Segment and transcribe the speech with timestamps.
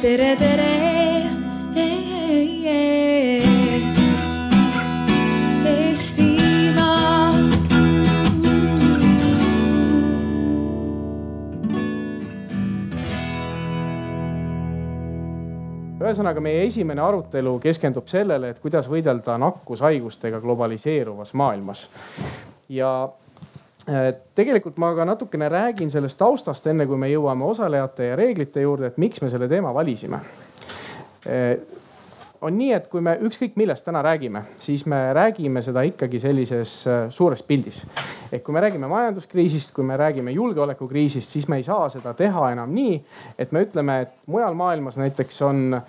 [0.00, 0.68] tere, tere.
[16.00, 21.84] Ühesõnaga, meie esimene arutelu keskendub sellele, et kuidas võidelda nakkushaigustega globaliseeruvas maailmas.
[22.68, 22.88] ja
[24.34, 28.92] tegelikult ma ka natukene räägin sellest taustast, enne kui me jõuame osalejate ja reeglite juurde,
[28.92, 30.20] et miks me selle teema valisime
[31.26, 31.58] Äh,
[32.40, 36.72] on nii, et kui me ükskõik millest täna räägime, siis me räägime seda ikkagi sellises
[36.88, 37.82] äh, suures pildis.
[38.32, 42.52] ehk kui me räägime majanduskriisist, kui me räägime julgeolekukriisist, siis me ei saa seda teha
[42.52, 43.02] enam nii,
[43.38, 45.82] et me ütleme, et mujal maailmas näiteks on äh,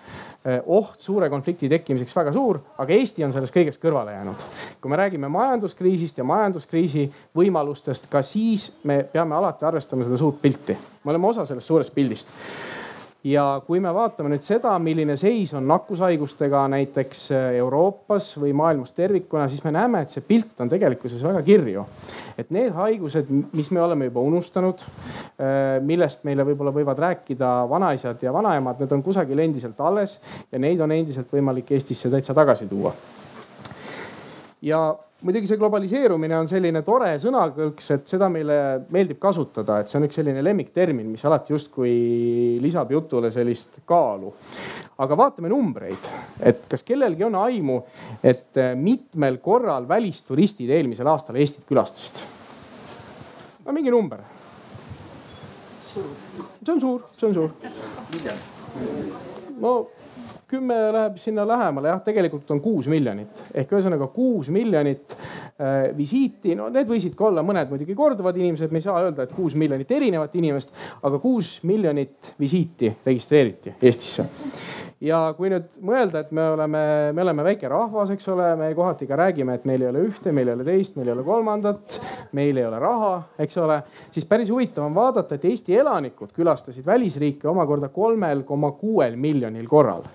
[0.66, 4.46] oht suure konflikti tekkimiseks väga suur, aga Eesti on sellest kõigest kõrvale jäänud.
[4.82, 7.06] kui me räägime majanduskriisist ja majanduskriisi
[7.38, 10.78] võimalustest, ka siis me peame alati arvestama seda suurt pilti.
[11.04, 12.34] me oleme osa sellest suurest pildist
[13.24, 18.96] ja kui me vaatame nüüd seda, milline seis on nakkushaigustega näiteks äh, Euroopas või maailmas
[18.98, 21.86] tervikuna, siis me näeme, et see pilt on tegelikkuses väga kirju.
[22.42, 24.82] et need haigused, mis me oleme juba unustanud,
[25.38, 30.20] äh, millest meile võib-olla võivad rääkida vanaisad ja vanaemad, need on kusagil endiselt alles
[30.52, 32.96] ja neid on endiselt võimalik Eestisse täitsa tagasi tuua
[34.62, 34.80] ja
[35.26, 38.58] muidugi see globaliseerumine on selline tore sõnakõlks, et seda meile
[38.94, 41.94] meeldib kasutada, et see on üks selline lemmiktermin, mis alati justkui
[42.62, 44.34] lisab jutule sellist kaalu.
[45.02, 46.10] aga vaatame numbreid,
[46.46, 47.80] et kas kellelgi on aimu,
[48.24, 52.22] et mitmel korral välisturistid eelmisel aastal Eestit külastasid?
[53.66, 54.22] no mingi number.
[55.82, 57.50] see on suur, see on suur.
[59.58, 59.74] no
[60.52, 63.44] kümme läheb sinna lähemale, jah, tegelikult on kuus miljonit.
[63.56, 66.56] Ehk ühesõnaga kuus miljonit äh, visiiti.
[66.60, 69.56] no need võisid ka olla mõned muidugi korduvad inimesed, me ei saa öelda, et kuus
[69.60, 74.28] miljonit erinevat inimest, aga kuus miljonit visiiti registreeriti Eestisse.
[75.02, 76.82] Ja kui nüüd mõelda, et me oleme,
[77.18, 80.30] me oleme väike rahvas, eks ole, me kohati ka räägime, et meil ei ole ühte,
[80.36, 81.98] meil ei ole teist, meil ei ole kolmandat,
[82.38, 83.80] meil ei ole raha, eks ole,
[84.14, 89.66] siis päris huvitav on vaadata, et Eesti elanikud külastasid välisriike omakorda kolmel koma kuuel miljonil
[89.72, 90.06] korral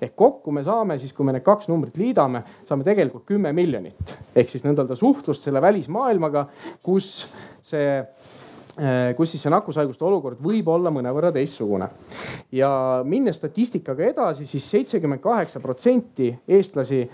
[0.00, 4.14] ehk kokku me saame siis, kui me need kaks numbrit liidame, saame tegelikult kümme miljonit.
[4.34, 6.46] Ehk siis nõnda-öelda suhtlust selle välismaailmaga,
[6.82, 7.26] kus
[7.62, 8.00] see
[9.16, 11.88] kus siis see nakkushaiguste olukord võib olla mõnevõrra teistsugune.
[12.52, 12.70] ja
[13.04, 17.10] minnes statistikaga edasi siis, siis seitsekümmend kaheksa protsenti eestlasi äh,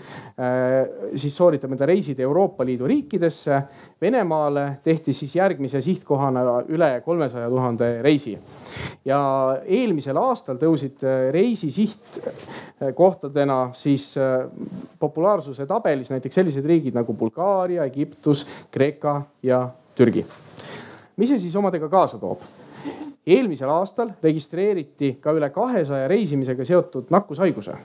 [1.15, 3.61] siis sooritab enda reisid Euroopa Liidu riikidesse.
[4.01, 8.37] Venemaale tehti siis järgmise sihtkohana üle kolmesaja tuhande reisi.
[9.05, 9.19] ja
[9.65, 14.15] eelmisel aastal tõusid äh, reisi sihtkohtadena siis
[14.99, 20.25] populaarsuse tabelis näiteks sellised riigid nagu Bulgaaria, Egiptus, Kreeka ja Türgi
[21.17, 22.41] mis see siis omadega kaasa toob?
[23.27, 27.75] eelmisel aastal registreeriti ka üle kahesaja reisimisega seotud nakkushaiguse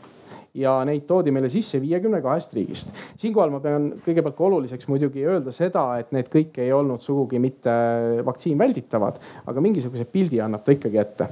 [0.54, 2.92] ja neid toodi meile sisse viiekümne kahest riigist.
[3.16, 7.40] siinkohal ma pean kõigepealt ka oluliseks muidugi öelda seda, et need kõik ei olnud sugugi
[7.42, 7.72] mitte
[8.26, 9.18] vaktsiin välditavad,
[9.48, 11.28] aga mingisuguse pildi annab ta ikkagi ette.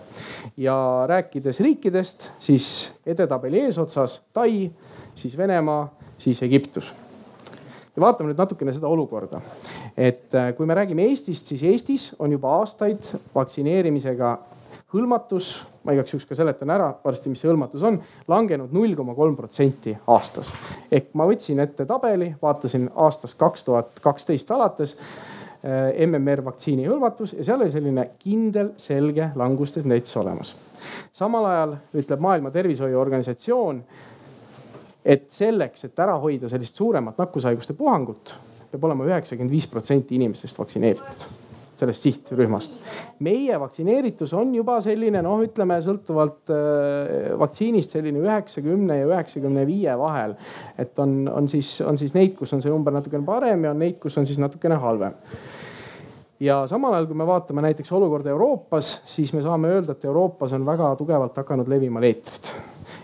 [0.56, 0.78] ja
[1.10, 4.70] rääkides riikidest, siis edetabeli eesotsas Tai,
[5.14, 5.84] siis Venemaa,
[6.18, 6.92] siis Egiptus
[7.96, 9.40] ja vaatame nüüd natukene seda olukorda.
[9.96, 13.02] et äh, kui me räägime Eestist, siis Eestis on juba aastaid
[13.34, 14.38] vaktsineerimisega
[14.94, 15.50] hõlmatus,
[15.86, 18.00] ma igaks juhuks ka seletan ära varsti, mis see hõlmatus on,
[18.30, 20.52] langenud null koma kolm protsenti aastas.
[20.90, 27.36] ehk ma võtsin ette tabeli, vaatasin aastast kaks tuhat kaksteist alates äh, MMR vaktsiini hõlmatus
[27.38, 30.54] ja seal oli selline kindel, selge langustes nets olemas.
[31.12, 33.82] samal ajal ütleb Maailma Tervishoiuorganisatsioon
[35.04, 38.34] et selleks, et ära hoida sellist suuremat nakkushaiguste puhangut,
[38.70, 41.30] peab olema üheksakümmend viis protsenti inimestest vaktsineeritud
[41.80, 42.76] sellest sihtrühmast.
[43.24, 49.96] meie vaktsineeritus on juba selline noh, ütleme sõltuvalt äh, vaktsiinist selline üheksakümne ja üheksakümne viie
[49.98, 50.36] vahel.
[50.78, 53.80] et on, on siis, on siis neid, kus on see number natukene parem ja on
[53.80, 55.16] neid, kus on siis natukene halvem
[56.40, 60.52] ja samal ajal, kui me vaatame näiteks olukorda Euroopas, siis me saame öelda, et Euroopas
[60.56, 62.52] on väga tugevalt hakanud levima leetrid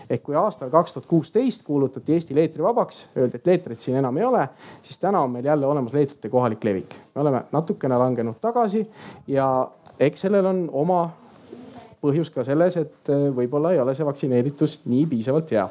[0.09, 4.25] ehk kui aastal kaks tuhat kuusteist kuulutati Eesti leetrivabaks, öeldi, et leetrit siin enam ei
[4.25, 4.47] ole,
[4.83, 6.95] siis täna on meil jälle olemas leetrite kohalik levik.
[7.15, 8.87] me oleme natukene langenud tagasi
[9.27, 9.47] ja
[9.99, 11.01] eks sellel on oma
[12.03, 15.67] põhjus ka selles, et äh, võib-olla ei ole see vaktsineeritus nii piisavalt hea.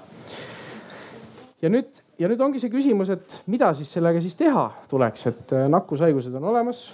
[1.63, 5.55] ja nüüd, ja nüüd ongi see küsimus, et mida siis sellega siis teha tuleks, et
[5.57, 6.89] äh, nakkushaigused on olemas,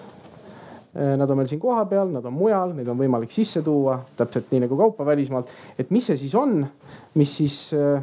[0.93, 4.67] nad on meil siin kohapeal, nad on mujal, neid on võimalik sisse tuua täpselt nii
[4.67, 5.49] nagu kaupa välismaalt.
[5.79, 6.61] et mis see siis on,
[7.15, 8.03] mis siis, äh,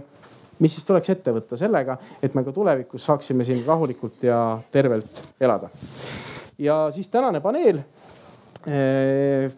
[0.60, 5.24] mis siis tuleks ette võtta sellega, et me ka tulevikus saaksime siin rahulikult ja tervelt
[5.40, 5.70] elada.
[6.58, 7.84] ja siis tänane paneel
[8.66, 9.54] äh,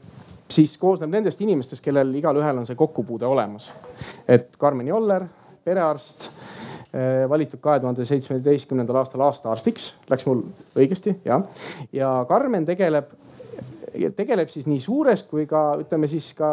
[0.52, 3.72] siis koosneb nendest inimestest, kellel igalühel on see kokkupuude olemas.
[4.28, 5.26] et Karmen Joller,
[5.64, 6.41] perearst eh,
[7.30, 10.42] valitud kahe tuhande seitsmeteistkümnendal aastal aastaarstiks, läks mul
[10.76, 11.46] õigesti, jah.
[11.96, 13.14] ja Karmen tegeleb
[14.16, 16.50] tegeleb siis nii suures kui ka ütleme siis ka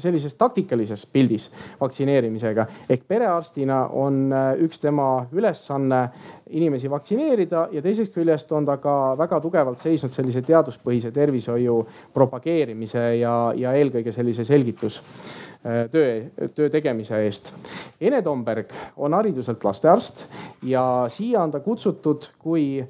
[0.00, 1.48] sellises taktikalises pildis
[1.80, 2.66] vaktsineerimisega.
[2.88, 6.08] ehk perearstina on äh, üks tema ülesanne
[6.50, 11.82] inimesi vaktsineerida ja teisest küljest on ta ka väga tugevalt seisnud sellise teaduspõhise tervishoiu
[12.14, 15.02] propageerimise ja, ja eelkõige sellise selgitus
[15.90, 17.52] töö, töö tegemise eest.
[18.00, 20.24] Ene Tomberg on hariduselt lastearst
[20.62, 22.84] ja siia on ta kutsutud kui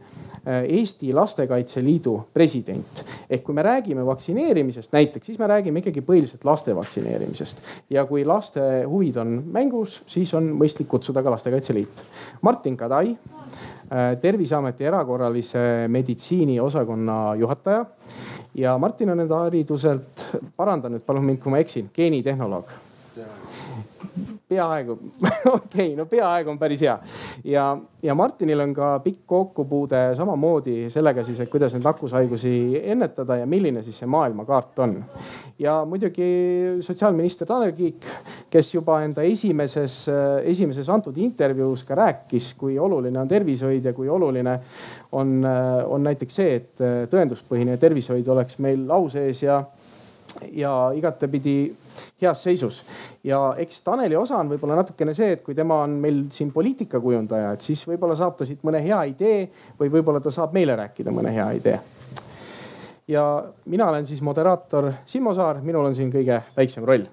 [0.49, 3.05] Äh, Eesti Lastekaitse Liidu president.
[3.31, 7.61] ehk kui me räägime vaktsineerimisest näiteks, siis me räägime ikkagi põhiliselt laste vaktsineerimisest.
[7.91, 12.03] ja kui laste huvid on mängus, siis on mõistlik kutsuda ka Lastekaitse Liit.
[12.41, 17.85] Martin Kadai, äh, terviseameti erakorralise meditsiini osakonna juhataja
[18.59, 20.27] ja Martin on enda hariduselt,
[20.57, 22.88] parandan nüüd palun mind, kui ma eksin, geenitehnoloog
[24.49, 26.97] peaaegu okei okay,, no peaaegu on päris hea.
[27.45, 27.65] ja,
[28.03, 32.53] ja Martinil on ka pikk kokkupuude samamoodi sellega siis, et kuidas neid nakkushaigusi
[32.95, 34.95] ennetada ja milline siis see maailmakaart on.
[35.59, 36.29] ja muidugi
[36.81, 38.07] sotsiaalminister Tanel Kiik,
[38.51, 40.01] kes juba enda esimeses,
[40.45, 44.59] esimeses antud intervjuus ka rääkis, kui oluline on tervishoid ja kui oluline
[45.13, 45.43] on,
[45.87, 49.61] on näiteks see, et tõenduspõhine tervishoid oleks meil au sees ja,
[50.53, 51.59] ja igatepidi
[52.23, 52.83] heas seisus.
[53.25, 57.53] ja eks Taneli osa on võib-olla natukene see, et kui tema on meil siin poliitikakujundaja,
[57.57, 59.49] et siis võib-olla saab ta siit mõne hea idee
[59.81, 61.79] või võib-olla ta saab meile rääkida mõne hea idee.
[63.09, 63.25] ja
[63.65, 67.07] mina olen siis moderaator Simmo Saar, minul on siin kõige väiksem roll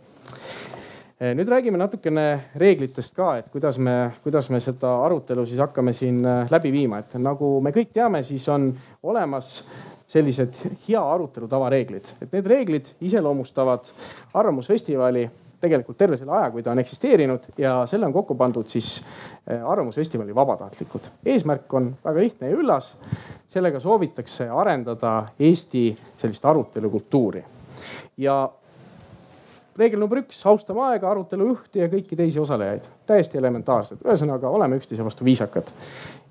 [1.20, 5.94] eh, nüüd räägime natukene reeglitest ka, et kuidas me, kuidas me seda arutelu siis hakkame
[5.94, 8.74] siin eh, läbi viima, et nagu me kõik teame, siis on
[9.04, 9.60] olemas
[10.07, 13.90] sellised hea arutelu tavareeglid, et need reeglid iseloomustavad
[14.34, 15.25] Arvamusfestivali
[15.66, 19.00] tegelikult terve selle aja, kui ta on eksisteerinud ja selle on kokku pandud siis
[19.48, 21.10] eh, Arvamusfestivali vabatahtlikud.
[21.25, 22.94] eesmärk on väga lihtne ja üllas.
[23.48, 27.44] sellega soovitakse arendada Eesti sellist arutelukultuuri
[28.18, 28.50] ja
[29.80, 32.88] reegel number üks, austame aega, arutelu juhti ja kõiki teisi osalejaid.
[33.07, 35.72] täiesti elementaarsed, ühesõnaga oleme üksteise vastu viisakad.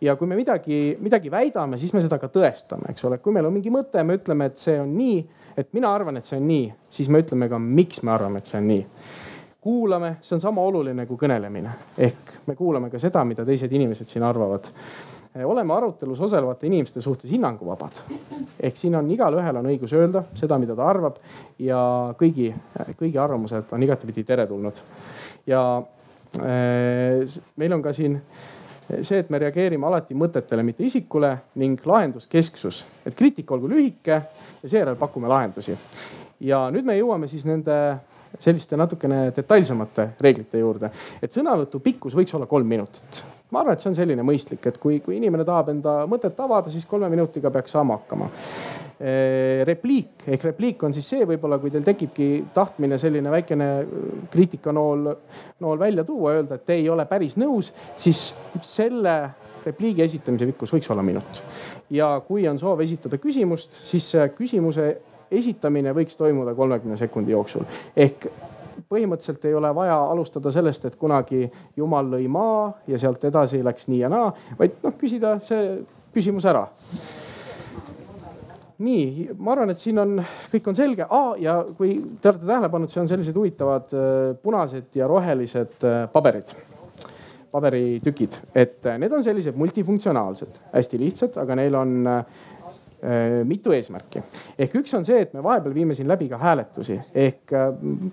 [0.00, 3.18] ja kui me midagi, midagi väidame, siis me seda ka tõestame, eks ole.
[3.18, 5.20] kui meil on mingi mõte, me ütleme, et see on nii,
[5.56, 8.46] et mina arvan, et see on nii, siis me ütleme ka, miks me arvame, et
[8.46, 8.86] see on nii
[9.64, 11.70] kuulame, see on sama oluline kui kõnelemine.
[11.98, 14.68] ehk me kuulame ka seda, mida teised inimesed siin arvavad
[15.42, 17.92] oleme arutelus osalevate inimeste suhtes hinnanguvabad.
[18.60, 21.16] ehk siin on igalühel on õigus öelda seda, mida ta arvab
[21.58, 21.78] ja
[22.18, 22.52] kõigi,
[23.00, 24.78] kõigi arvamused on igatepidi teretulnud.
[25.46, 25.82] ja
[26.38, 28.20] äh, meil on ka siin
[29.00, 34.20] see, et me reageerime alati mõtetele, mitte isikule ning lahenduskesksus, et kriitika olgu lühike
[34.62, 35.76] ja seejärel pakume lahendusi.
[36.40, 37.74] ja nüüd me jõuame siis nende
[38.38, 40.90] selliste natukene detailsemate reeglite juurde,
[41.22, 44.78] et sõnavõtu pikkus võiks olla kolm minutit ma arvan, et see on selline mõistlik, et
[44.82, 48.30] kui, kui inimene tahab enda mõtet avada, siis kolme minutiga peaks saama hakkama.
[49.68, 53.68] repliik ehk repliik on siis see võib-olla, kui teil tekibki tahtmine selline väikene
[54.30, 55.08] kriitikanool,
[55.60, 58.22] nool välja tuua, öelda, et te ei ole päris nõus, siis
[58.62, 59.16] selle
[59.64, 61.42] repliigi esitamise pikkus võiks olla minut.
[61.90, 64.88] ja kui on soov esitada küsimust, siis küsimuse
[65.30, 67.64] esitamine võiks toimuda kolmekümne sekundi jooksul.
[67.96, 68.28] Ehk
[68.90, 71.44] põhimõtteliselt ei ole vaja alustada sellest, et kunagi
[71.76, 75.78] jumal lõi maa ja sealt edasi läks nii ja naa, vaid noh, küsida see
[76.14, 76.66] küsimus ära.
[78.84, 80.18] Nii, ma arvan, et siin on,
[80.50, 81.06] kõik on selge.
[81.06, 81.32] Ah,.
[81.38, 86.00] ja kui te olete tähele pannud, see on sellised huvitavad äh, punased ja rohelised äh,
[86.12, 86.50] paberid,
[87.54, 92.24] paberitükid, et äh, need on sellised multifunktsionaalsed, hästi lihtsad, aga neil on Äh,
[93.44, 94.22] mitu eesmärki.
[94.58, 97.66] ehk üks on see, et me vahepeal viime siin läbi ka hääletusi ehk äh,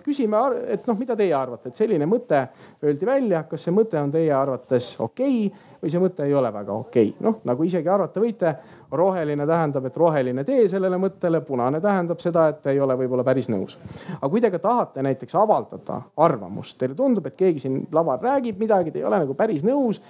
[0.03, 2.41] küsime, et noh, mida teie arvate, et selline mõte
[2.83, 6.51] öeldi välja, kas see mõte on teie arvates okei okay, või see mõte ei ole
[6.53, 7.23] väga okei okay..
[7.23, 8.51] noh, nagu isegi arvata võite,
[8.91, 13.47] roheline tähendab, et roheline tee sellele mõttele, punane tähendab seda, et ei ole võib-olla päris
[13.53, 13.77] nõus.
[14.17, 18.59] aga kui te ka tahate näiteks avaldada arvamust, teile tundub, et keegi siin laval räägib
[18.59, 20.01] midagi, te ei ole nagu päris nõus,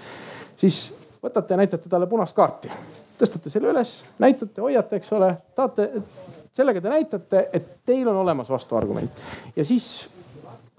[0.55, 0.88] siis
[1.21, 2.71] võtate ja näitate talle punast kaarti
[3.21, 5.89] tõstate selle üles, näitate, hoiate, eks ole, tahate,
[6.53, 9.21] sellega te näitate, et teil on olemas vastuargument
[9.55, 9.91] ja siis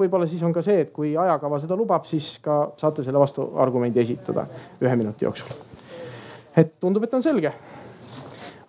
[0.03, 4.03] võib-olla siis on ka see, et kui ajakava seda lubab, siis ka saate selle vastuargumendi
[4.03, 4.47] esitada
[4.83, 5.53] ühe minuti jooksul.
[6.57, 7.53] et tundub, et on selge.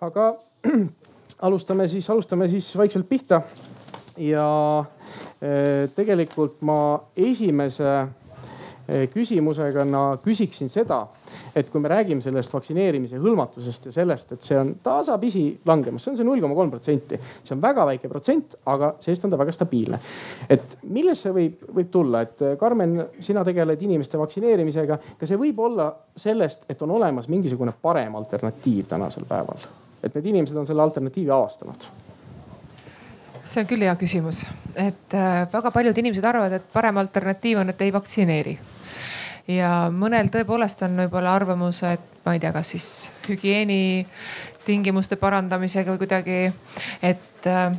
[0.01, 0.33] aga
[1.47, 3.41] alustame siis, alustame siis vaikselt pihta.
[4.17, 4.85] ja
[5.41, 8.07] eh, tegelikult ma esimese,
[8.87, 9.85] eh, küsimusega
[10.23, 10.99] küsiksin seda,
[11.55, 16.13] et kui me räägime sellest vaktsineerimise hõlmatusest ja sellest, et see on tasapisi langemas, see
[16.13, 17.19] on see null koma kolm protsenti.
[17.43, 19.99] see on väga väike protsent, aga see-eest on ta väga stabiilne.
[20.49, 24.99] et millest see võib, võib tulla, et eh, Karmen, sina tegeled inimeste vaktsineerimisega.
[25.19, 29.69] kas see võib olla sellest, et on olemas mingisugune parem alternatiiv tänasel päeval?
[30.03, 31.87] et need inimesed on selle alternatiivi avastanud
[33.43, 34.43] see on küll hea küsimus,
[34.79, 38.57] et äh, väga paljud inimesed arvavad, et parem alternatiiv on, et ei vaktsineeri.
[39.47, 42.89] Ja mõnel tõepoolest on võib-olla arvamus, et ma ei tea, kas siis
[43.27, 44.05] hügieeni
[44.63, 46.37] tingimuste parandamisega või kuidagi,
[47.03, 47.75] et äh,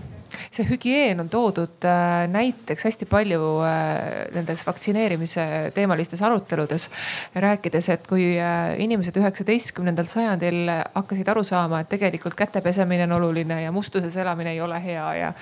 [0.51, 6.91] see hügieen on toodud äh, näiteks hästi palju äh, nendes vaktsineerimise teemalistes aruteludes.
[7.35, 13.17] rääkides, et kui äh, inimesed üheksateistkümnendal sajandil hakkasid aru saama, et tegelikult käte pesemine on
[13.19, 15.33] oluline ja mustuses elamine ei ole hea ja,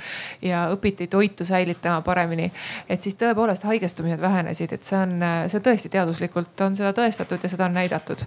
[0.42, 2.50] ja õpiti toitu säilitama paremini.
[2.88, 5.16] et siis tõepoolest haigestumised vähenesid, et see on,
[5.49, 8.25] see tõesti teaduslikult on seda tõestatud ja seda on näidatud.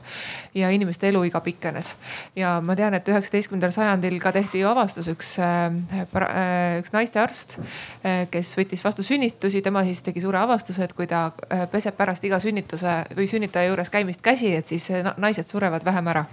[0.56, 1.96] ja inimeste eluiga pikenes
[2.36, 7.58] ja ma tean, et üheksateistkümnendal sajandil ka tehti ju avastus üks äh, Äh, üks naistearst,
[8.04, 11.98] äh, kes võttis vastu sünnitusi, tema siis tegi suure avastuse, et kui ta äh, peseb
[11.98, 16.26] pärast iga sünnituse või sünnitaja juures käimist käsi, et siis naised surevad vähem ära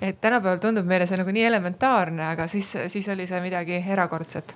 [0.00, 4.54] et tänapäeval tundub meile see nagu nii elementaarne, aga siis, siis oli see midagi erakordset.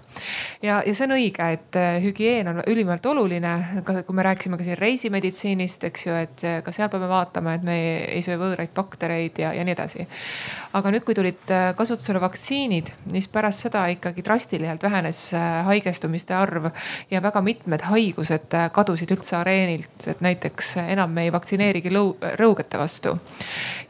[0.62, 4.78] ja, ja see on õige, et hügieen on ülimalt oluline, kui me rääkisime ka siin
[4.78, 9.54] reisimeditsiinist, eks ju, et ka seal peame vaatama, et me ei söö võõraid baktereid ja,
[9.56, 10.08] ja nii edasi
[10.74, 16.34] aga nüüd, kui tulid äh, kasutusele vaktsiinid, siis pärast seda ikkagi drastiliselt vähenes äh, haigestumiste
[16.34, 16.70] arv
[17.12, 21.92] ja väga mitmed haigused kadusid üldse areenilt, et näiteks enam me ei vaktsineerigi
[22.40, 23.14] rõugete vastu.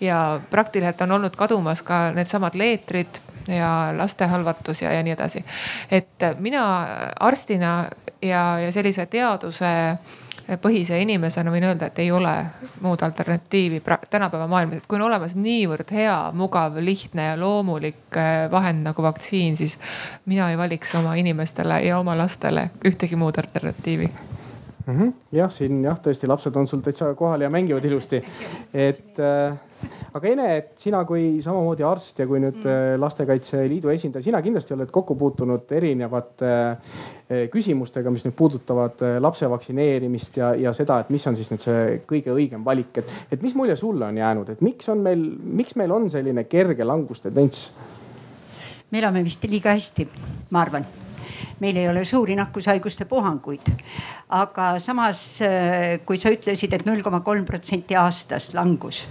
[0.00, 5.44] ja praktiliselt on olnud kadumas ka needsamad leetrid ja lastehalvatus ja, ja nii edasi.
[5.90, 6.64] et mina
[7.20, 7.84] arstina
[8.22, 9.72] ja, ja sellise teaduse
[10.60, 12.32] põhise inimesena võin öelda, et ei ole
[12.84, 18.44] muud alternatiivi tänapäeva maailmas, et kui on olemas niivõrd hea, mugav, lihtne ja loomulik äh,
[18.52, 19.78] vahend nagu vaktsiin, siis
[20.28, 24.10] mina ei valiks oma inimestele ja oma lastele ühtegi muud alternatiivi
[24.86, 24.98] mm.
[24.98, 25.12] -hmm.
[25.32, 28.24] jah, siin jah, tõesti lapsed on sul täitsa kohal ja mängivad ilusti.
[28.74, 29.56] et äh,
[30.14, 32.70] aga Ene, et sina kui samamoodi arst ja kui nüüd mm.
[32.74, 39.02] Äh, Lastekaitse Liidu esindaja, sina kindlasti oled kokku puutunud erinevate äh, küsimustega, mis nüüd puudutavad
[39.04, 43.02] äh, lapse vaktsineerimist ja, ja seda, et mis on siis nüüd see kõige õigem valik,
[43.02, 45.24] et, et mis mulje sulle on jäänud, et miks on meil,
[45.60, 47.70] miks meil on selline kerge langustendents?
[48.94, 50.06] me elame vist liiga hästi,
[50.54, 50.84] ma arvan
[51.60, 53.70] meil ei ole suuri nakkushaiguste puhanguid.
[54.34, 55.40] aga samas,
[56.06, 59.04] kui sa ütlesid et, et null koma kolm protsenti aastas langus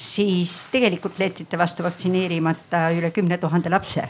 [0.00, 4.08] siis tegelikult leetite vastu vaktsineerimata üle kümne tuhande lapse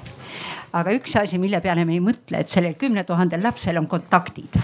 [0.73, 4.59] aga üks asi, mille peale me ei mõtle, et sellel kümne tuhandel lapsel on kontaktid.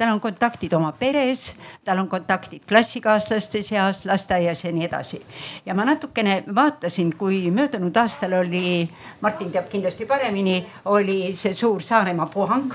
[0.00, 5.20] tal on kontaktid oma peres, tal on kontaktid klassikaaslaste seas, lasteaias ja nii edasi.
[5.66, 8.88] ja ma natukene vaatasin, kui möödunud aastal oli,
[9.20, 12.72] Martin teab kindlasti paremini, oli see suur Saaremaa puhang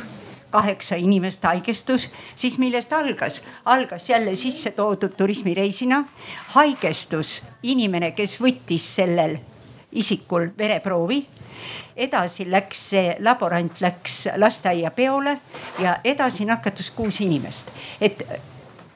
[0.52, 3.44] kaheksa inimest haigestus, siis millest algas?
[3.66, 6.04] algas jälle sisse toodud turismireisina.
[6.56, 9.38] haigestus inimene, kes võttis sellel
[9.92, 11.26] isikul vereproovi
[11.96, 15.38] edasi läks see laborant läks lasteaiapeole
[15.80, 17.72] ja edasi nakatus kuus inimest,
[18.02, 18.24] et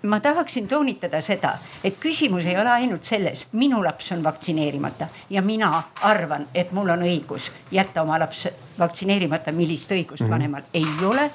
[0.03, 5.41] ma tahaksin toonitada seda, et küsimus ei ole ainult selles, minu laps on vaktsineerimata ja
[5.41, 8.47] mina arvan, et mul on õigus jätta oma laps
[8.79, 10.31] vaktsineerimata, millist õigust mm -hmm.
[10.31, 11.31] vanemal ei ole.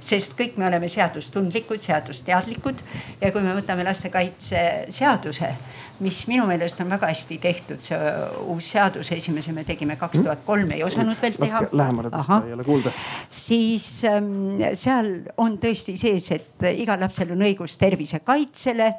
[0.00, 2.78] sest kõik me oleme seadustundlikud, seadusteadlikud
[3.20, 5.54] ja kui me võtame lastekaitseseaduse
[6.04, 7.98] mis minu meelest on väga hästi tehtud, see
[8.52, 11.62] uus seadus, esimese me tegime kaks tuhat kolm, ei osanud veel teha.
[11.72, 12.92] lähemale tõsta, ei ole kuulda.
[13.42, 18.92] siis ähm, seal on tõesti sees, et igal lapsel on õigus tervisekaitsele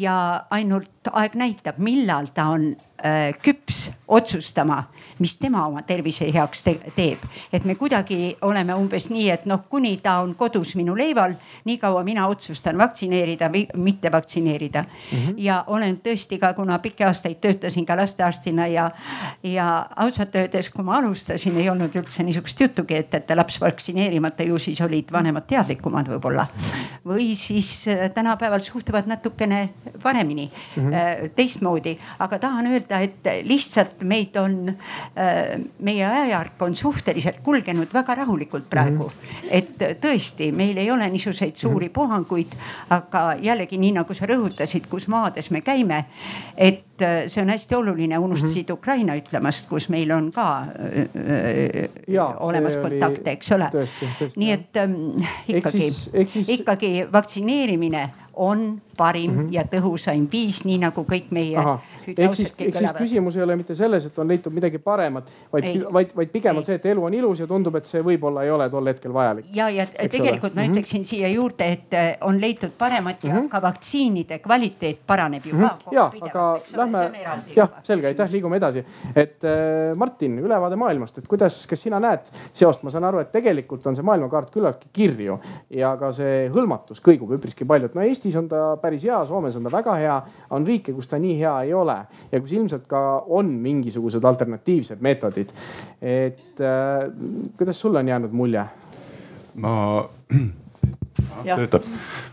[0.00, 0.16] ja
[0.50, 2.70] ainult aeg näitab, millal ta on
[3.04, 4.84] äh, küps otsustama
[5.20, 7.24] mis tema oma tervise heaks te teeb.
[7.52, 11.34] et me kuidagi oleme umbes nii, et noh, kuni ta on kodus minu leival,
[11.68, 15.18] niikaua mina otsustan vaktsineerida või mitte vaktsineerida mm.
[15.18, 15.34] -hmm.
[15.36, 18.90] ja olen tõesti ka, kuna pikki aastaid töötasin ka lastearstina ja,
[19.42, 24.42] ja ausalt öeldes, kui ma alustasin, ei olnud üldse niisugust juttugi, et, et laps vaktsineerimata,
[24.42, 26.46] ju siis olid vanemad teadlikumad võib-olla.
[27.06, 29.70] või siis äh, tänapäeval suhtuvad natukene
[30.02, 31.28] paremini mm, -hmm.
[31.36, 34.76] teistmoodi, aga tahan öelda, et lihtsalt meid on
[35.09, 35.09] Äh,
[35.78, 39.10] meie ajajärk on suhteliselt kulgenud väga rahulikult praegu mm.
[39.10, 39.48] -hmm.
[39.50, 41.94] et tõesti, meil ei ole niisuguseid suuri mm -hmm.
[41.94, 42.52] puhanguid,
[42.90, 46.04] aga jällegi nii nagu sa rõhutasid, kus maades me käime.
[46.56, 48.78] et äh, see on hästi oluline, unustasid mm -hmm.
[48.78, 51.04] Ukraina ütlemast, kus meil on ka öö,
[51.84, 53.70] äh, ja, olemas kontakte, eks ole.
[54.36, 54.94] nii et ähm,
[55.48, 55.92] ikkagi,
[56.48, 59.54] ikkagi vaktsineerimine on parim mm -hmm.
[59.56, 61.56] ja tõhusaim viis, nii nagu kõik meie.
[62.10, 65.68] ehk siis, ehk siis küsimus ei ole mitte selles, et on leitud midagi paremat, vaid,
[65.92, 66.58] vaid, vaid pigem ei.
[66.58, 69.14] on see, et elu on ilus ja tundub, et see võib-olla ei ole tol hetkel
[69.14, 69.46] vajalik.
[69.56, 70.54] ja, ja tegelikult ole?
[70.54, 70.72] ma mm -hmm.
[70.72, 73.48] ütleksin siia juurde, et eh, on leitud paremat ja mm -hmm.
[73.48, 75.84] ka vaktsiinide kvaliteet paraneb ju mm -hmm.
[75.84, 75.90] ka.
[75.92, 77.10] ja, aga lähme,
[77.56, 78.84] jah, selge, aitäh, liigume edasi.
[79.16, 82.20] et äh, Martin, ülevaade maailmast, et kuidas, kas sina näed
[82.52, 85.40] seost, ma saan aru, et tegelikult on see maailmakaart küllaltki kirju
[85.70, 89.56] ja ka see hõlmatus kõigub üpriski palju, et no Eestis on ta päris hea, Soomes
[89.56, 90.16] on ta väga hea,
[90.50, 91.96] on riike, kus ta nii hea ei ole
[92.32, 95.52] ja kus ilmselt ka on mingisugused alternatiivsed meetodid.
[96.00, 97.10] et äh,
[97.58, 98.64] kuidas sulle on jäänud mulje?
[99.54, 100.08] ma
[101.44, 101.84] töötab.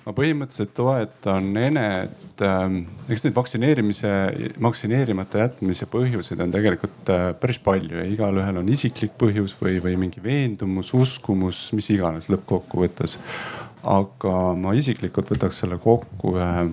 [0.06, 2.66] ma põhimõtteliselt toetan Enet äh,.
[3.12, 4.12] eks neid vaktsineerimise,
[4.64, 9.98] vaktsineerimata jätmise põhjuseid on tegelikult äh, päris palju ja igalühel on isiklik põhjus või, või
[10.06, 13.18] mingi veendumus, uskumus, mis iganes lõppkokkuvõttes.
[13.88, 16.68] Aga ma isiklikult võtaks selle kokku ühe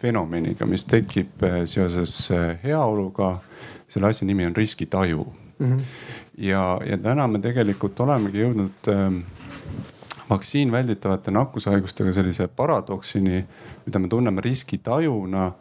[0.00, 3.38] fenomeniga, mis tekib äh, seoses äh, heaoluga.
[3.88, 5.26] selle asja nimi on riskitaju
[5.58, 5.66] mm.
[5.66, 5.82] -hmm.
[6.38, 9.12] ja, ja täna me tegelikult olemegi jõudnud äh,
[10.30, 13.44] vaktsiin välditavate nakkushaigustega sellise paradoksini,
[13.86, 15.52] mida me tunneme riskitajuna,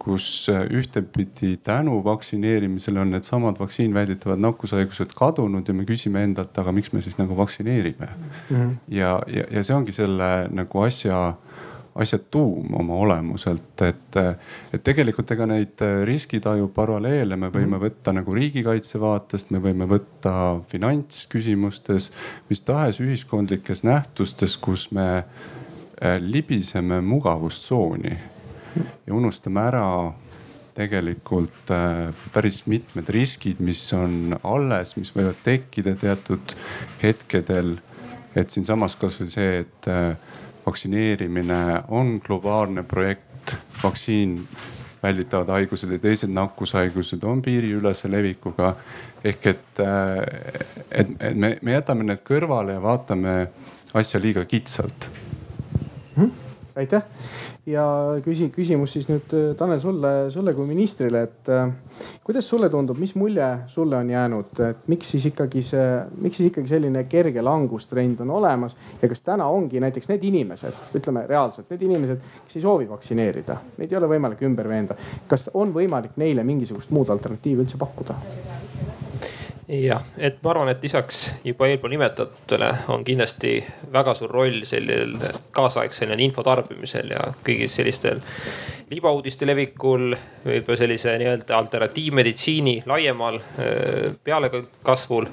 [0.00, 6.56] kus äh, ühtepidi tänu vaktsineerimisele on needsamad vaktsiin välditavad nakkushaigused kadunud ja me küsime endalt,
[6.58, 8.56] aga miks me siis nagu vaktsineerime mm.
[8.56, 8.74] -hmm.
[8.88, 11.20] ja, ja, ja see ongi selle nagu asja
[11.94, 14.16] asja tuum oma olemuselt, et,
[14.72, 17.82] et tegelikult ega neid riskitaju paralleele me võime mhm.
[17.84, 20.32] võtta nagu riigikaitse vaatest, me võime võtta
[20.70, 22.12] finantsküsimustes,
[22.48, 28.16] mis tahes ühiskondlikes nähtustes, kus me äh, libiseme mugavustsooni
[29.06, 29.86] ja unustame ära
[30.74, 36.56] tegelikult äh, päris mitmed riskid, mis on alles, mis võivad tekkida teatud
[37.02, 37.78] hetkedel.
[38.36, 40.14] et siinsamas kasvõi see, et äh,
[40.66, 44.36] vaktsineerimine on globaalne projekt, vaktsiin
[45.02, 48.76] välditavad haigused ja teised nakkushaigused on piiriülese levikuga.
[49.24, 49.80] ehk et,
[50.90, 53.34] et, et me, me jätame need kõrvale ja vaatame
[53.94, 56.22] asja liiga kitsalt mm.
[56.22, 56.49] -hmm.
[56.76, 57.02] Aitäh
[57.66, 57.84] ja
[58.24, 61.72] küsi, küsimus siis nüüd äh, Tanel sulle, sulle kui ministrile, et äh,
[62.24, 65.86] kuidas sulle tundub, mis mulje sulle on jäänud, et miks siis ikkagi see,
[66.24, 70.82] miks siis ikkagi selline kerge langustrend on olemas ja kas täna ongi näiteks need inimesed,
[70.98, 74.98] ütleme reaalselt need inimesed, kes ei soovi vaktsineerida, neid ei ole võimalik ümber veenda.
[75.28, 78.18] kas on võimalik neile mingisugust muud alternatiivi üldse pakkuda?
[79.70, 83.52] Jah, et ma arvan, et lisaks juba eelpool nimetatutele on kindlasti
[83.92, 85.14] väga suur roll sellel
[85.54, 88.22] kaasaegsel info tarbimisel ja kõigil sellistel
[88.90, 90.10] libauudiste levikul,
[90.44, 93.38] võib-olla sellise nii-öelda alternatiivmeditsiini laiemal
[94.24, 95.30] pealekasvul.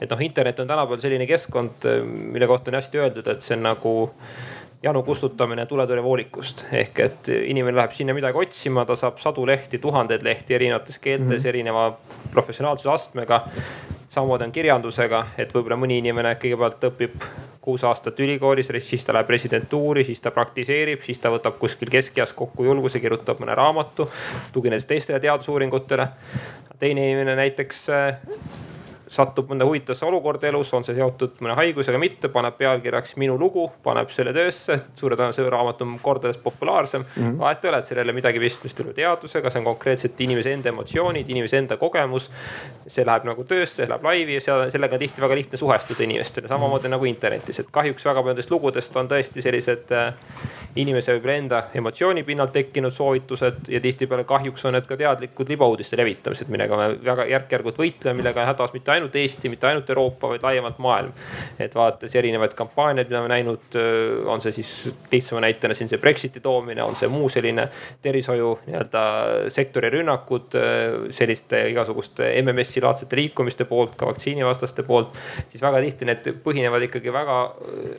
[0.00, 3.66] et noh, internet on tänapäeval selline keskkond, mille kohta on hästi öeldud, et see on
[3.66, 3.94] nagu
[4.82, 6.64] janu kustutamine tuletõrjevoolikust.
[6.72, 11.28] ehk et inimene läheb sinna midagi otsima, ta saab sadu lehti, tuhandeid lehti erinevates keeltes
[11.28, 11.48] mm, -hmm.
[11.48, 11.98] erineva
[12.30, 13.44] professionaalsuse astmega.
[14.08, 17.24] samamoodi on kirjandusega, et võib-olla mõni inimene kõigepealt õpib
[17.60, 22.32] kuus aastat ülikoolis, siis ta läheb residentuuri, siis ta praktiseerib, siis ta võtab kuskil keskeas
[22.32, 24.08] kokku julguse, kirjutab mõne raamatu,
[24.52, 26.08] tuginedes teistele teadusuuringutele.
[26.78, 27.88] teine inimene näiteks
[29.08, 33.68] satub mõnda huvitavasse olukorda elus, on see seotud mõne haigusega, mitte, paneb pealkirjaks minu lugu,
[33.84, 34.78] paneb selle töösse.
[34.98, 37.38] suure tõenäosusega raamat on kordades populaarsem mm -hmm..
[37.38, 40.68] vahet ei ole, et sellel ei ole midagi pistmist teadusega, see on konkreetselt inimese enda
[40.68, 42.30] emotsioonid, inimese enda kogemus.
[42.86, 46.48] see läheb nagu töösse, läheb laivi ja seal, sellega on tihti väga lihtne suhestuda inimestele,
[46.48, 46.90] samamoodi mm -hmm.
[46.90, 50.14] nagu internetis, et kahjuks väga paljudest lugudest on tõesti sellised äh,
[50.76, 55.96] inimese võib-olla enda emotsiooni pinnalt tekkinud soovitused ja tihtipeale kahjuks on need ka teadlikud libauudiste
[55.96, 60.42] levitamised, millega me väga järk-järgult võitleme, millega hädas mitte ainult Eesti, mitte ainult Euroopa, vaid
[60.42, 61.12] laiemalt maailm.
[61.58, 63.78] et vaadates erinevaid kampaaniaid, mida me näinud,
[64.26, 67.68] on see siis lihtsama näitena siin see Brexiti toomine, on see muu selline
[68.02, 69.02] tervishoiu nii-öelda
[69.52, 70.56] sektori rünnakud
[71.10, 75.14] selliste igasuguste MMS-i laadsete liikumiste poolt, ka vaktsiinivastaste poolt.
[75.48, 77.38] siis väga tihti need põhinevad ikkagi väga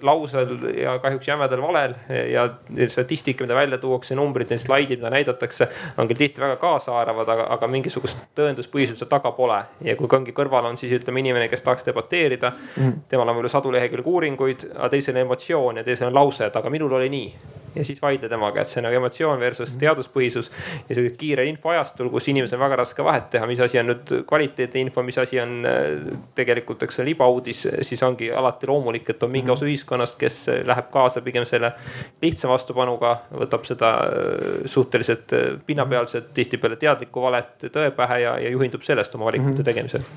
[0.06, 1.96] lausel ja kahjuks jämedal valel
[2.32, 2.48] ja
[2.88, 7.48] statistika, mida välja tuuakse, numbrid, need slaidid, mida näidatakse, on küll tihti väga kaasaaravad, aga,
[7.56, 9.62] aga mingisugust tõenduspõhisuse taga pole.
[9.86, 13.54] ja kui ongi kõrval on siis ütleme inimene, kes tahaks debateerida mm, temal on võib-olla
[13.54, 17.10] sadu lehekülge uuringuid, aga teisel on emotsioon ja teisel on lause, et aga minul oli
[17.14, 19.80] nii ja siis vaidle temaga, et see nagu emotsioon versus mhm.
[19.84, 20.52] teaduspõhisus.
[20.90, 24.14] ja sellisel kiirel infoajastul, kus inimesel on väga raske vahet teha, mis asi on nüüd
[24.30, 29.24] kvaliteetne info, mis asi on äh, tegelikult, eks ole, libauudis, siis ongi alati loomulik, et
[29.24, 29.58] on mingi mhm.
[29.58, 31.74] osa ühiskonnast, kes läheb kaasa pigem selle
[32.22, 38.54] lihtsa vastupanuga, võtab seda äh, suhteliselt äh, pinnapealset, tihtipeale teadlikku valet tõe pähe ja, ja
[38.54, 39.70] juhindub sellest oma valikute mhm.
[39.72, 40.08] tegemisel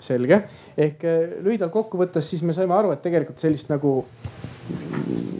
[0.00, 0.42] selge,
[0.76, 1.04] ehk
[1.42, 4.00] lühidalt kokku võttes, siis me saime aru, et tegelikult sellist nagu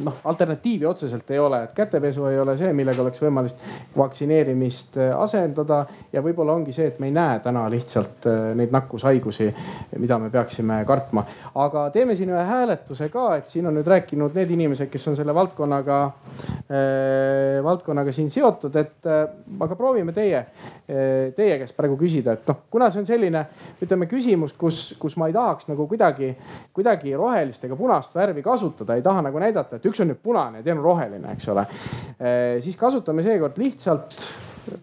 [0.04, 3.64] noh, alternatiivi otseselt ei ole, et kätepesu ei ole see, millega oleks võimalik
[3.96, 5.84] vaktsineerimist äh, asendada.
[6.12, 9.48] ja võib-olla ongi see, et me ei näe täna lihtsalt neid nakkushaigusi,
[9.98, 11.24] mida me peaksime kartma.
[11.54, 15.18] aga teeme siin ühe hääletuse ka, et siin on nüüd rääkinud need inimesed, kes on
[15.18, 19.22] selle valdkonnaga äh,, valdkonnaga siin seotud, et äh,
[19.60, 23.44] aga proovime teie äh,, teie käest praegu küsida, et noh, kuna see on selline,
[23.82, 26.32] ütleme küsimus, kus, kus ma ei tahaks nagu kuidagi,
[26.76, 30.60] kuidagi rohelist ega punast värvi kasutada, ei taha nagu näidata, et üks on nüüd punane
[30.60, 31.66] ja teine on roheline, eks ole.
[32.64, 34.16] siis kasutame seekord lihtsalt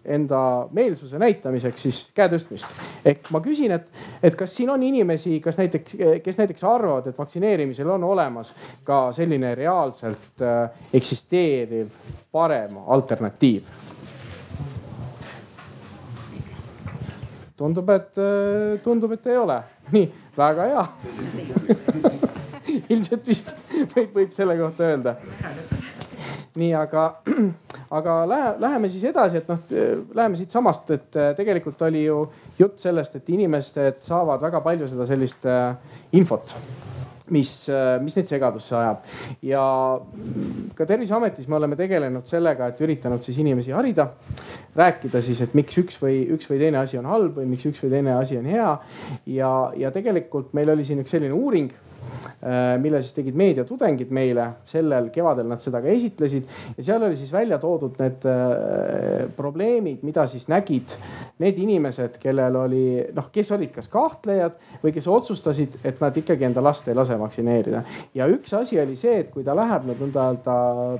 [0.04, 2.68] enda meelsuse näitamiseks siis käe tõstmist.
[3.04, 3.86] ehk ma küsin, et,
[4.22, 9.08] et kas siin on inimesi, kas näiteks, kes näiteks arvavad, et vaktsineerimisel on olemas ka
[9.16, 11.92] selline reaalselt äh, eksisteeriv
[12.32, 13.87] parem alternatiiv?
[17.58, 19.60] Tundub, et, äh, tundub, et ei ole.
[19.94, 20.86] nii, väga hea.
[22.92, 23.54] Ilmselt vist
[23.94, 25.16] võib, võib selle kohta öelda.
[26.58, 27.04] Nii, aga,
[27.98, 29.62] aga lähe, läheme siis edasi, et noh,
[30.18, 32.20] läheme siitsamast, et äh, tegelikult oli ju
[32.58, 35.74] jutt sellest, et inimesed saavad väga palju seda sellist äh,
[37.28, 39.04] infot mis, äh, mis neid segadusse ajab.
[39.42, 40.00] ja
[40.74, 44.08] ka Terviseametis me oleme tegelenud sellega, et üritanud siis inimesi harida.
[44.76, 47.82] rääkida siis, et miks üks või üks või teine asi on halb või miks üks
[47.82, 48.78] või teine asi on hea.
[49.26, 51.72] ja, ja tegelikult meil oli siin üks selline uuring
[52.78, 54.46] mille siis tegid meediatudengid meile.
[54.68, 60.02] sellel kevadel nad seda ka esitlesid ja seal oli siis välja toodud need äh, probleemid,
[60.06, 60.94] mida siis nägid
[61.38, 66.46] need inimesed, kellel oli noh, kes olid kas kahtlejad või kes otsustasid, et nad ikkagi
[66.48, 67.82] enda last ei lase vaktsineerida.
[68.14, 70.56] ja üks asi oli see, et kui ta läheb nüüd nõnda öelda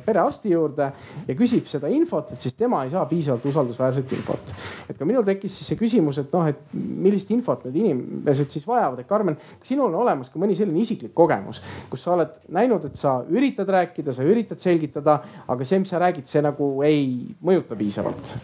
[0.06, 0.90] perearsti juurde
[1.28, 4.54] ja küsib seda infot, et siis tema ei saa piisavalt usaldusväärset infot.
[4.88, 8.66] et ka minul tekkis siis see küsimus, et noh, et millist infot need inimesed siis
[8.68, 12.34] vajavad, et Karmen, kas sinul on olemas ka mõni selline isiklik kogemus, kus sa oled
[12.54, 16.70] näinud, et sa üritad rääkida, sa üritad selgitada, aga see, mis sa räägid, see nagu
[16.86, 18.34] ei mõjuta piisavalt?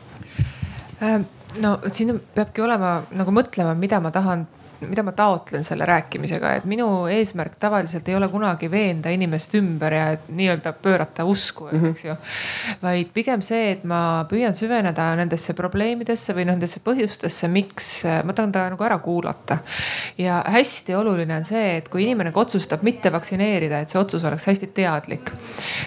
[1.03, 1.27] Ähm,
[1.63, 4.47] no siin peabki olema nagu mõtlema, mida ma tahan
[4.81, 9.95] mida ma taotlen selle rääkimisega, et minu eesmärk tavaliselt ei ole kunagi veenda inimest ümber
[9.95, 11.91] ja nii-öelda pöörata usku mm, -hmm.
[11.91, 12.17] eks ju.
[12.83, 18.53] vaid pigem see, et ma püüan süveneda nendesse probleemidesse või nendesse põhjustesse, miks ma tahan
[18.53, 19.59] ta nagu ära kuulata.
[20.19, 24.47] ja hästi oluline on see, et kui inimene otsustab mitte vaktsineerida, et see otsus oleks
[24.47, 25.31] hästi teadlik.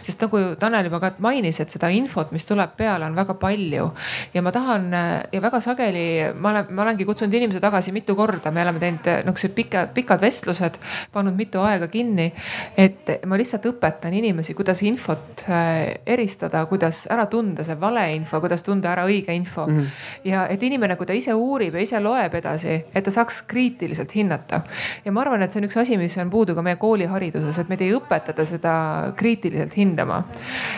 [0.03, 3.91] sest nagu Tanel juba ka mainis, et seda infot, mis tuleb peale, on väga palju
[4.33, 4.91] ja ma tahan
[5.31, 8.97] ja väga sageli ma olen, ma olengi kutsunud inimesi tagasi mitu korda, me oleme teinud
[8.97, 10.77] teinud eh, nihukesed pikad, pikad vestlused,
[11.13, 12.31] pannud mitu aega kinni.
[12.77, 18.63] et ma lihtsalt õpetan inimesi, kuidas infot eh, eristada, kuidas ära tunda see valeinfo, kuidas
[18.63, 19.77] tunda ära õige info mm.
[19.77, 19.87] -hmm.
[20.25, 24.15] ja et inimene, kui ta ise uurib ja ise loeb edasi, et ta saaks kriitiliselt
[24.15, 24.61] hinnata.
[25.05, 27.69] ja ma arvan, et see on üks asi, mis on puudu ka meie koolihariduses, et
[27.69, 30.23] meid ei õpetata seda kriitiliselt hindama.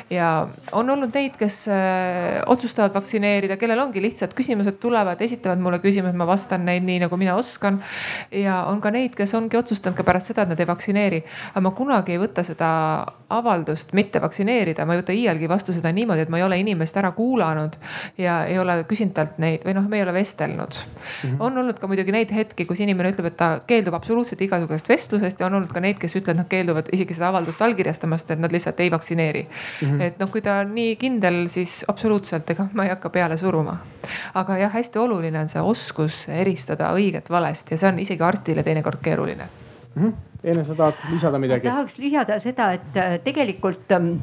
[0.10, 5.80] ja on olnud neid, kes äh, otsustavad vaktsineerida, kellel ongi lihtsad küsimused tulevad, esitavad mulle
[5.80, 7.82] küsimused, ma vastan neid nii nagu mina oskan
[8.32, 11.24] ja on ka neid, kes ongi otsustanud ka pärast seda, et nad ei vaktsineeri.
[11.54, 12.70] aga ma kunagi ei võta seda
[13.30, 16.98] avaldust mitte vaktsineerida, ma ei võta iialgi vastu seda niimoodi, et ma ei ole inimest
[16.98, 17.78] ära kuulanud
[18.18, 21.30] ja ei ole küsinud talt neid või noh, me ei ole vestelnud mm.
[21.30, 21.36] -hmm.
[21.46, 25.40] on olnud ka muidugi neid hetki, kus inimene ütleb, et ta keeldub absoluutselt igasugusest vestlusest
[25.40, 28.52] ja on olnud ka neid, kes ütlevad, nad keelduvad isegi seda avaldust allkirjastamast, et nad
[28.52, 29.88] lihtsalt ei vaktsineeri mm.
[29.88, 30.02] -hmm.
[30.02, 33.78] et noh, kui ta on nii kindel, siis absoluutselt, ega ma ei hakka peale suruma.
[34.34, 38.66] aga jah, hästi oluline on see oskus eristada õiget valest ja see on isegi arstile
[38.66, 40.02] teinekord keeruline mm.
[40.02, 41.68] -hmm Ene, sa tahad lisada midagi?
[41.68, 44.14] tahaks lisada seda, et äh, tegelikult ähm,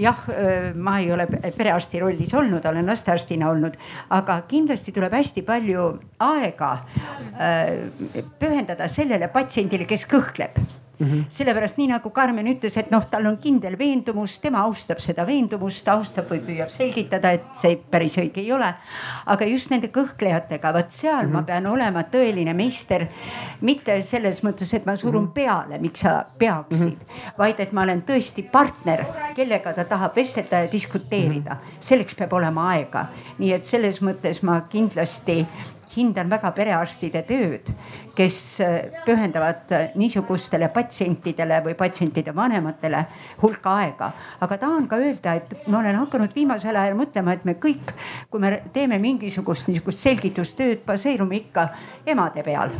[0.00, 3.76] jah, äh, ma ei ole perearsti rollis olnud, olen lastearstina olnud,
[4.16, 5.90] aga kindlasti tuleb hästi palju
[6.24, 6.70] aega
[7.36, 10.56] äh, pühendada sellele patsiendile, kes kõhkleb
[11.02, 11.24] Mm -hmm.
[11.28, 15.88] sellepärast nii nagu Karmen ütles, et noh, tal on kindel veendumus, tema austab seda veendumust,
[15.88, 18.74] austab või püüab selgitada, et see päris õige ei ole.
[19.26, 21.32] aga just nende kõhklejatega, vot seal mm -hmm.
[21.32, 21.46] ma mhm.
[21.46, 23.06] pean olema tõeline meister.
[23.60, 25.32] mitte selles mõttes, et ma surun mm -hmm.
[25.34, 27.38] peale, miks sa peaksid mm, -hmm.
[27.38, 31.60] vaid et ma olen tõesti partner, kellega ta tahab vestelda ja diskuteerida mm.
[31.60, 31.76] -hmm.
[31.80, 33.06] selleks peab olema aega,
[33.38, 35.46] nii et selles mõttes ma kindlasti
[35.96, 37.72] hindan väga perearstide tööd,
[38.14, 43.04] kes äh, pühendavad äh, niisugustele patsientidele või patsientide vanematele
[43.42, 44.12] hulka aega.
[44.40, 47.94] aga tahan ka öelda, et ma olen hakanud viimasel ajal mõtlema, et me kõik,
[48.30, 51.68] kui me teeme mingisugust niisugust selgitustööd, baseerume ikka
[52.06, 52.76] emade peal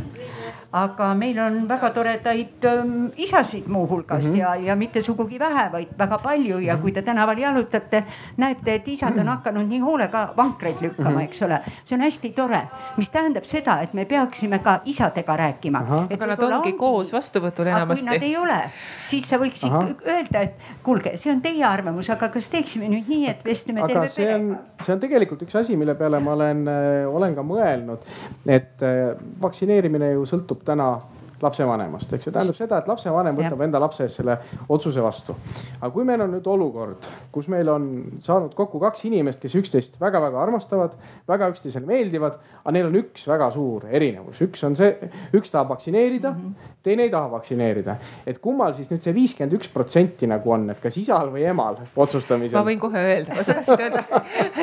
[0.73, 4.37] aga meil on väga toredaid ähm, isasid muuhulgas mm -hmm.
[4.39, 8.03] ja, ja mitte sugugi vähe, vaid väga palju ja kui te tänaval jalutate,
[8.37, 11.23] näete, et isad on hakanud nii hoolega vankreid lükkama mm, -hmm.
[11.23, 11.59] eks ole.
[11.85, 12.61] see on hästi tore,
[12.97, 15.79] mis tähendab seda, et me peaksime ka isadega rääkima.
[16.13, 16.73] aga nad ongi ongi...
[16.73, 18.05] koos vastuvõtul enamasti.
[18.05, 18.59] kui nad ei ole,
[19.01, 19.71] siis sa võiksid
[20.07, 24.09] öelda, et kuulge, see on teie arvamus, aga kas teeksime nüüd nii, et vestleme terve
[24.15, 24.57] perega?
[24.81, 28.09] see on tegelikult üks asi, mille peale ma olen, äh, olen ka mõelnud,
[28.47, 31.01] et äh, vaktsineerimine ju sõltub 在哪
[31.43, 33.67] lapsevanemast, eks ju, tähendab seda, et lapsevanem võtab ja.
[33.67, 34.37] enda lapse eest selle
[34.71, 35.35] otsuse vastu.
[35.79, 37.87] aga kui meil on nüüd olukord, kus meil on
[38.23, 40.95] saanud kokku kaks inimest, kes üksteist väga-väga armastavad,
[41.29, 45.73] väga üksteisele meeldivad, aga neil on üks väga suur erinevus, üks on see, üks tahab
[45.73, 46.73] vaktsineerida mm, -hmm.
[46.83, 47.95] teine ei taha vaktsineerida.
[48.27, 51.79] et kummal siis nüüd see viiskümmend üks protsenti nagu on, et kas isal või emal
[51.95, 52.57] otsustamisel?
[52.59, 54.03] ma võin kohe öelda, ma tahtsin öelda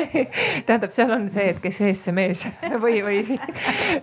[0.67, 2.45] tähendab, seal on see, et kes ees, see mees
[2.83, 3.39] või, või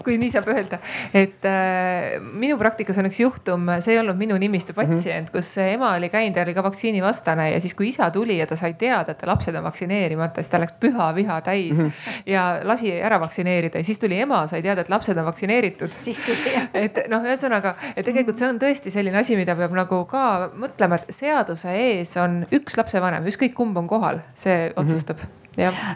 [0.04, 0.80] kui nii saab öelda,
[1.16, 4.92] et äh, minu praktikas on üks juhtum, see ei olnud minu nimistu mhm.
[4.92, 8.46] patsient, kus ema oli käinud ja oli ka vaktsiinivastane ja siis, kui isa tuli ja
[8.48, 11.86] ta sai teada, et ta lapsed on vaktsineerimata, siis ta läks püha viha täis mm
[11.86, 12.20] -hmm.
[12.34, 15.96] ja lasi ära vaktsineerida ja siis tuli ema, sai teada, et lapsed on vaktsineeritud.
[16.84, 21.00] et noh, ühesõnaga, et tegelikult see on tõesti selline asi, mida peab nagu ka mõtlema,
[21.00, 25.22] et seaduse ees on üks lapsevanem, ükskõik kumb on kohal, see otsustab mm.
[25.22, 25.37] -hmm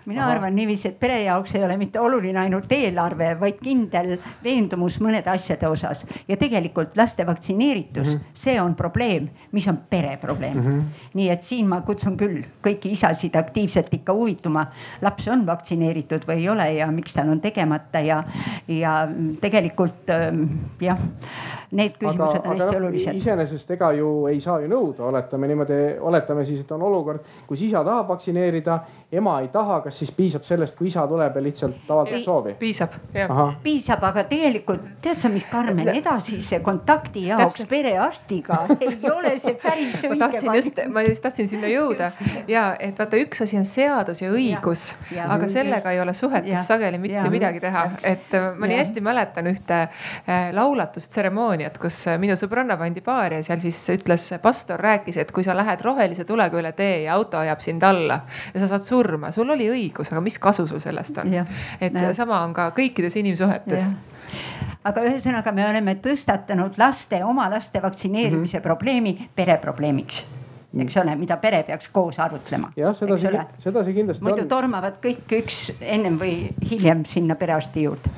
[0.06, 0.32] mina Aha.
[0.36, 5.30] arvan niiviisi, et pere jaoks ei ole mitte oluline ainult eelarve, vaid kindel veendumus mõnede
[5.32, 6.04] asjade osas.
[6.28, 8.34] ja tegelikult laste vaktsineeritus mm, -hmm.
[8.44, 10.66] see on probleem, mis on pere probleem mm.
[10.66, 10.82] -hmm.
[11.14, 14.66] nii et siin ma kutsun küll kõiki isasid aktiivselt ikka huvituma,
[15.00, 18.22] laps on vaktsineeritud või ei ole ja miks tal on tegemata ja,
[18.68, 19.08] ja
[19.40, 20.44] tegelikult ähm,
[20.80, 20.98] jah
[21.72, 23.16] need küsimused aga, on hästi no, olulised.
[23.16, 27.62] iseenesest ega ju ei saa ju nõuda, oletame niimoodi, oletame siis, et on olukord, kus
[27.64, 28.78] isa tahab vaktsineerida,
[29.12, 32.54] ema ei taha, kas siis piisab sellest, kui isa tuleb ja lihtsalt avaldab soovi?
[32.60, 33.40] piisab, jah.
[33.64, 40.04] piisab, aga tegelikult tead sa, mis Karmen, edasise kontakti jaoks perearstiga ei ole see päris
[40.04, 40.12] õige.
[40.12, 42.10] ma tahtsin just, ma just tahtsin sinna jõuda.
[42.50, 44.90] Ja et vaata, üks asi on seadus ja õigus,
[45.24, 45.92] aga sellega just.
[45.94, 49.80] ei ole suhetes sageli mitte ja, midagi teha, et äh, ma nii hästi mäletan ühte
[49.86, 55.32] äh, laulatustseremooniat tseremooniat, kus minu sõbranna pandi paari ja seal siis ütles, pastor rääkis, et
[55.32, 58.22] kui sa lähed rohelise tulega üle tee ja auto ajab sind alla
[58.54, 61.32] ja sa saad surma, sul oli õigus, aga mis kasu sul sellest on?
[61.80, 63.88] et seesama on ka kõikides inimsuhetes
[64.84, 68.62] aga ühesõnaga, me oleme tõstatanud laste, oma laste vaktsineerimise mm -hmm.
[68.62, 70.24] probleemi pereprobleemiks
[70.80, 72.72] eks ole, mida pere peaks koos arutlema.
[72.76, 74.40] jah, sedasi, sedasi kindlasti muidu on.
[74.40, 78.10] muidu tormavad kõik üks ennem või hiljem sinna perearsti juurde.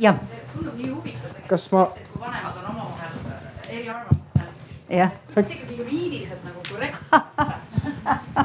[0.00, 0.16] jah.
[0.54, 1.41] tundub nii huvitav.
[1.52, 1.80] Kas ma
[2.20, 3.16] vanemad on omavahel
[3.68, 5.08] eri arvamustel.
[5.34, 7.18] kas ikkagi juriidiliselt nagu korrektne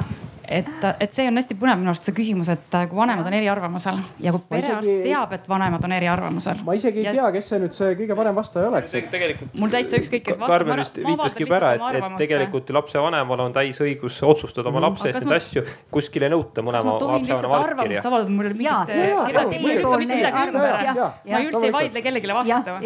[0.47, 3.35] et, et see on hästi põnev minu arust see küsimus, et äh, kui vanemad on
[3.35, 5.09] eriarvamusel ja kui perearst isegi...
[5.09, 6.61] teab, et vanemad on eriarvamusel.
[6.67, 7.15] ma isegi ei ja...
[7.17, 8.95] tea, kes see nüüd see kõige parem vastaja oleks.
[9.11, 9.57] tegelikult.
[9.59, 10.53] mul täitsa ükskõik, kes vastab.
[10.53, 14.85] Karmen vist viitaski juba ära, et, et tegelikult lapsevanemal on täisõigus otsustada oma mm.
[14.87, 15.39] lapse eest neid ma...
[15.41, 15.65] asju.
[15.97, 18.01] kuskil ei nõuta mõlema lapsevanema allkirja.
[18.37, 22.77] mul ei ole mingit, ma üldse ei vaidle kellelegi vastu.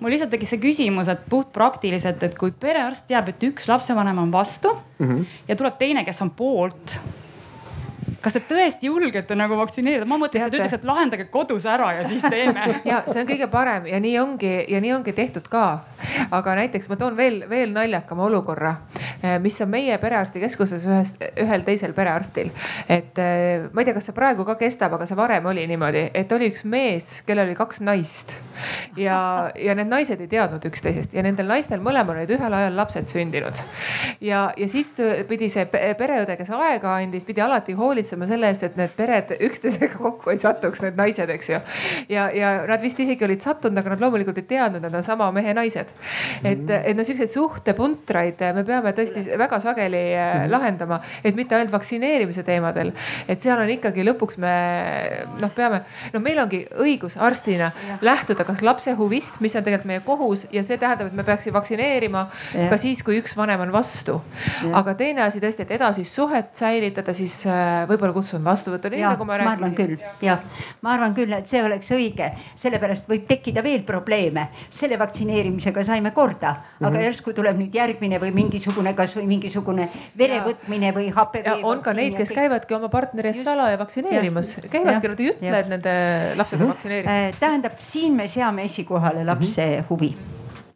[0.00, 4.34] mul lihtsalt tekkis see küsimus, et puhtpraktiliselt, et kui perearst teab, et üks lapsevanem on
[4.34, 5.24] vastu -hmm.
[5.48, 6.98] ja tuleb teine, kes on poolt
[8.24, 12.06] kas te tõesti julgete nagu vaktsineerida, ma mõtlesin, et ütles, et lahendage kodus ära ja
[12.08, 12.64] siis teeme.
[12.90, 15.66] ja see on kõige parem ja nii ongi ja nii ongi tehtud ka.
[16.34, 18.74] aga näiteks ma toon veel, veel naljakama olukorra,
[19.20, 22.50] eh, mis on meie perearstikeskuses ühest, ühel teisel perearstil.
[22.88, 26.08] et eh, ma ei tea, kas see praegu ka kestab, aga see varem oli niimoodi,
[26.14, 28.38] et oli üks mees, kellel oli kaks naist
[28.96, 33.08] ja, ja need naised ei teadnud üksteisest ja nendel naistel mõlemal olid ühel ajal lapsed
[33.10, 33.60] sündinud.
[34.24, 34.92] ja, ja siis
[35.28, 39.32] pidi see pereõde, kes aega andis, pidi alati hoolitsema hoolitsema selle eest, et need pered
[39.44, 41.60] üksteisega kokku ei satuks, need naised, eks ju.
[42.12, 45.30] ja, ja nad vist isegi olid sattunud, aga nad loomulikult ei teadnud, nad on sama
[45.34, 45.90] mehe naised.
[46.42, 46.84] et, mhm.
[46.84, 50.50] et no siukseid suhtepuntraid me peame tõesti väga sageli mm.
[50.52, 52.92] lahendama, et mitte ainult vaktsineerimise teemadel.
[53.28, 54.54] et seal on ikkagi lõpuks me
[55.40, 55.82] noh, peame,
[56.14, 57.72] no meil ongi õigus arstina
[58.04, 61.56] lähtuda kas lapse huvist, mis on tegelikult meie kohus ja see tähendab, et me peaksime
[61.56, 62.68] vaktsineerima ja.
[62.70, 64.20] ka siis, kui üks vanem on vastu.
[64.74, 69.04] aga teine asi tõesti, et edasist suhet säilitada, siis äh, võib-olla võib-olla kutsun vastuvõtule, nii
[69.04, 69.54] nagu ma rääkisin.
[69.54, 70.42] ma arvan küll, jah,
[70.82, 74.48] ma arvan küll, et see oleks õige, sellepärast võib tekkida veel probleeme.
[74.68, 76.88] selle vaktsineerimisega saime korda mm, -hmm.
[76.88, 79.88] aga järsku tuleb nüüd järgmine või mingisugune, kasvõi mingisugune
[80.18, 81.58] verevõtmine või HPV.
[81.62, 82.42] on ka neid, kes kõik...
[82.42, 85.96] käivadki oma partneri eest salaja vaktsineerimas, käivadki, nad ei ütle, et nende
[86.36, 86.72] lapsed on mhm.
[86.74, 87.12] vaktsineeritud.
[87.12, 89.90] Äh, tähendab, siin me seame esikohale lapse mm -hmm.
[89.90, 90.33] huvi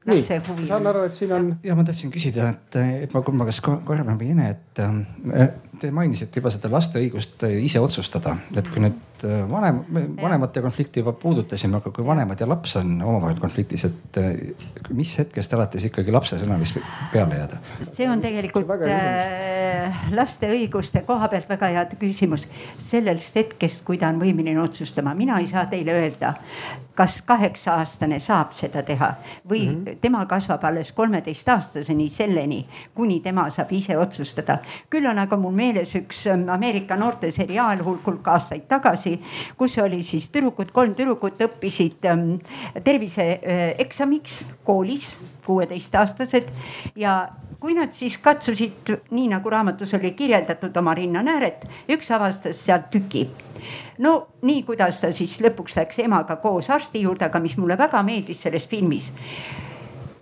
[0.08, 0.24] nii,
[0.68, 1.50] saan aru, et siin on.
[1.64, 5.48] ja ma tahtsin küsida, et, et ma, ma kas Karmen või Ene, et äh,
[5.80, 9.82] te mainisite juba seda laste õigust ise otsustada, et kui nüüd äh, vanem,
[10.22, 14.32] vanemate konflikti juba puudutasime, aga kui vanemad ja laps on omavahel konfliktis, et äh,
[14.94, 16.74] mis hetkest alates ikkagi lapse sõna võiks
[17.12, 17.60] peale jääda?
[17.82, 22.48] see on tegelikult äh, laste õiguste koha pealt väga hea küsimus.
[22.78, 26.34] sellest hetkest, kui ta on võimeline otsustama, mina ei saa teile öelda,
[26.98, 29.12] kas kaheksa aastane saab seda teha
[29.50, 29.98] või mm -hmm.
[30.00, 34.58] tema kasvab alles kolmeteistaastaseni selleni, kuni tema saab ise otsustada.
[34.90, 39.07] küll on aga mul meeles üks ähm, Ameerika noorte seriaal hulk, hulk aastaid tagasi,
[39.58, 42.38] kus oli siis tüdrukud, kolm tüdrukut õppisid ähm,
[42.84, 45.10] terviseeksamiks koolis,
[45.46, 46.50] kuueteistaastased.
[46.96, 47.20] Ja
[47.60, 53.26] kui nad siis katsusid, nii nagu raamatus oli kirjeldatud, oma rinnanääret, üks avastas sealt tüki.
[53.98, 54.14] No
[54.46, 58.42] nii, kuidas ta siis lõpuks läks emaga koos arsti juurde, aga mis mulle väga meeldis
[58.46, 59.12] selles filmis.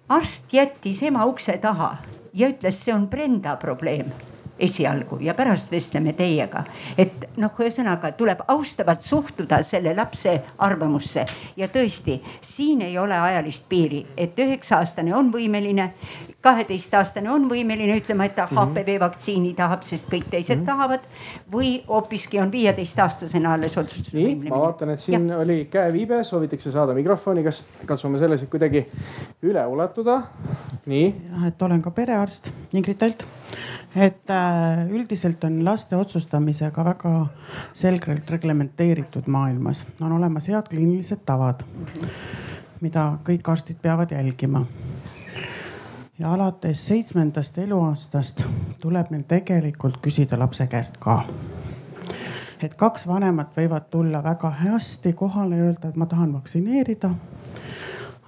[0.09, 1.97] arst jättis ema ukse taha
[2.33, 4.13] ja ütles, see on Brenda probleem
[4.59, 6.65] esialgu ja pärast vestleme teiega.
[6.99, 11.25] et noh, ühesõnaga tuleb austavalt suhtuda selle lapse arvamusse
[11.57, 15.93] ja tõesti, siin ei ole ajalist piiri, et üheksa aastane on võimeline
[16.47, 18.47] kaheteistaastane on võimeline ütlema, et ta.
[18.47, 20.67] HPV vaktsiini tahab, sest kõik teised mm -hmm.
[20.67, 21.01] tahavad.
[21.53, 24.43] või hoopiski on viieteistaastasena alles otsustusvõimeline.
[24.45, 25.39] nii, ma vaatan, et siin ja.
[25.39, 28.87] oli käeviibe, soovitakse saada mikrofoni, kas katsume selles kuidagi
[29.43, 30.23] üle ulatuda?
[30.87, 31.15] nii.
[31.31, 33.27] jah, et olen ka perearst Ingrid Talt.
[33.97, 37.15] Et äh, üldiselt on laste otsustamisega väga
[37.73, 41.65] selgelt reglementeeritud maailmas, on olemas head kliinilised tavad,
[42.81, 44.67] mida kõik arstid peavad jälgima
[46.19, 48.43] ja alates seitsmendast eluaastast
[48.81, 51.25] tuleb meil tegelikult küsida lapse käest ka.
[52.63, 57.11] et kaks vanemat võivad tulla väga hästi kohale ja öelda, et ma tahan vaktsineerida.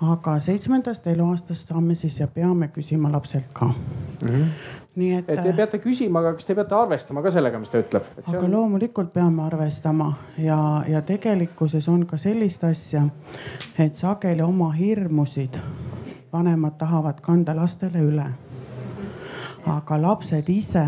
[0.02, 4.28] Aga seitsmendast eluaastast saame siis ja peame küsima lapselt ka mm.
[4.28, 4.44] -hmm
[4.98, 5.28] nii et.
[5.30, 8.06] et te peate küsima, aga kas te peate arvestama ka sellega, mis ta ütleb?
[8.24, 8.50] aga on...
[8.50, 10.58] loomulikult peame arvestama ja,
[10.88, 13.04] ja tegelikkuses on ka sellist asja,
[13.78, 15.61] et sageli oma hirmusid
[16.32, 18.26] vanemad tahavad kanda lastele üle.
[19.66, 20.87] aga lapsed ise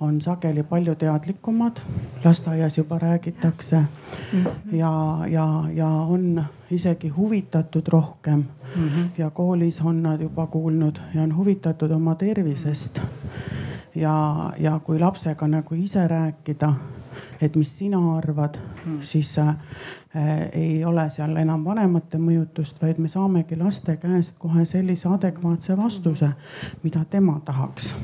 [0.00, 1.80] on sageli palju teadlikumad,
[2.24, 3.82] lasteaias juba räägitakse
[4.72, 8.44] ja, ja, ja on isegi huvitatud rohkem
[8.76, 8.88] mm.
[8.88, 9.08] -hmm.
[9.18, 13.00] ja koolis on nad juba kuulnud ja on huvitatud oma tervisest.
[13.94, 16.74] ja, ja kui lapsega nagu ise rääkida
[17.40, 19.56] et mis sina arvad hmm., siis äh,
[20.52, 26.30] ei ole seal enam vanemate mõjutust, vaid me saamegi laste käest kohe sellise adekvaatse vastuse,
[26.82, 27.94] mida tema tahaks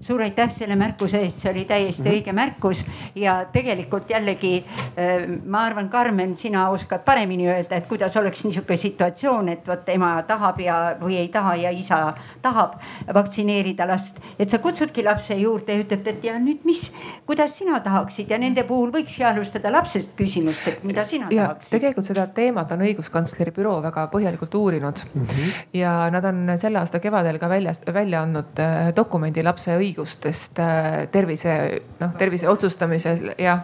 [0.00, 2.16] suur aitäh selle märkuse eest, see oli täiesti mm -hmm.
[2.16, 4.64] õige märkus ja tegelikult jällegi
[4.98, 9.88] äh, ma arvan, Karmen, sina oskad paremini öelda, et kuidas oleks niisugune situatsioon, et vot
[9.88, 12.76] ema tahab ja, või ei taha ja isa tahab
[13.14, 14.20] vaktsineerida last.
[14.38, 16.92] et sa kutsudki lapse juurde ja ütled, et ja nüüd mis,
[17.26, 21.70] kuidas sina tahaksid ja nende puhul võikski alustada lapsest küsimust, et mida sina ja, tahaksid.
[21.70, 25.22] tegelikult seda teemat on õiguskantsleri büroo väga põhjalikult uurinud mm.
[25.22, 25.52] -hmm.
[25.72, 30.60] ja nad on selle aasta kevadel ka väljas, välja andnud äh, dokumendi lapse õigusi õigustest
[30.62, 31.54] äh, tervise,
[32.00, 33.58] noh tervise otsustamisel ja,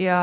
[0.00, 0.20] ja,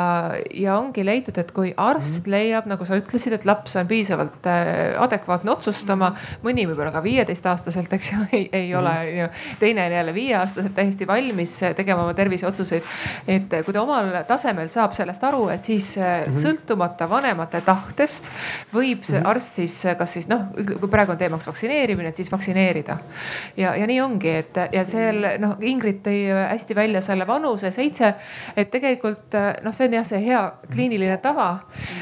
[0.54, 2.34] ja ongi leitud, et kui arst mhm.
[2.36, 6.14] leiab, nagu sa ütlesid, et laps on piisavalt äh, adekvaatne otsustama,
[6.46, 9.44] mõni võib-olla ka viieteistaastaselt, eks ju, ei, ei ole mhm.
[9.62, 12.84] teine on jälle viieaastaselt täiesti valmis tegema oma terviseotsuseid.
[13.28, 16.42] et kui ta omal tasemel saab sellest aru, et siis -hmm.
[16.42, 18.30] sõltumata vanemate tahtest
[18.74, 22.98] võib see arst siis, kas siis noh, kui praegu on teemaks vaktsineerimine, et siis vaktsineerida.
[23.58, 28.13] ja, ja nii ongi, et ja seal noh, Ingrid tõi hästi välja selle vanuse seitse.
[28.56, 30.41] et tegelikult noh, see on jah, see hea
[30.72, 31.62] kliiniline tava mm.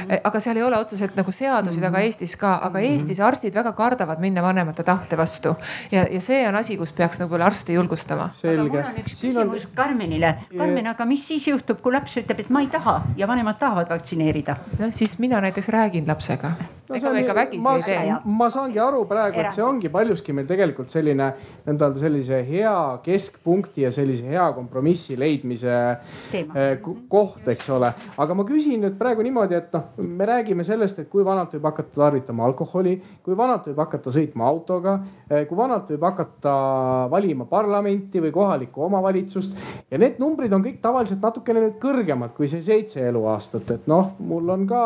[0.10, 0.22] -hmm.
[0.24, 2.06] aga seal ei ole otseselt nagu seadusi taga mm -hmm.
[2.06, 2.92] Eestis ka, aga -hmm.
[2.94, 5.56] Eestis arstid väga kardavad minna vanemate tahte vastu.
[5.92, 8.30] ja, ja see on asi, kus peaks nagu arste julgustama.
[8.44, 9.72] aga mul on üks Siin küsimus on...
[9.76, 10.36] Karmenile.
[10.58, 13.90] Karmen, aga mis siis juhtub, kui laps ütleb, et ma ei taha ja vanemad tahavad
[13.90, 14.56] vaktsineerida?
[14.80, 16.52] noh, siis mina näiteks räägin lapsega
[16.90, 16.96] no,.
[16.96, 18.16] ega me ikka vägisi ma, ei tee.
[18.26, 21.32] ma saangi aru praegu, et see ongi paljuski meil tegelikult selline
[21.68, 25.76] nõnda öelda sellise hea kesk keskpunkti ja sellise hea kompromissi leidmise
[26.32, 26.54] Teema.
[26.56, 26.80] Eh,
[27.10, 27.92] koht, eks ole.
[28.18, 31.68] aga ma küsin nüüd praegu niimoodi, et noh, me räägime sellest, et kui vanalt võib
[31.70, 34.96] hakata tarvitama alkoholi, kui vanalt võib hakata sõitma autoga,
[35.30, 36.54] eh, kui vanalt võib hakata
[37.12, 39.58] valima parlamenti või kohalikku omavalitsust.
[39.92, 44.14] ja need numbrid on kõik tavaliselt natukene nüüd kõrgemad kui see seitse eluaastat, et noh,
[44.20, 44.84] mul on ka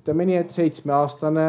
[0.00, 1.46] ütleme nii, et seitsmeaastane,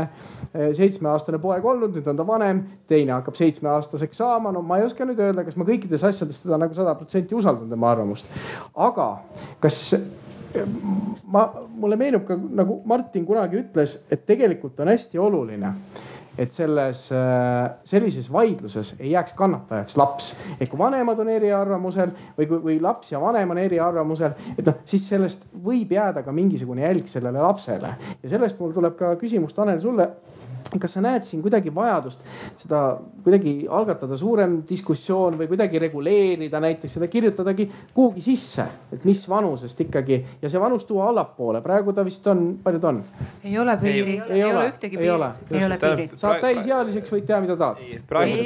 [0.54, 4.52] eh, seitsmeaastane poeg olnud, nüüd on ta vanem, teine hakkab seitsmeaastaseks saama.
[4.52, 7.36] no ma ei oska nüüd öelda, kas ma kõikides asjades asjades teda nagu sada protsenti
[7.36, 8.30] usaldan tema arvamust.
[8.76, 9.08] aga
[9.60, 9.82] kas
[11.26, 11.48] ma,
[11.80, 15.74] mulle meenub ka nagu Martin kunagi ütles, et tegelikult on hästi oluline,
[16.40, 20.34] et selles, äh, sellises vaidluses ei jääks kannatajaks laps.
[20.60, 25.08] et kui vanemad on eriarvamusel või või laps ja vanem on eriarvamusel, et noh, siis
[25.10, 27.96] sellest võib jääda ka mingisugune jälg sellele lapsele.
[28.24, 30.10] ja sellest mul tuleb ka küsimus, Tanel, sulle
[30.80, 32.24] kas sa näed siin kuidagi vajadust
[32.58, 32.82] seda
[33.24, 39.82] kuidagi algatada suurem diskussioon või kuidagi reguleerida näiteks seda kirjutadagi kuhugi sisse, et mis vanusest
[39.86, 43.02] ikkagi ja see vanus tuua allapoole, praegu ta vist on, palju ta on?
[43.44, 45.10] ei ole piiri, ei, ei ole ühtegi piiri.
[45.52, 46.08] ei ole piiri.
[46.16, 47.82] saad täisealiseks, võid teha, mida tahad.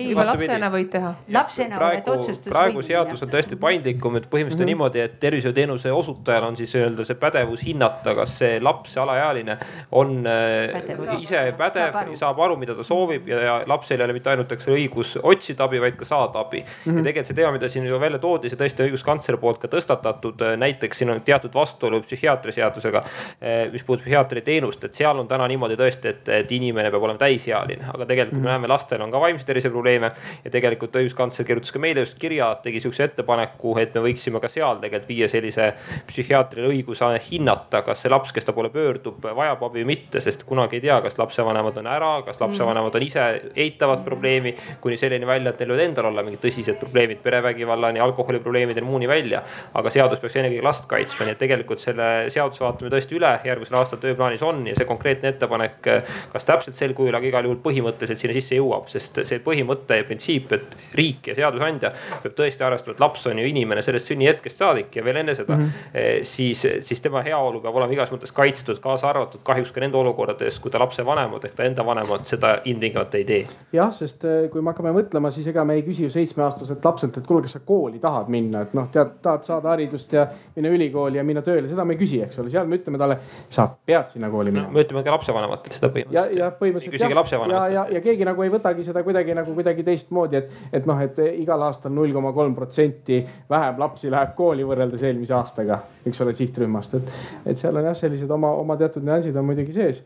[0.10, 1.14] juba lapsena võid teha.
[1.38, 2.56] lapsena oled otsustusvõimeline.
[2.56, 4.74] praegu seadus on tõesti paindlikum, et põhimõtteliselt on mm -hmm.
[4.74, 9.58] niimoodi, et tervishoiuteenuse osutajal on siis öelda see pädevus hinnata, kas see laps, see alaealine
[9.92, 11.22] on äh, pädevus.
[11.22, 14.70] ise pädev saab aru, mida ta soovib ja, ja lapsel ei ole mitte ainult, eks
[14.72, 16.68] õigus otsida abi, vaid ka saada abi mm.
[16.86, 16.98] -hmm.
[16.98, 20.42] ja tegelikult see teema, mida siin ju välja toodi, see tõesti õiguskantsleri poolt ka tõstatatud.
[20.46, 25.28] Äh, näiteks siin on teatud vastuolu psühhiaatriaseadusega, äh, mis puudutab psühhiaatri teenust, et seal on
[25.28, 28.46] täna niimoodi tõesti, et, et inimene peab olema täisealine, aga tegelikult mm -hmm.
[28.46, 30.12] me näeme, lastel on ka vaimse tervise probleeme
[30.44, 34.48] ja tegelikult õiguskantsler kirjutas ka meile just kirja, tegi sihukese ettepaneku, et me võiksime ka
[34.48, 35.74] seal tegelikult viia sellise
[36.08, 40.44] psühhiaatrile õiguse hinnata, kas see laps, kes ta poole pöördub, vajab abi või mitte, sest
[40.44, 43.26] kunagi ei tea, kas lapsevanemad on ära, kas lapsevanemad on ise
[43.56, 48.86] eitavad probleemi kuni selleni välja, et neil võivad endal olla mingid tõsised probleemid perevägivallani, alkoholiprobleemideni,
[48.88, 49.44] muuni välja.
[49.74, 53.80] aga seadus peaks ennekõike last kaitsma, nii et tegelikult selle seaduse vaatame tõesti üle, järgmisel
[53.80, 55.90] aastal tööplaanis on ja see konkreetne ettepanek,
[56.32, 60.08] kas täpselt sel kujul, aga igal juhul põhimõtteliselt sinna sisse jõuab, sest see põhimõte ja
[60.08, 61.92] printsiip, et riik ja seadusandja
[62.24, 65.56] peab tõesti arvestama, et laps on ju inimene sellest sünnihetkest saadik ja veel enne seda
[65.56, 66.26] mm, -hmm.
[66.28, 70.60] siis, siis tema heaolu peab olema igas mõttes kaitstud, kaasa arvatud kahjuks ka nende olukordades,
[70.60, 73.42] kui ta lapsevanemad ehk ta enda vanemad seda ilmtingimata ei tee.
[73.74, 77.18] jah, sest eh, kui me hakkame mõtlema, siis ega me ei küsi ju seitsmeaastaselt lapselt,
[77.18, 80.72] et kuule, kas sa kooli tahad minna, et noh, tead, tahad saada haridust ja minna
[80.76, 83.20] ülikooli ja minna tööle, seda me ei küsi, eks ole, seal me ütleme talle,
[83.50, 84.76] sa pead sinna kooli minema no,.
[84.78, 86.38] me ütleme ka lapsevanematele seda põhimõtteliselt.
[86.40, 87.52] ja, ja põhimõtteliselt.
[87.52, 91.02] ja, ja, ja keegi nagu ei võtagi seda kuidagi nagu kuidagi teistmoodi, et, et noh,
[91.04, 96.22] et igal aastal null koma kolm protsenti vähem lapsi läheb kooli võrreldes eelmise aastaga, eks
[96.24, 97.14] ole, sihtrühmast, et,
[97.52, 100.04] et seal on jah, sellised oma, oma teatud nüansid on muidugi sees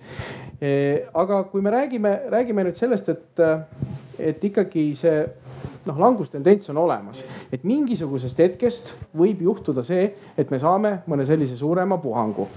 [0.61, 0.71] e,.
[1.13, 3.43] aga kui me räägime, räägime nüüd sellest, et,
[4.19, 5.17] et ikkagi see
[5.87, 11.57] noh, langustendents on olemas, et mingisugusest hetkest võib juhtuda see, et me saame mõne sellise
[11.59, 12.47] suurema puhangu.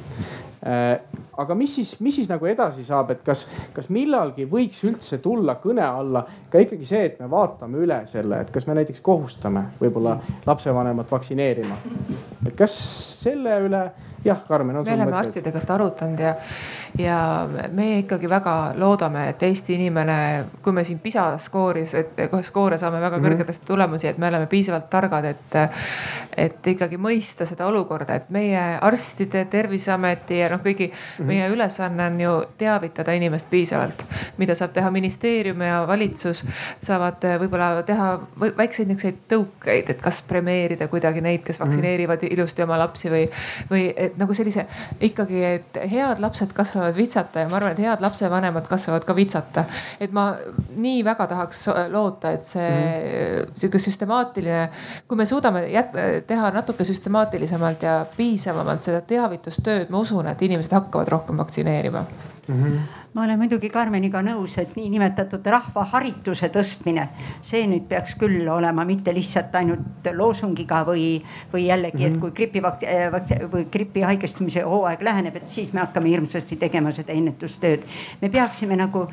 [0.63, 1.01] Äh,
[1.43, 5.57] aga mis siis, mis siis nagu edasi saab, et kas, kas millalgi võiks üldse tulla
[5.63, 9.65] kõne alla ka ikkagi see, et me vaatame üle selle, et kas me näiteks kohustame
[9.81, 11.81] võib-olla lapsevanemat vaktsineerima.
[12.47, 12.77] et kas
[13.25, 13.83] selle üle
[14.25, 16.37] jah, Karmen on me oleme arstide käest arutanud ja,
[16.99, 21.95] ja meie ikkagi väga loodame, et Eesti inimene, kui me siin PISA skooris,
[22.45, 23.27] skoore saame väga -hmm.
[23.27, 25.57] kõrgetest tulemusi, et me oleme piisavalt targad, et,
[26.37, 31.25] et ikkagi mõista seda olukorda, et meie arstide, terviseameti ja noh, kõigi -hmm.
[31.25, 34.05] meie ülesanne on ju teavitada inimest piisavalt.
[34.37, 36.45] mida saab teha ministeerium ja valitsus,
[36.83, 38.21] saavad võib-olla teha
[38.57, 41.69] väikseid niisuguseid tõukeid, et kas premeerida kuidagi neid, kes mhm.
[41.69, 43.31] vaktsineerivad ilusti oma lapsi või,
[43.71, 44.67] või et nagu sellise
[45.01, 49.65] ikkagi, et head lapsed kasvavad vitsata ja ma arvan, et head lapsevanemad kasvavad ka vitsata.
[50.01, 50.33] et ma
[50.77, 53.53] nii väga tahaks loota, et see mm.
[53.59, 54.63] sihuke süstemaatiline,
[55.09, 60.75] kui me suudame jät-, teha natuke süstemaatilisemalt ja piisavamalt seda teavitustööd, ma usun, et inimesed
[60.79, 62.05] hakkavad rohkem vaktsineerima
[62.49, 62.59] mm.
[62.59, 67.05] -hmm ma olen muidugi Karmeniga nõus, et niinimetatud rahvaharituse tõstmine,
[67.45, 71.19] see nüüd peaks küll olema mitte lihtsalt ainult loosungiga või,
[71.53, 72.21] või jällegi, et mhm.
[72.23, 77.13] kui gripi äh, või gripi haigestumise hooaeg läheneb, et siis me hakkame hirmsasti tegema seda
[77.13, 77.85] ennetustööd.
[78.23, 79.05] me peaksime nagu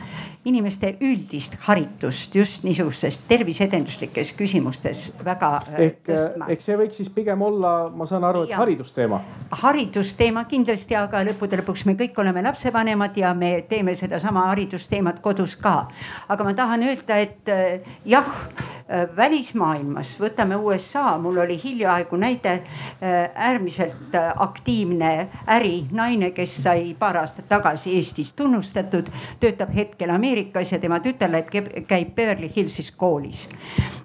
[0.45, 6.49] inimeste üldist haritust just niisugustes terviseedenduslikes küsimustes väga äh, ehk, äh, tõstma.
[6.55, 8.63] ehk see võiks siis pigem olla, ma saan aru, et ja.
[8.63, 9.19] haridusteema.
[9.65, 15.19] haridusteema kindlasti, aga lõppude lõpuks me kõik oleme lapsevanemad ja me teeme teeme sedasama haridusteemat
[15.19, 15.87] kodus ka.
[16.29, 18.27] aga ma tahan öelda, et äh, jah,
[18.89, 27.17] äh, välismaailmas, võtame USA, mul oli hiljaaegu näide äh, äärmiselt aktiivne ärinaine, kes sai paar
[27.17, 29.09] aastat tagasi Eestis tunnustatud,
[29.39, 31.49] töötab hetkel Ameerikas ja tema tütarlaps
[31.87, 33.47] käib Beverly Hillsis koolis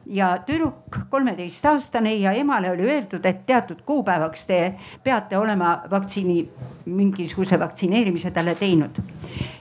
[0.07, 4.75] ja tüdruk, kolmeteistaastane ja emale oli öeldud, et teatud kuupäevaks te
[5.05, 6.49] peate olema vaktsiini,
[6.87, 9.01] mingisuguse vaktsineerimise talle teinud.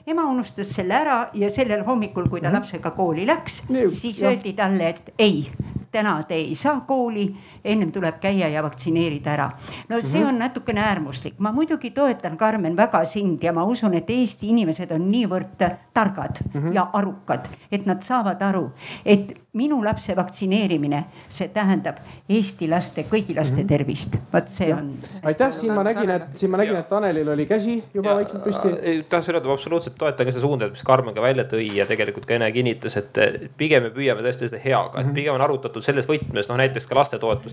[0.07, 2.55] ema unustas selle ära ja sellel hommikul, kui ta mhm.
[2.55, 5.47] lapsega kooli läks, siis öeldi talle, et ei
[5.93, 7.27] täna te ei saa kooli,
[7.64, 9.49] ennem tuleb käia ja vaktsineerida ära.
[9.89, 10.30] no see mhm.
[10.30, 14.91] on natukene äärmuslik, ma muidugi toetan, Karmen, väga sind ja ma usun, et Eesti inimesed
[14.91, 16.74] on niivõrd targad mm -hmm.
[16.74, 18.72] ja arukad, et nad saavad aru,
[19.05, 21.99] et minu lapse vaktsineerimine, see tähendab
[22.30, 23.68] Eesti laste, kõigi laste mm -hmm.
[23.68, 24.16] tervist.
[24.34, 24.78] vot see ja.
[24.78, 24.93] on.
[25.24, 29.03] aitäh, siin ma nägin, et siin ma nägin, et Tanelil oli käsi juba vaikselt püsti.
[29.09, 32.26] tahtsin öelda, ma absoluutselt toetan ka seda suunda, mis Karmen ka välja tõi ja tegelikult
[32.26, 33.18] ka Ene kinnitas, et
[33.57, 35.14] pigem me püüame tõesti seda heaga, et mhm.
[35.14, 36.95] pigem on arutatud selles võtmes, noh näiteks ka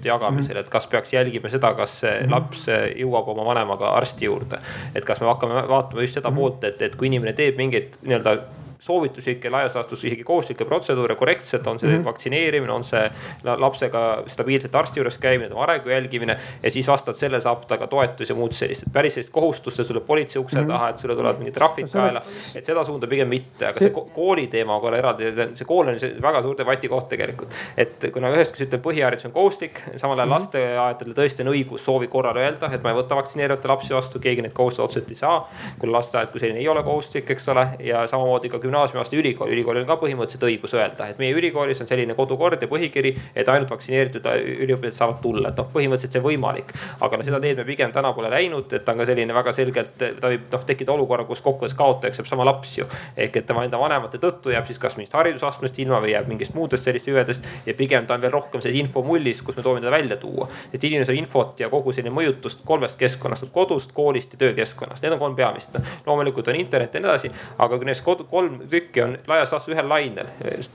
[0.01, 2.31] lastetoetuste jagamisel, et kas peaks jälgima seda, kas mhm.
[2.31, 4.59] laps jõuab oma vanemaga arsti juurde.
[4.95, 6.39] et kas me hakkame vaatama just seda mhm.
[6.39, 8.39] poolt, et, et kui inimene teeb mingeid nii-öelda
[8.81, 12.05] soovituslikke, laias laastus isegi kohustuslikke protseduure korrektselt, on see mm -hmm.
[12.05, 13.11] vaktsineerimine, on see
[13.45, 16.37] lapsega stabiilselt arsti juures käimine, tema arengu jälgimine.
[16.63, 19.81] ja siis vastavalt sellele saab ta ka toetusi ja muud sellist, et päris sellist kohustust,
[19.81, 20.73] et sulle politsei ukse mm -hmm.
[20.73, 22.23] taha, et sulle tulevad mingid trahvid kaela.
[22.57, 25.89] et seda suunda pigem mitte, aga see, see kooli teema on korra eraldi, see kool
[25.89, 27.55] on väga suur debati koht tegelikult.
[27.77, 30.35] et kuna ühest küljest ütleb, põhiharidus on kohustuslik, samal ajal mm -hmm.
[30.35, 34.43] lasteaedadel tõesti on õigus soovi korral öelda, et ma ei võta vaktsineerimata lapsi vastu, keegi
[34.43, 35.49] neid kohustada otseselt ei saa.
[35.79, 39.83] kui lasteaed kui selline ei ole kohustuslik, eks ole, ja samamoodi ka gümnaasiumiaste ülikool, ülikoolil
[39.85, 43.71] on ka põhimõtteliselt õigus öelda, et meie ülikoolis on selline kodukord ja põhikiri, et ainult
[43.73, 44.27] vaktsineeritud
[44.65, 46.73] üliõpilased saavad tulla, et noh, põhimõtteliselt see on võimalik.
[47.01, 49.53] aga no seda teed me pigem täna pole läinud, et ta on ka selline väga
[49.57, 52.87] selgelt, ta võib noh tekkida olukorra, kus kokkuvõttes kaotajaks jääb sama laps ju.
[53.17, 56.55] ehk et tema enda vanemate tõttu jääb siis kas mingist haridusastmest ilma või jääb mingist
[56.55, 57.47] muudest sellist hüvedest.
[57.67, 60.49] ja pigem ta on veel rohkem selles infomullis, kus me soovime teda välja tuua.
[60.71, 65.13] sest inimene saab infot ja kogu selline mõjutust kolmest keskkonnast, kodust, koolist ja töökeskkonnast, need
[65.13, 65.77] on kolm peamist.
[66.07, 69.75] loomulikult on internet ja nii edasi, aga kui neist kolm tükki kõiki on laias laastus
[69.75, 70.27] ühel lainel.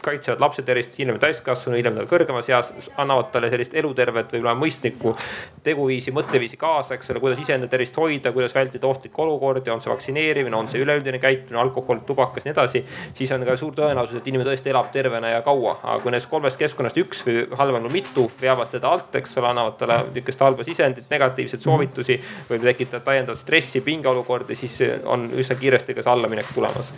[0.02, 5.16] kaitsevad lapse tervist, hiljem täiskasvanu, hiljem tal kõrgemas eas, annavad talle sellist elutervet, võib-olla mõistlikku
[5.64, 9.92] teguviisi, mõtteviisi kaasa, eks ole, kuidas iseenda tervist hoida, kuidas vältida ohtlikke olukordi, on see
[9.92, 12.86] vaktsineerimine, on see üleüldine käitumine, alkohol, tubakas, nii edasi.
[13.14, 16.30] siis on ka suur tõenäosus, et inimene tõesti elab tervena ja kaua, aga kui nendest
[16.30, 20.68] kolmest keskkonnast üks või halvemal mitu veavad teda alt, eks ole, annavad talle niisugust halba
[20.68, 22.20] sisendit, negatiivseid soovitusi
[22.50, 26.94] või tekitavad täiendavat stressi, pingeolukordi, siis on üsna kiiresti ka see allaminek tulemas.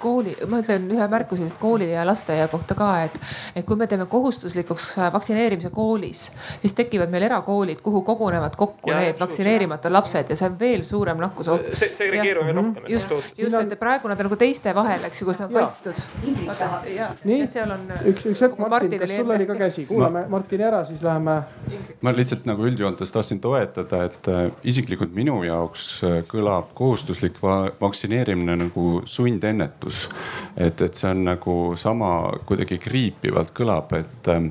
[0.00, 3.16] Kooli, ma ütlen ühe märkuse kooli ja lasteaia kohta ka, et,
[3.56, 6.26] et kui me teeme kohustuslikuks vaktsineerimise koolis,
[6.62, 10.84] siis tekivad meil erakoolid, kuhu kogunevad kokku ja, need vaktsineerimata lapsed ja see on veel
[10.86, 11.68] suurem nakkusoht.
[11.72, 12.88] see, see reageerub veel rohkem.
[12.88, 16.02] just, just, et praegu nad on nagu teiste vahel, eks ju, kus nad on kaitstud.
[17.24, 17.40] nii,
[18.12, 20.34] üks, üks hetk, Martin, kas sul oli ka käsi, kuulame ma...
[20.38, 21.36] Martini ära, siis läheme.
[22.00, 24.42] ma lihtsalt nagu üldjoontes tahtsin toetada, et äh,
[24.72, 29.89] isiklikult minu jaoks äh, kõlab kohustuslik va vaktsineerimine nagu sundennetus
[30.56, 32.10] et, et see on nagu sama
[32.46, 34.50] kuidagi kriipivalt kõlab, et ähm,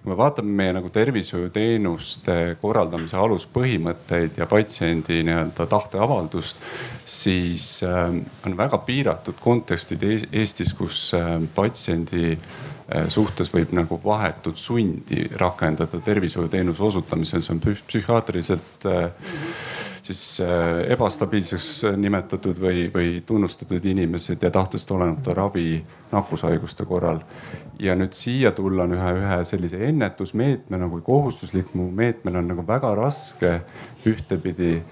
[0.00, 6.64] kui me vaatame meie nagu tervishoiuteenuste korraldamise aluspõhimõtteid ja patsiendi nii-öelda tahteavaldust,
[7.04, 14.58] siis ähm, on väga piiratud kontekstid Eestis, kus ähm, patsiendi äh, suhtes võib nagu vahetut
[14.58, 23.84] sundi rakendada tervishoiuteenuse osutamisel, see on psühhiaatriliselt -hmm siis äh, ebastabiilseks nimetatud või, või tunnustatud
[23.84, 27.20] inimesed ja tahtest olenemata ravi nakkushaiguste korral.
[27.78, 32.94] ja nüüd siia tulla on ühe, ühe sellise ennetusmeetmena kui kohustusliku meetmena on nagu väga
[32.94, 33.52] raske
[34.06, 34.82] ühtepidi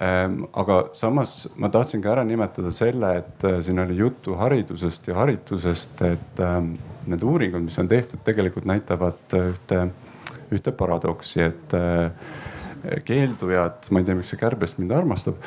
[0.00, 5.08] ähm, aga samas ma tahtsin ka ära nimetada selle, et äh, siin oli juttu haridusest
[5.08, 6.74] ja haritusest, et ähm,
[7.06, 9.86] need uuringud, mis on tehtud, tegelikult näitavad ühte,
[10.54, 12.10] ühte paradoksi, et äh,
[13.04, 15.38] keeldujad, ma ei tea, miks see kärbes mind armastab,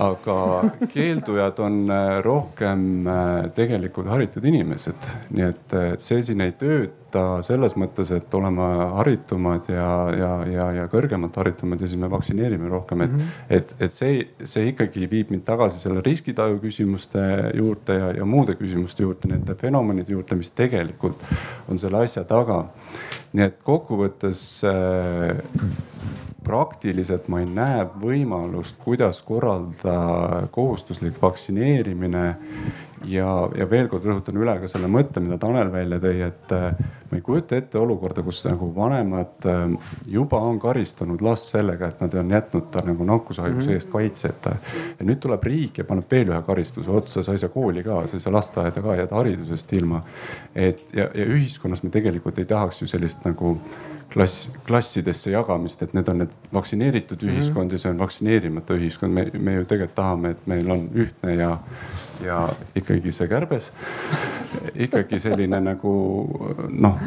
[0.00, 0.38] aga
[0.94, 5.10] keeldujad on äh, rohkem äh, tegelikult haritud inimesed.
[5.30, 8.66] nii et see siin ei tööta selles mõttes, et oleme
[8.96, 13.44] haritumad ja, ja, ja, ja kõrgemalt haritumad ja siis me vaktsineerime rohkem, et mm, -hmm.
[13.56, 17.20] et, et see, see ikkagi viib mind tagasi selle riskitaju küsimuste
[17.54, 21.24] juurde ja, ja muude küsimuste juurde, nende fenomenide juurde, mis tegelikult
[21.68, 22.64] on selle asja taga.
[23.32, 25.38] nii et kokkuvõttes äh,
[26.44, 32.36] praktiliselt ma ei näe võimalust, kuidas korraldada kohustuslik vaktsineerimine.
[33.08, 36.74] ja, ja veel kord rõhutan üle ka selle mõtte, mida Tanel välja tõi, et äh,
[37.10, 42.02] ma ei kujuta ette olukorda, kus nagu vanemad äh, juba on karistanud last sellega, et
[42.04, 43.78] nad on jätnud ta nagu nakkushaiguse mhm.
[43.78, 44.56] eest kaitseta.
[44.98, 48.02] ja nüüd tuleb riik ja paneb veel ühe karistuse otsa, sa ei saa kooli ka,
[48.06, 50.02] sa ei saa lasteaeda ka, jääd haridusest ilma.
[50.54, 53.56] et ja, ja ühiskonnas me tegelikult ei tahaks ju sellist nagu
[54.12, 57.32] klass, klassidesse jagamist, et need on need vaktsineeritud mhm.
[57.32, 57.72] ühiskond mm -hmm.
[57.72, 59.12] ja see on vaktsineerimata ühiskond.
[59.12, 61.58] me, me ju tegelikult tahame, et meil on ühtne ja,
[62.24, 63.72] ja ikkagi see kärbes.
[64.74, 65.94] ikkagi selline nagu
[66.68, 66.98] noh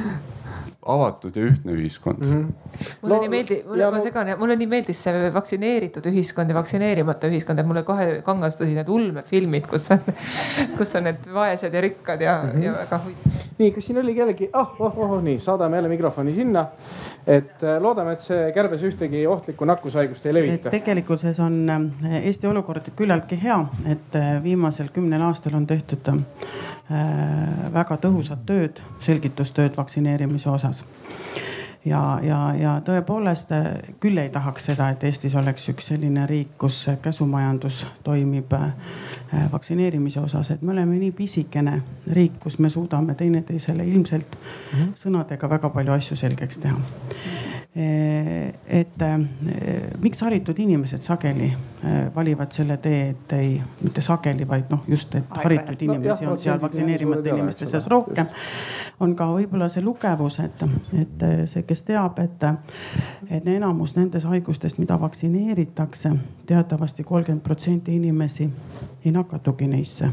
[0.86, 2.32] avatud ja ühtne ühiskond mm.
[2.32, 2.88] -hmm.
[3.02, 7.32] mulle no, nii meeldib, mulle, ma segan, mulle nii meeldis see vaktsineeritud ühiskond ja vaktsineerimata
[7.32, 10.04] ühiskond, et mulle kohe kangastusid need ulmefilmid, kus on,
[10.78, 12.64] kus on need vaesed ja rikkad ja mm, -hmm.
[12.64, 13.42] ja väga huvitav.
[13.60, 16.66] nii, kas siin oli kellegi, ah oh, oh, oh, nii, saadame jälle mikrofoni sinna.
[17.28, 20.72] Et äh, loodame, et see kärbes ühtegi ohtlikku nakkushaigust ei levita.
[20.74, 26.12] tegelikkuses on äh, Eesti olukord küllaltki hea, et äh, viimasel kümnel aastal on tehtud
[27.74, 30.84] väga tõhusat tööd, selgitustööd vaktsineerimise osas
[31.86, 33.52] ja, ja, ja tõepoolest
[34.00, 38.72] küll ei tahaks seda, et Eestis oleks üks selline riik, kus käsumajandus toimib äh,
[39.52, 41.80] vaktsineerimise osas, et me oleme nii pisikene
[42.12, 44.94] riik, kus me suudame teineteisele ilmselt mhm.
[45.06, 49.22] sõnadega väga palju asju selgeks teha Eh, et eh,
[50.02, 55.16] miks haritud inimesed sageli eh, valivad selle tee, et ei, mitte sageli, vaid noh, just,
[55.18, 58.30] et haritud inimesi on seal vaktsineerimata inimeste seas rohkem.
[59.00, 60.62] on ka võib-olla see lugevus, et,
[61.02, 62.46] et see, kes teab, et,
[63.34, 66.14] et enamus nendest haigustest, mida vaktsineeritakse
[66.46, 68.52] teatavasti kolmkümmend protsenti inimesi
[69.06, 70.10] ei nakatugi neisse.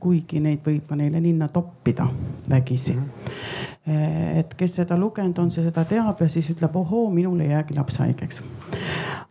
[0.00, 2.06] kuigi neid võib ka neile ninna toppida
[2.50, 2.92] vägisi.
[2.92, 7.38] -hmm Eh, et kes seda lugenud on, see seda teab ja siis ütleb, ohoo, minul
[7.40, 8.42] ei jäägi laps haigeks.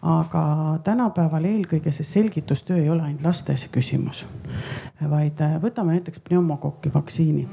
[0.02, 0.42] aga
[0.86, 4.24] tänapäeval eelkõige see selgitustöö ei ole ainult lastes küsimus,
[5.10, 7.48] vaid eh, võtame näiteks pneumokokki vaktsiini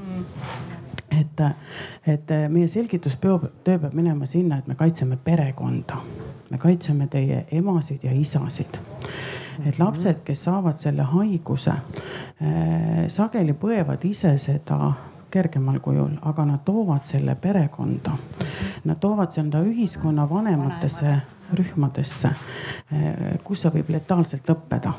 [1.21, 1.45] et,
[2.07, 6.01] et meie selgitustöö peab minema sinna, et me kaitseme perekonda,
[6.51, 8.81] me kaitseme teie emasid ja isasid
[9.65, 14.93] et lapsed, kes saavad selle haiguse äh,, sageli põevad ise seda
[15.35, 18.13] kergemal kujul, aga nad toovad selle perekonda.
[18.85, 21.17] Nad toovad seda ühiskonna vanematesse
[21.59, 22.31] rühmadesse,
[22.93, 24.95] eh, kus see võib letaalselt lõppeda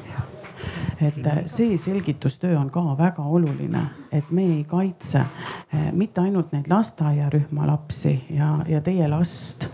[1.02, 3.82] et eh, see selgitustöö on ka väga oluline,
[4.12, 9.68] et me ei kaitse eh, mitte ainult neid lasteaiarühma lapsi ja, ja teie last,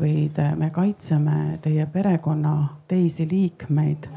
[0.00, 2.54] vaid me kaitseme teie perekonna
[2.88, 4.08] teisi liikmeid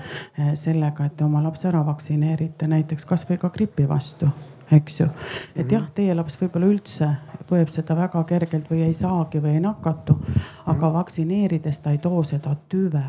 [0.60, 4.30] sellega, et te oma lapse ära vaktsineerite näiteks kasvõi ka gripi vastu
[4.72, 5.08] eks ju.
[5.56, 7.10] et jah, teie laps võib-olla üldse
[7.48, 10.18] põeb seda väga kergelt või ei saagi või ei nakatu,
[10.68, 13.06] aga vaktsineerides ta ei too seda tüve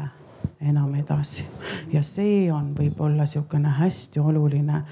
[0.61, 1.45] enam edasi.
[1.93, 4.83] ja see on võib-olla sihukene hästi oluline,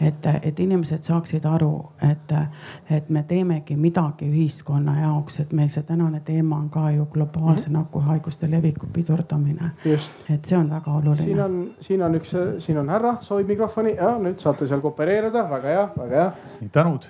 [0.00, 1.72] et, et inimesed saaksid aru,
[2.10, 2.34] et,
[2.90, 7.68] et me teemegi midagi ühiskonna jaoks, et meil see tänane teema on ka ju globaalse
[7.68, 7.78] mhm.
[7.78, 9.72] nakkushaiguste leviku pidurdamine.
[9.84, 11.22] et see on väga oluline.
[11.24, 15.48] siin on, siin on üks, siin on härra, soovib mikrofoni ja nüüd saate seal koopereerida,
[15.50, 16.68] väga hea, väga hea.
[16.72, 17.08] tänud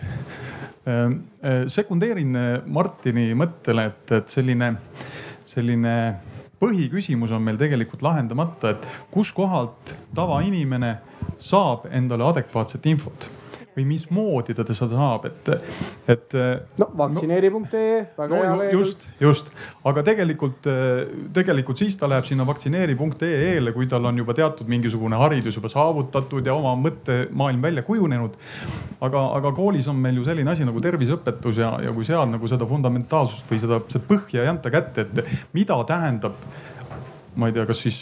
[0.87, 4.73] ehm, eh, sekundeerin Martini mõttele, et, et selline,
[5.45, 5.93] selline
[6.67, 10.97] põhiküsimus on meil tegelikult lahendamata, et kuskohalt tavainimene
[11.39, 13.31] saab endale adekvaatset infot
[13.77, 15.51] või mismoodi ta seda saab, et,
[16.09, 16.37] et.
[16.81, 18.79] no vaktsineeri.ee, väga hea lehekülg.
[18.79, 19.51] just, just,
[19.85, 20.69] aga tegelikult,
[21.37, 26.49] tegelikult siis ta läheb sinna vaktsineeri.ee-le, kui tal on juba teatud mingisugune haridus juba saavutatud
[26.49, 28.39] ja oma mõttemaailm välja kujunenud.
[29.01, 32.49] aga, aga koolis on meil ju selline asi nagu terviseõpetus ja, ja kui seal nagu
[32.49, 36.41] seda fundamentaalsust või seda, seda põhja ei anta kätte, et mida tähendab
[37.37, 37.99] ma ei tea, kas siis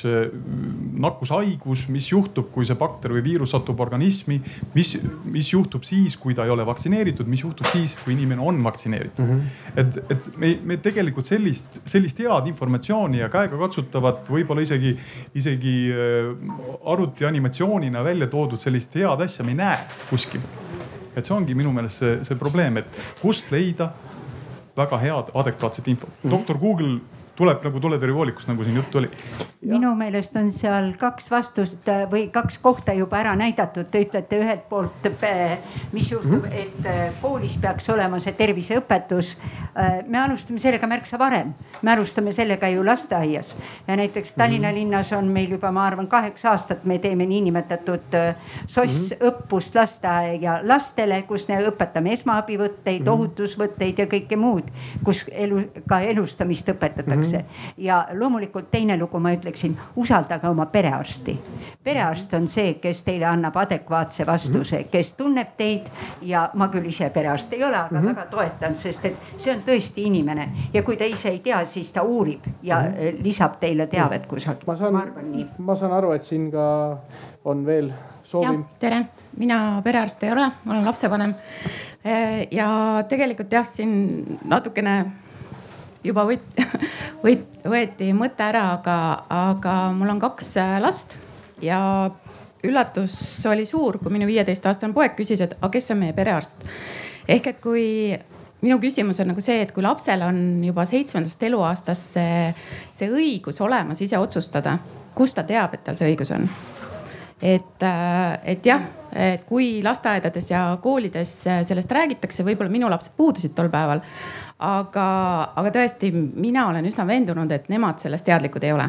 [1.02, 4.38] nakkushaigus, mis juhtub, kui see bakter või viirus satub organismi,
[4.76, 4.94] mis,
[5.30, 9.24] mis juhtub siis, kui ta ei ole vaktsineeritud, mis juhtub siis, kui inimene on vaktsineeritud
[9.24, 9.40] mm.
[9.40, 9.80] -hmm.
[9.82, 14.94] et, et me, me tegelikult sellist, sellist head informatsiooni ja käegakatsutavat, võib-olla isegi,
[15.34, 16.30] isegi äh,
[16.94, 19.78] arvutianimatsioonina välja toodud sellist head asja me ei näe
[20.10, 20.40] kuskil.
[21.16, 23.92] et see ongi minu meelest see, see probleem, et kust leida
[24.76, 26.16] väga head adekvaatset infot mm.
[26.22, 26.30] -hmm.
[26.30, 27.00] doktor Google
[27.36, 29.10] tuleb nagu tuletõrjevoolikust, nagu siin juttu oli.
[29.64, 33.88] minu meelest on seal kaks vastust äh, või kaks kohta juba ära näidatud.
[33.90, 35.56] Te ütlete ühelt poolt, äh,
[35.92, 36.52] mis juhtub, mhm.
[36.52, 39.36] et äh, koolis peaks olema see terviseõpetus.
[40.06, 41.48] me alustame sellega märksa varem,
[41.82, 43.56] me alustame sellega ju lasteaias
[43.88, 44.78] ja näiteks Tallinna mm -hmm.
[44.78, 48.14] linnas on meil juba, ma arvan, kaheksa aastat me teeme niinimetatud
[48.66, 49.26] SOS mm -hmm.
[49.28, 54.70] õppust lasteaia lastele, kus me õpetame esmaabivõtteid ohutusvõtteid ja kõike muud,
[55.04, 57.44] kus elu, ka elustamist õpetatakse tehakse mm.
[57.44, 57.84] -hmm.
[57.84, 61.38] ja loomulikult teine lugu, ma ütleksin, usaldage oma perearsti.
[61.84, 64.88] perearst on see, kes teile annab adekvaatse vastuse mm, -hmm.
[64.90, 65.86] kes tunneb teid
[66.22, 68.06] ja ma küll ise perearst ei ole, aga mm -hmm.
[68.06, 71.92] väga toetan, sest et see on tõesti inimene ja kui ta ise ei tea, siis
[71.92, 73.24] ta uurib ja mm -hmm.
[73.24, 74.66] lisab teile teavet kusagilt.
[74.66, 74.94] ma saan,
[75.58, 76.98] ma saan aru, et siin ka
[77.44, 78.64] on veel soovin.
[78.78, 79.04] tere,
[79.36, 81.34] mina perearst ei ole, ma olen lapsevanem.
[82.50, 85.06] ja tegelikult jah, siin natukene
[86.04, 86.62] juba võt-,
[87.24, 88.98] võt-, võeti mõte ära, aga,
[89.50, 91.16] aga mul on kaks äh, last
[91.64, 91.80] ja
[92.64, 93.16] üllatus
[93.50, 96.64] oli suur, kui minu viieteistaastane poeg küsis, et aga kes on meie perearst.
[97.28, 97.86] ehk et kui
[98.64, 102.54] minu küsimus on nagu see, et kui lapsel on juba seitsmendast eluaastast see,
[102.94, 104.78] see õigus olemas ise otsustada,
[105.14, 106.48] kust ta teab, et tal see õigus on?
[107.44, 111.32] et, äh, et jah, et kui lasteaedades ja koolides
[111.68, 114.00] sellest räägitakse, võib-olla minu lapsed puudusid tol päeval.
[114.58, 115.08] Aga,
[115.56, 118.88] aga tõesti, mina olen üsna veendunud, et nemad sellest teadlikud ei ole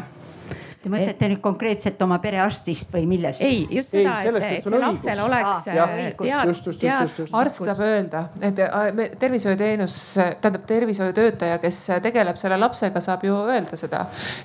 [0.86, 1.30] Te mõtlete et...
[1.32, 3.42] nüüd konkreetselt oma perearstist või millest?
[3.42, 7.32] ei, just seda, et, et, see lapsel oleks ah, tead, tead.
[7.40, 13.80] arst saab öelda, et äh, tervishoiuteenus, tähendab tervishoiutöötaja, kes tegeleb selle lapsega, saab ju öelda
[13.80, 14.04] seda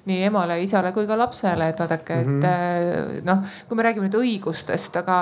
[0.09, 3.23] nii emale, isale kui ka lapsele, et vaadake, et mm -hmm.
[3.29, 5.21] noh, kui me räägime nüüd õigustest, aga,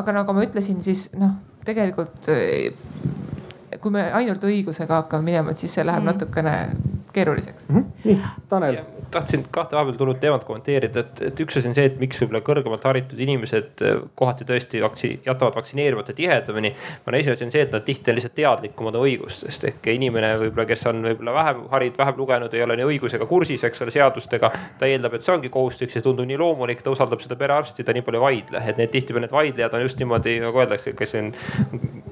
[0.00, 1.36] aga nagu ma ütlesin, siis noh,
[1.68, 2.32] tegelikult
[3.80, 6.12] kui me ainult õigusega hakkame minema, et siis see läheb mm.
[6.12, 6.54] natukene
[7.16, 7.76] keeruliseks mm.
[7.76, 7.84] -hmm.
[8.04, 11.98] nii, Tanel tahtsin kahte vahepeal tulnud teemat kommenteerida, et, et üks asi on see, et
[12.00, 16.72] miks võib-olla kõrgemalt haritud inimesed eh, kohati tõesti vaktsi, jätavad vaktsineerimata tihedamini.
[17.06, 20.66] arvan, esimene asi on see, et nad tihti on lihtsalt teadlikumad õigustest ehk inimene võib-olla,
[20.68, 24.52] kes on võib-olla vähem haritud, vähem lugenud, ei ole nii õigusega kursis, eks ole, seadustega.
[24.78, 27.94] ta eeldab, et see ongi kohustuslik, see tundub nii loomulik, ta usaldab seda perearsti, ta
[27.96, 31.16] nii palju ei vaidle, et need tihtipeale need vaidlejad on just niimoodi nagu öeldakse, kes
[31.20, 31.32] on,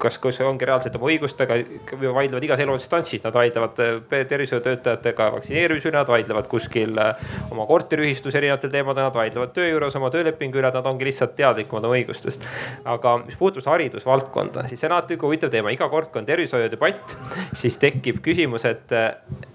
[0.01, 5.99] kas, kas ongi reaalselt oma õigustega, vaidlevad igas eluinstantsis, nad vaidlevad eh, tervishoiutöötajatega vaktsineerimise üle,
[5.99, 10.71] nad vaidlevad kuskil äh, oma korteriühistus erinevatel teemadel, nad vaidlevad töö juures oma töölepingu üle,
[10.73, 12.47] nad ongi lihtsalt teadlikumad oma õigustest.
[12.85, 17.15] aga mis puudutab haridusvaldkonda, siis see on alati huvitav teema, iga kord, kui on tervishoiudebatt,
[17.53, 18.91] siis tekib küsimus, et,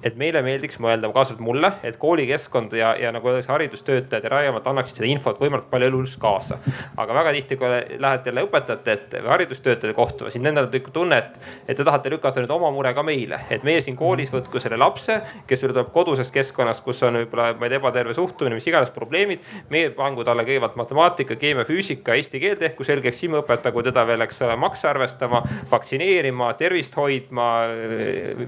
[0.05, 4.31] et meile meeldiks mõelda, kaasa arvatud mulle, et koolikeskkond ja, ja nagu öeldakse, haridustöötajad ja
[4.35, 6.59] laiemalt annaksid seda infot võimalikult palju elus kaasa.
[6.97, 7.69] aga väga tihti, kui
[7.99, 12.13] lähed jälle õpetajate ette või haridustöötajate kohtuma, siis nendel tekib tunne, et, et te tahate
[12.13, 15.91] lükata nüüd oma mure ka meile, et meie siin koolis võtku selle lapse, kes tuleb
[15.95, 19.43] kodusest keskkonnast, kus on võib-olla, ma ei tea, ebaterve suhtumine, mis iganes probleemid.
[19.71, 24.05] meie pangu talle kõigepealt matemaatika, keemia, füüsika, eesti keel tehku selgeks, siis me õpetagu teda
[24.07, 27.49] veel, eks ole, makse arvestama, vaktsineerima, tervist hoidma,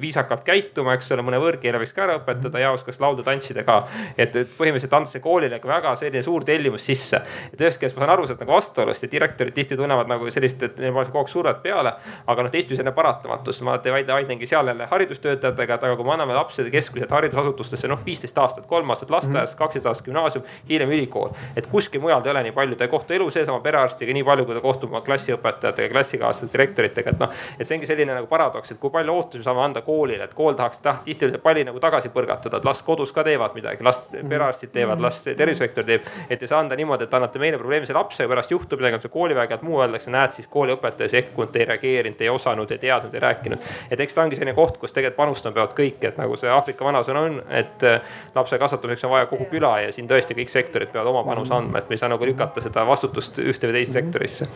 [0.02, 3.82] viisakalt käituma, eks ole, mõne võõrkeele võiks ka ära õpetada ja oskaks laulda, tantsida ka.
[4.16, 7.22] et, et põhimõtteliselt anda see koolile väga selline suur tellimus sisse.
[7.52, 10.62] et ühest küljest ma saan aru sellest nagu vastuolust ja direktorid tihti tunnevad nagu sellist,
[10.62, 11.94] et neil pannakse kogu aeg survet peale.
[12.26, 12.90] aga noh, teistpidi see on
[13.22, 17.88] paratamatus, ma alati vaidlengi seal jälle haridustöötajatega, et aga kui me anname lapsed keskmiselt haridusasutustesse
[17.88, 21.30] noh, viisteist aastat kolm aastat lasteaias, kaksteist aastat gümnaasium, hiljem ülikool.
[21.56, 24.12] et kuskil mujal ta ei ole nii palju, ta ei kohtu elu sees oma perearstiga
[24.12, 27.42] nii palju, kui ta kohtub oma klassiõpetajatega, klassikaaslaste, direktoritega, et noh.
[27.58, 30.34] et see ongi selline nagu paradoks, et kui palju ootusi me saame anda koolile, et
[30.34, 34.02] kool tahaks taht, tihti palli nagu tagasi põrgatada, et las kodus ka teevad midagi, las
[34.12, 36.08] perearstid teevad, las tervishoiusektor teeb.
[36.30, 39.04] et ei saa anda niimoodi, et annate meile probleemse lapse ja pärast juhtub midagi, on
[39.04, 42.78] see koolivägi, et muu öeldakse, näed siis kooliõpetaja ei sekkunud, ei reageerinud, ei osanud, ei
[42.82, 43.70] teadnud, ei rääkinud.
[43.90, 46.84] et eks ta ongi selline koht, kus tegelikult panustama peavad kõik, et nagu see Aafrika
[46.84, 47.86] vanasõna on, et
[48.34, 51.78] lapse kasvatamiseks on vaja kogu küla ja siin tõesti kõik sektorid peavad oma panuse andma,
[51.78, 54.48] et me ei saa nagu lükata seda vastutust ühte või teise sektorisse.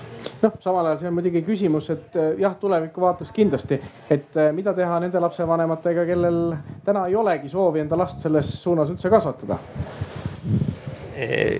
[0.42, 3.80] noh, samal ajal see on muidugi küsimus, et eh, jah, tuleviku vaates kindlasti,
[4.10, 6.40] et eh, mida teha nende lapsevanematega, kellel
[6.84, 9.60] täna ei olegi soovi enda last selles suunas üldse kasvatada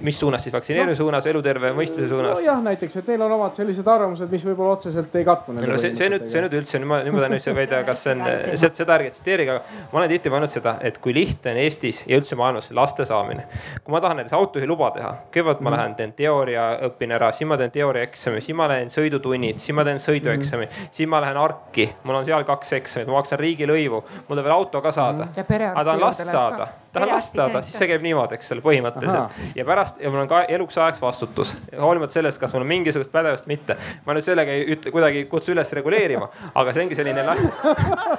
[0.02, 2.36] mis suunas siis, vaktsineerimise no, suunas, eluterve mõistuse suunas?
[2.36, 5.54] nojah, näiteks, et neil on omad sellised arvamused, mis võib-olla otseselt ei kattu.
[5.56, 8.04] no see, see nüüd, see nüüd üldse, nüüd ma, nüüd ma tahan üldse väida, kas
[8.04, 8.24] see on,
[8.60, 12.20] seda ärge tsiteerige, aga ma olen tihti mõelnud seda, et kui lihtne on Eestis ja
[12.20, 13.46] üldse maailmas laste saamine.
[13.82, 15.76] kui ma tahan näiteks autojuhi luba teha, kõigepealt ma mm.
[15.78, 19.86] lähen teen teooria, õpin ära, siis ma teen teooriaeksami, siis ma lähen sõidutunnid, siis ma
[19.88, 24.02] teen sõidueksami mm., siis ma lähen ARK-i, mul on seal kaks eksamit, ma maksan riigilõivu,
[24.26, 25.30] mul tuleb veel auto ka saada.
[25.36, 29.66] aga tahan last saada, tahan last saada, siis see käib niimoodi, eks ole, põhimõtteliselt ja
[29.68, 33.46] pärast ja mul on ka eluks ajaks vastutus, hoolimata sellest, kas mul on mingisugust pädevust,
[33.50, 33.76] mitte.
[34.06, 37.50] ma nüüd sellega ei ütle, kuidagi ei kutsu üles reguleerima, aga see ongi selline laiem,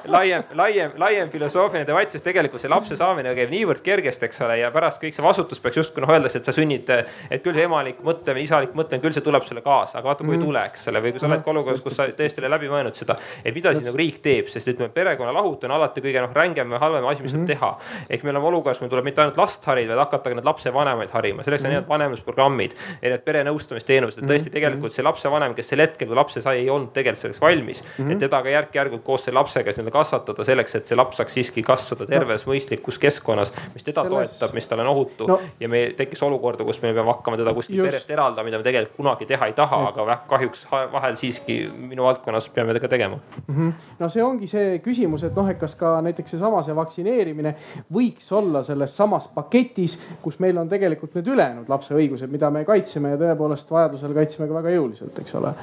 [0.05, 4.59] laiem, laiem, laiem filosoofiline debatt, sest tegelikult see lapse saamine käib niivõrd kergesti, eks ole,
[4.61, 6.89] ja pärast kõik see vastutus peaks justkui noh, öeldes, et sa sünnid,
[7.29, 10.35] et küll see emalik mõtlemine, isalik mõtlemine, küll see tuleb sulle kaasa, aga vaata, kui
[10.35, 10.47] ei mhm.
[10.47, 12.71] tule, eks ole, või kui sa oled ka olukorras, kus sa tõesti ei ole läbi
[12.71, 16.23] mõelnud seda, et mida siis nagu riik teeb, sest ütleme, perekonna lahutamine on alati kõige
[16.23, 17.51] noh rängem ja halvem asi, mis saab mhm.
[17.51, 17.71] teha.
[18.09, 21.13] ehk me oleme olukorras, meil tuleb mitte ainult last harida, vaid hakata ka neid lapsevanemaid
[21.15, 26.09] harima, selleks on erinevad vanemlusprogrammid, erinevad perenõustamisteenused, et tõesti tegelikult see lapsevanem, kes sel hetkel,
[26.09, 27.89] kui lapse sai, ei olnud tegelikult selleks valmis mm.
[27.97, 28.11] -hmm.
[28.11, 31.63] et teda ka järk-järgult koos selle lapsega nii-öelda kasvatada selleks, et see laps saaks siiski
[31.65, 32.51] kasvada terves no.
[32.51, 34.37] mõistlikus keskkonnas, mis teda Selles...
[34.37, 35.39] toetab, mis talle on ohutu no.
[35.59, 38.97] ja me tekkis olukorda, kus me peame hakkama teda kuskilt perest eraldama, mida me tegelikult
[38.97, 43.55] kunagi teha ei taha, aga kahjuks vahel siiski minu valdkonnas peame seda tegema mm.
[43.55, 43.73] -hmm.
[43.99, 47.55] no see ongi see küsimus, et noh, et kas ka näiteks seesama see vaktsineerimine
[47.93, 52.63] võiks olla selles samas paketis, kus meil on tegelikult need ülejäänud lapse õigused, mida me
[52.67, 55.53] kaitseme ja tõepoolest vajadusel kaitseme ka väga jõuliselt, eks ole.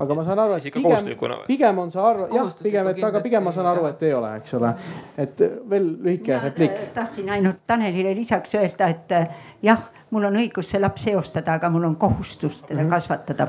[0.00, 1.10] aga ma saan aru, et pigem,
[1.46, 4.32] pigem on see arv, jah, pigem, et aga pigem ma saan aru, et ei ole,
[4.40, 4.72] eks ole.
[5.26, 6.80] et veel lühike repliik.
[6.94, 9.14] tahtsin ainult Tanelile lisaks öelda, et
[9.62, 12.90] jah, mul on õigus see laps eostada, aga mul on kohustus teda mm -hmm.
[12.90, 13.48] kasvatada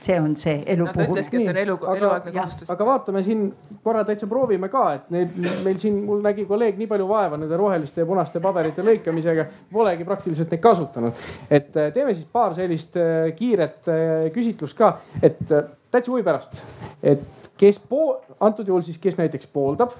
[0.00, 1.06] see on see elu no, puhul.
[1.06, 2.70] ta ütleski, et on elu, eluaegne kohustus.
[2.72, 3.46] aga vaatame siin
[3.84, 7.58] korra täitsa proovime ka, et need meil siin, mul nägi kolleeg nii palju vaeva nende
[7.60, 11.24] roheliste ja punaste paberite lõikamisega, polegi praktiliselt neid kasutanud.
[11.50, 16.62] et äh, teeme siis paar sellist äh, kiiret äh, küsitlust ka, et täitsa huvi pärast,
[17.02, 17.24] et
[17.56, 19.94] kes pool, antud juhul siis, kes näiteks pooldab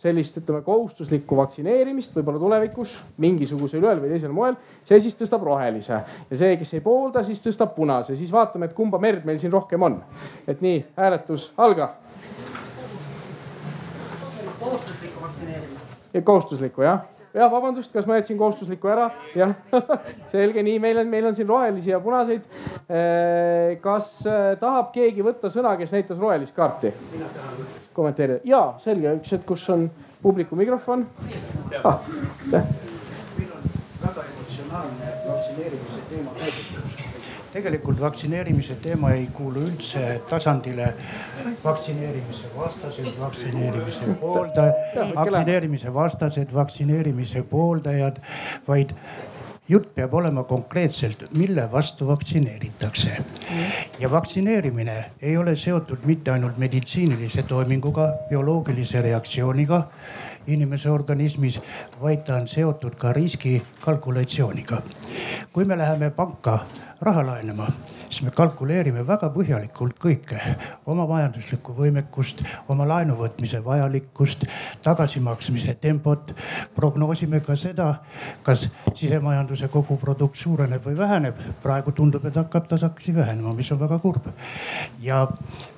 [0.00, 4.56] sellist, ütleme kohustuslikku vaktsineerimist võib-olla tulevikus mingisugusel ühel või teisel moel,
[4.88, 8.76] see siis tõstab rohelise ja see, kes ei poolda, siis tõstab punase, siis vaatame, et
[8.76, 10.00] kumba merd meil siin rohkem on.
[10.48, 11.94] et nii, hääletus alga.
[14.60, 16.22] kohustuslikku vaktsineerimist.
[16.24, 19.10] kohustuslikku jah jah, vabandust, kas ma jätsin kohustusliku ära?
[19.36, 19.54] jah
[20.32, 22.46] selge, nii meil on, meil on siin rohelisi ja punaseid.
[22.90, 26.94] Eh, kas eh, tahab keegi võtta sõna, kes näitas rohelist kaarti?
[27.94, 29.88] kommenteerida ja selge, üks hetk, kus on
[30.22, 31.06] publiku mikrofon
[31.84, 31.98] ah,.
[34.00, 36.69] väga emotsionaalne vaktsineerimise teema käsitletud
[37.52, 40.92] tegelikult vaktsineerimise teema ei kuulu üldse tasandile
[41.64, 48.22] vaktsineerimise vastased, vaktsineerimise pooldajad, vaktsineerimise vastased, vaktsineerimise pooldajad,
[48.68, 48.94] vaid
[49.70, 53.16] jutt peab olema konkreetselt, mille vastu vaktsineeritakse.
[54.00, 59.82] ja vaktsineerimine ei ole seotud mitte ainult meditsiinilise toiminguga, bioloogilise reaktsiooniga
[60.46, 61.60] inimese organismis,
[62.02, 64.82] vaid ta on seotud ka riskikalkulatsiooniga.
[65.52, 66.58] kui me läheme panka
[67.00, 67.66] raha laenama,
[68.10, 70.40] siis me kalkuleerime väga põhjalikult kõike.
[70.86, 74.44] oma majanduslikku võimekust, oma laenu võtmise vajalikkust,
[74.82, 76.34] tagasimaksmise tempot.
[76.74, 77.94] prognoosime ka seda,
[78.42, 81.36] kas sisemajanduse koguprodukt suureneb või väheneb.
[81.62, 84.28] praegu tundub, et hakkab tasakesi vähenema, mis on väga kurb.
[85.00, 85.28] ja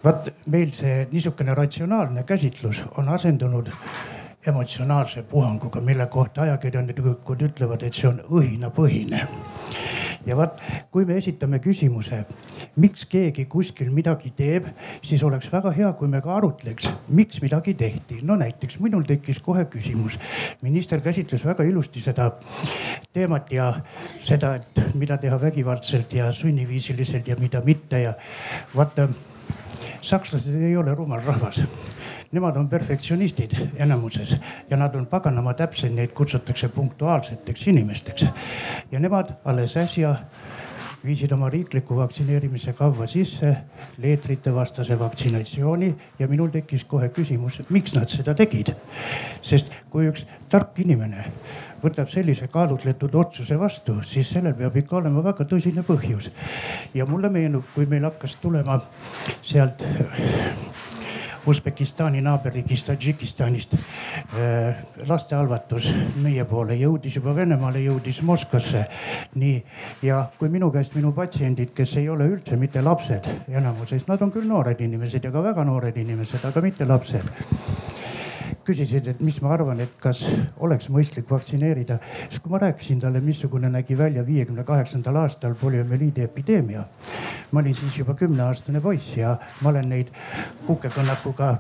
[0.05, 3.71] vaat meil see niisugune ratsionaalne käsitlus on asendunud
[4.47, 9.27] emotsionaalse puhanguga, mille kohta ajakirjanikud ütlevad, et see on õhinapõhine
[10.27, 10.59] ja vot,
[10.91, 12.23] kui me esitame küsimuse,
[12.83, 14.69] miks keegi kuskil midagi teeb,
[15.03, 18.21] siis oleks väga hea, kui me ka arutleks, miks midagi tehti.
[18.23, 20.19] no näiteks minul tekkis kohe küsimus.
[20.63, 22.31] minister käsitles väga ilusti seda
[23.13, 23.73] teemat ja
[24.23, 28.15] seda, et mida teha vägivaldselt ja sunniviisiliselt ja mida mitte ja
[28.77, 29.09] vaata,
[30.03, 31.65] sakslased ei ole rumal rahvas
[32.33, 34.37] nemad on perfektsionistid enamuses
[34.71, 38.27] ja nad on paganama täpsed, neid kutsutakse punktuaalseteks inimesteks.
[38.93, 40.17] ja nemad alles äsja
[41.05, 43.57] viisid oma riikliku vaktsineerimise kavva sisse
[43.99, 48.75] leetrite vastase vaksinatsiooni ja minul tekkis kohe küsimus, miks nad seda tegid.
[49.43, 51.25] sest kui üks tark inimene
[51.83, 56.31] võtab sellise kaalutletud otsuse vastu, siis sellel peab ikka olema väga tõsine põhjus.
[56.95, 58.81] ja mulle meenub, kui meil hakkas tulema
[59.43, 59.83] sealt
[61.47, 65.89] Usbekistani naaberriigist Tadžikistanist äh, lastehalvatus
[66.23, 68.85] meie poole jõudis juba Venemaale, jõudis Moskvasse.
[69.35, 69.57] nii
[70.03, 74.31] ja kui minu käest minu patsiendid, kes ei ole üldse mitte lapsed enamuses, nad on
[74.33, 77.27] küll noored inimesed ja ka väga noored inimesed, aga mitte lapsed
[78.65, 80.23] küsisid, et mis ma arvan, et kas
[80.63, 81.99] oleks mõistlik vaktsineerida.
[82.29, 86.85] siis kui ma rääkisin talle, missugune nägi välja viiekümne kaheksandal aastal poliomüeliidi epideemia.
[87.53, 90.09] ma olin siis juba kümneaastane poiss ja ma olen neid
[90.67, 91.57] kuukekõnnakuga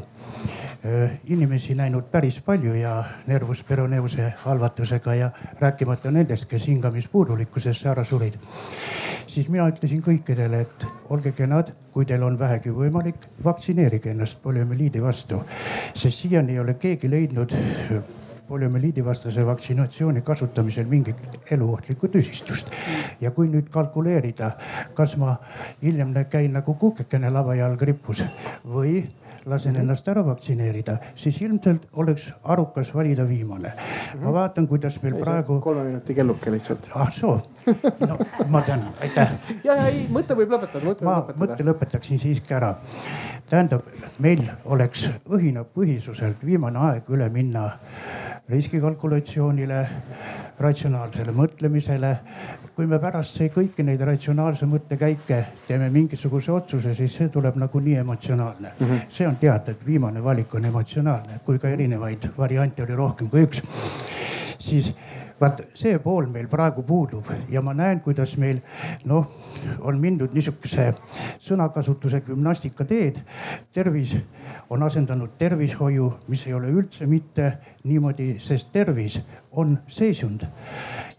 [1.31, 5.31] inimesi näinud päris palju ja nervus peroneuse halvatusega ja
[5.61, 8.35] rääkimata nendest, kes hingamispuudulikkusesse ära surid.
[9.27, 15.03] siis mina ütlesin kõikidele, et olge kenad, kui teil on vähegi võimalik, vaktsineerige ennast poliomüeliidi
[15.03, 15.45] vastu,
[15.95, 17.55] sest siiani ei ole keegi leidnud
[18.49, 21.17] poliomüeliidi vastase vaksinatsiooni kasutamisel mingit
[21.51, 22.71] eluohtlikku tüsistust.
[23.21, 24.51] ja kui nüüd kalkuleerida,
[24.95, 25.37] kas ma
[25.83, 28.25] hiljem käin nagu kukekene lavajalg ripus
[28.67, 29.07] või
[29.47, 33.73] lasen ennast ära vaktsineerida, siis ilmselt oleks arukas valida viimane.
[34.21, 35.61] ma vaatan, kuidas meil praegu.
[35.61, 36.89] kolme minuti kelluke lihtsalt.
[36.95, 37.41] ah soo,
[38.07, 38.19] no
[38.49, 39.33] ma tänan, aitäh.
[39.67, 41.45] ja, ja ei, mõte võib lõpetada, mõte ma võib lõpetada.
[41.45, 42.75] mõtte lõpetaksin siiski ära.
[43.51, 43.87] tähendab,
[44.19, 47.71] meil oleks õhinapõhisuselt viimane aeg üle minna
[48.49, 49.87] riskikalkulatsioonile,
[50.59, 52.17] ratsionaalsele mõtlemisele.
[52.73, 57.99] kui me pärast see kõiki neid ratsionaalse mõttekäike teeme mingisuguse otsuse, siis see tuleb nagunii
[58.01, 58.87] emotsionaalne mm.
[58.87, 59.01] -hmm.
[59.11, 63.43] see on teada, et viimane valik on emotsionaalne, kui ka erinevaid variante oli rohkem kui
[63.43, 63.63] üks.
[64.59, 64.95] siis
[65.43, 68.61] vaat see pool meil praegu puudub ja ma näen, kuidas meil
[69.11, 69.27] noh,
[69.81, 70.93] on mindud niisuguse
[71.43, 73.19] sõnakasutuse gümnastika teed.
[73.73, 74.15] tervis
[74.71, 77.53] on asendanud tervishoiu, mis ei ole üldse mitte
[77.85, 79.21] niimoodi, sest tervis
[79.53, 80.47] on seisund.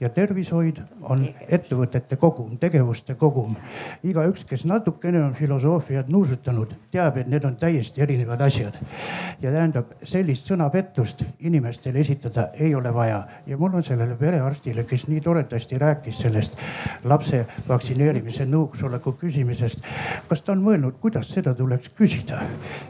[0.04, 3.56] Ja tervishoid on ettevõtete kogum, tegevuste kogum.
[4.04, 8.78] igaüks, kes natukene on filosoofiat nuusutanud, teab, et need on täiesti erinevad asjad.
[9.42, 15.08] ja tähendab, sellist sõnapettust inimestele esitada ei ole vaja ja mul on sellele perearstile, kes
[15.08, 16.58] nii toredasti rääkis sellest
[17.04, 19.84] lapse vaktsineerimise nõusoleku küsimisest.
[20.28, 22.42] kas ta on mõelnud, kuidas seda tuleks küsida?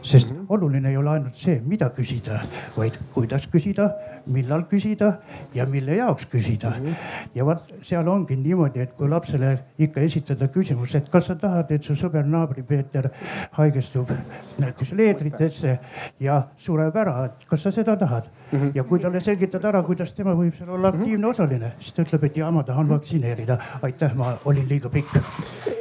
[0.01, 0.45] sest mm -hmm.
[0.49, 2.39] oluline ei ole ainult see, mida küsida,
[2.77, 3.89] vaid kuidas küsida,
[4.25, 5.13] millal küsida
[5.53, 6.85] ja mille jaoks küsida mm.
[6.85, 6.95] -hmm.
[7.35, 11.71] Ja vot seal ongi niimoodi, et kui lapsele ikka esitada küsimus, et kas sa tahad,
[11.71, 13.09] et su sõber naabri Peeter
[13.57, 14.11] haigestub
[14.59, 15.77] näiteks leedritesse
[16.23, 18.59] ja sureb ära, et kas sa seda tahad mm.
[18.61, 18.71] -hmm.
[18.75, 22.23] ja kui talle selgitad ära, kuidas tema võib seal olla aktiivne osaline, siis ta ütleb,
[22.29, 23.57] et ja ma tahan vaktsineerida.
[23.81, 25.17] aitäh, ma olin liiga pikk.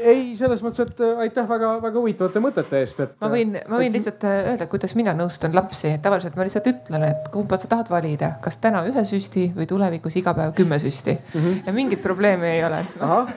[0.03, 3.15] ei, selles mõttes, et äh, aitäh väga-väga huvitavate mõtete eest, et.
[3.21, 5.99] ma võin, ma võin lihtsalt äh, öelda, kuidas mina nõustan lapsi.
[6.03, 10.17] tavaliselt ma lihtsalt ütlen, et kumba sa tahad valida, kas täna ühe süsti või tulevikus
[10.17, 11.41] iga päev kümme süsti mm.
[11.41, 11.63] -hmm.
[11.67, 12.85] ja mingit probleemi ei ole.
[13.01, 13.29] ahah,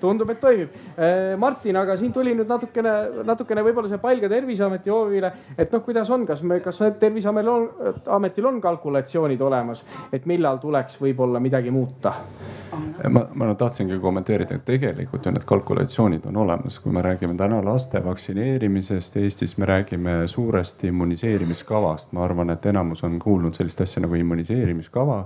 [0.00, 0.70] tundub, et toimib.
[0.96, 2.94] Äh, Martin, aga siin tuli nüüd natukene,
[3.24, 7.48] natukene võib-olla see pall ka Terviseameti hoovile, et noh, kuidas on, kas me, kas Terviseametil
[7.48, 7.68] on,
[8.06, 12.14] ametil on kalkulatsioonid olemas, et millal tuleks võib-olla midagi muuta?
[13.10, 17.60] ma, ma tahtsingi kommenteerida, et tegelikult ju need kalkulatsioonid on olemas, kui me räägime täna
[17.64, 22.12] laste vaktsineerimisest Eestis, me räägime suuresti immuniseerimiskavast.
[22.12, 25.18] ma arvan, et enamus on kuulnud sellist asja nagu immuniseerimiskava,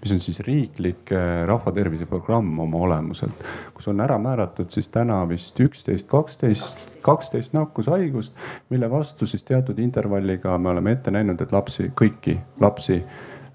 [0.00, 5.22] mis on siis riiklik eh, rahvatervise programm oma olemuselt, kus on ära määratud siis täna
[5.28, 8.34] vist üksteist, kaksteist, kaksteist nakkushaigust,
[8.70, 12.65] mille vastu siis teatud intervalliga me oleme ette näinud, et lapsi, kõiki lapsi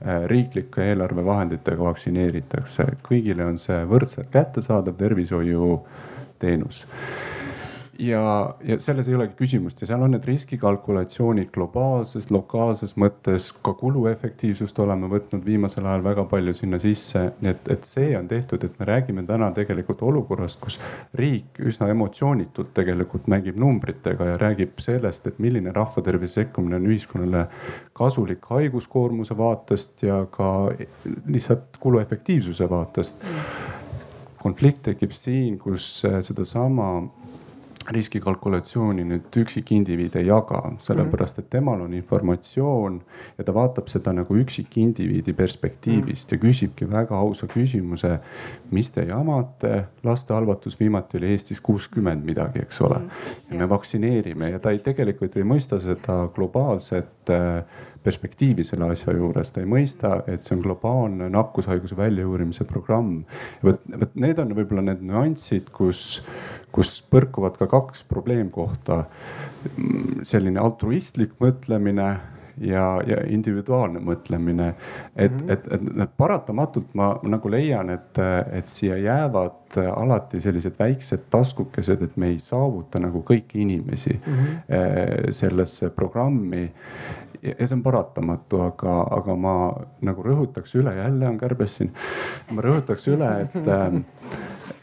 [0.02, 6.80] Äh, riiklike eelarvevahenditega vaktsineeritakse, kõigile on see võrdselt kättesaadav tervishoiuteenus
[8.00, 13.74] ja, ja selles ei olegi küsimust ja seal on need riskikalkulatsioonid globaalses, lokaalses mõttes, ka
[13.78, 17.24] kuluefektiivsust oleme võtnud viimasel ajal väga palju sinna sisse.
[17.44, 20.80] et, et see on tehtud, et me räägime täna tegelikult olukorrast, kus
[21.18, 27.48] riik üsna emotsioonitult tegelikult mängib numbritega ja räägib sellest, et milline rahvatervise sekkumine on ühiskonnale
[27.98, 30.72] kasulik haiguskoormuse vaatest ja ka
[31.28, 33.26] lihtsalt kuluefektiivsuse vaatest
[34.42, 36.88] konflikt tekib siin, kus sedasama
[37.90, 43.00] riskikalkulatsiooni nüüd üksikindiviid ei jaga, sellepärast et temal on informatsioon
[43.38, 48.20] ja ta vaatab seda nagu üksikindiviidi perspektiivist ja küsibki väga ausa küsimuse.
[48.72, 53.02] mis te jamate, laste halvatus viimati oli Eestis kuuskümmend midagi, eks ole.
[53.50, 57.64] ja me vaktsineerime ja ta ei, tegelikult ei mõista seda globaalset äh,
[58.04, 63.24] perspektiivi selle asja juures, ta ei mõista, et see on globaalne nakkushaiguse väljajuurimise programm.
[63.64, 66.26] vot, vot need on võib-olla need nüansid, kus
[66.72, 69.04] kus põrkuvad ka kaks probleemkohta.
[70.24, 72.06] selline altruistlik mõtlemine
[72.58, 74.74] ja, ja individuaalne mõtlemine.
[75.16, 75.52] et mm, -hmm.
[75.52, 78.18] et, et, et paratamatult ma nagu leian, et,
[78.52, 84.34] et siia jäävad alati sellised väiksed taskukesed, et me ei saavuta nagu kõiki inimesi mm
[84.34, 85.32] -hmm.
[85.32, 86.72] sellesse programmi
[87.44, 89.56] ja see on paratamatu, aga, aga ma
[90.06, 91.94] nagu rõhutaks üle, jälle on kärbes siin.
[92.52, 93.72] ma rõhutaks üle, et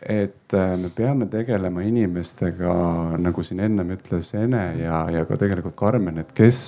[0.08, 2.72] et äh, me peame tegelema inimestega,
[3.20, 6.60] nagu siin ennem ütles Ene ja, ja ka tegelikult Karmen, et kes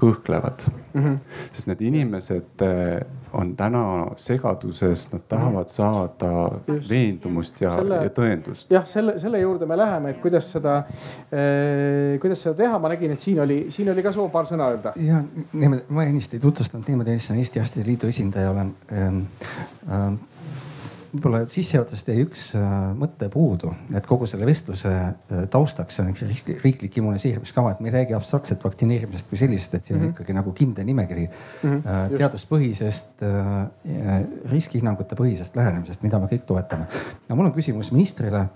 [0.00, 1.02] kõhklevad mm.
[1.02, 1.18] -hmm.
[1.52, 3.00] sest need inimesed äh,
[3.36, 3.84] on täna
[4.20, 6.30] segaduses, nad tahavad saada
[6.66, 6.88] Just.
[6.90, 8.70] veendumust ja, selle, ja tõendust.
[8.72, 10.78] jah, selle, selle juurde me läheme, et kuidas seda
[11.30, 14.70] eh,, kuidas seda teha, ma nägin, et siin oli, siin oli ka soov paar sõna
[14.72, 14.94] öelda.
[15.02, 15.20] ja
[15.52, 19.20] niimoodi, ma ennist ei tutvustanud niimoodi, Eesti Arstide Liidu esindaja olen ähm,.
[19.90, 20.16] Ähm,
[21.16, 26.24] võib-olla sissejuhatusest jäi üks äh, mõte puudu, et kogu selle vestluse äh, taustaks on üks
[26.62, 30.12] riiklik immuniseerimiskava, et me ei räägi abstraktselt vaktsineerimisest kui sellisest, et siin mm -hmm.
[30.12, 33.24] on ikkagi nagu kindel nimekiri mm -hmm, teaduspõhisest,
[34.50, 36.86] riskihinnangute põhisest lähenemisest, mida me kõik toetame.
[37.28, 38.48] no mul on küsimus ministrile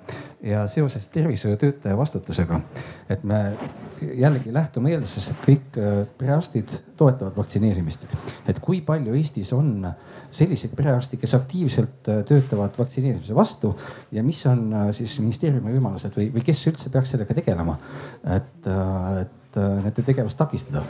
[0.43, 2.61] ja seoses tervishoiutöötaja vastutusega,
[3.09, 3.55] et me
[4.03, 5.81] jällegi lähtume eeldusest, et kõik
[6.19, 8.07] perearstid toetavad vaktsineerimist.
[8.49, 9.87] et kui palju Eestis on
[10.31, 13.75] selliseid perearste, kes aktiivselt töötavad töötavad vaktsineerimise vastu
[14.13, 17.79] ja mis on äh, siis ministeeriumi võimalused või, või kes üldse peaks sellega tegelema,
[18.37, 20.85] et, äh, et äh, nende tegevust takistada?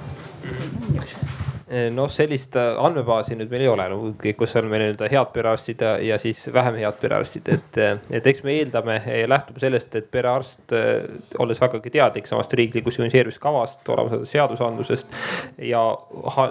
[1.70, 3.84] Eh, noh, sellist äh, andmebaasi nüüd meil ei ole,
[4.34, 8.24] kus on meil nii-öelda head perearstid ja, ja siis vähem head perearstid, et, äh, et
[8.26, 8.96] eks me eeldame
[9.30, 11.04] lähtume sellest, et perearst, äh,
[11.38, 15.14] olles vägagi teadlik samast riiklikust immuniseerimiskavast, olemasolevast seadusandlusest
[15.68, 15.84] ja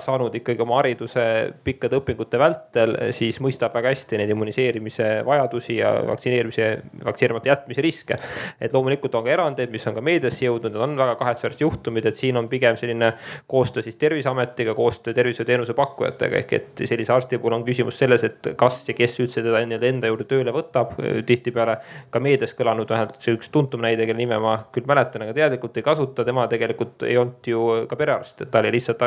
[0.06, 1.26] saanud ikkagi oma hariduse
[1.68, 6.70] pikkade õpingute vältel, siis mõistab väga hästi neid immuniseerimise vajadusi ja vaktsineerimise,
[7.10, 8.22] vaktsineerimata jätmise riske.
[8.56, 12.08] et loomulikult on ka erandeid, mis on ka meediasse jõudnud, need on väga kahetsusväärsed juhtumid,
[12.08, 13.12] et siin on pigem selline
[13.52, 16.42] koostöö siis terviseametiga, koostöö tervishoiuteenuse pakkujatega.
[16.44, 19.90] ehk et sellise arsti puhul on küsimus selles, et kas ja kes üldse teda nii-öelda
[19.90, 20.96] enda juurde tööle võtab.
[21.26, 21.78] tihtipeale
[22.10, 25.78] ka meedias kõlanud vähemalt see üks tuntum näide, kelle nime ma küll mäletan, aga teadlikult
[25.78, 26.26] ei kasuta.
[26.26, 29.04] tema tegelikult ei olnud ju ka perearst, et ta oli lihtsalt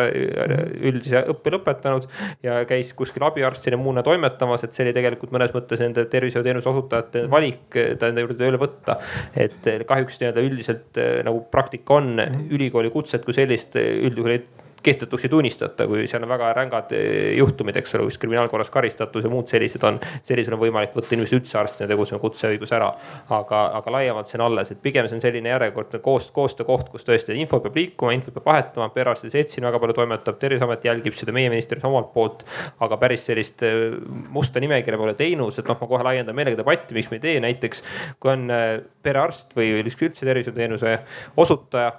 [0.92, 2.08] üldise õppe lõpetanud
[2.42, 7.26] ja käis kuskil abiarstina muuna toimetamas, et see oli tegelikult mõnes mõttes nende tervishoiuteenuse osutajate
[7.30, 8.98] valik ta enda juurde tööle võtta.
[9.36, 12.18] et kahjuks nii-öelda üldiselt nagu praktika on
[12.50, 14.42] ülikooli kutset kui sellist üldjuhul ei
[14.82, 19.26] kehtetuks ei tunnistata, kui seal on väga rängad eh, juhtumid, eks ole, kus kriminaalkorras karistatus
[19.26, 19.98] ja muud sellised on.
[20.26, 22.90] sellisel on võimalik võtta inimesed üldse arstina tegutsema kutseõigus ära.
[23.30, 27.06] aga, aga laiemalt see on alles, et pigem see on selline järjekordne koos, koostöökoht, kus
[27.08, 28.88] tõesti info peab liikuma, info peab vahetama.
[28.94, 32.46] perearstide selts siin väga palju toimetab, terviseamet jälgib seda, meie ministeerium omalt poolt.
[32.80, 33.96] aga päris sellist eh,
[34.30, 37.40] musta nimekirja pole teinud, et noh, ma kohe laiendan meelega debatti, miks me ei tee
[37.44, 37.84] näiteks.
[38.20, 40.98] kui on eh, perearst või üldse tervishoiuteenuse
[41.36, 41.92] osutaja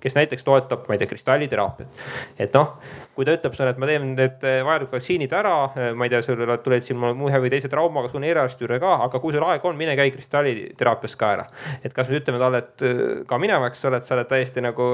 [0.00, 2.04] kes näiteks toetab, ma ei tea, kristalliteraapiat.
[2.38, 2.76] et noh,
[3.18, 6.12] kui ta ütleb sulle, et ma teen need eh, vajalikud vaktsiinid ära, eh, ma ei
[6.12, 9.34] tea, sul tuled siin ühe või teise traumaga, sul on eriarsti juurde ka, aga kui
[9.34, 11.46] sul aega on, mine käi kristalliteraapias ka ära.
[11.82, 14.62] et kas me ütleme talle, et eh, ka minema, eks ole, et sa oled täiesti
[14.62, 14.86] nagu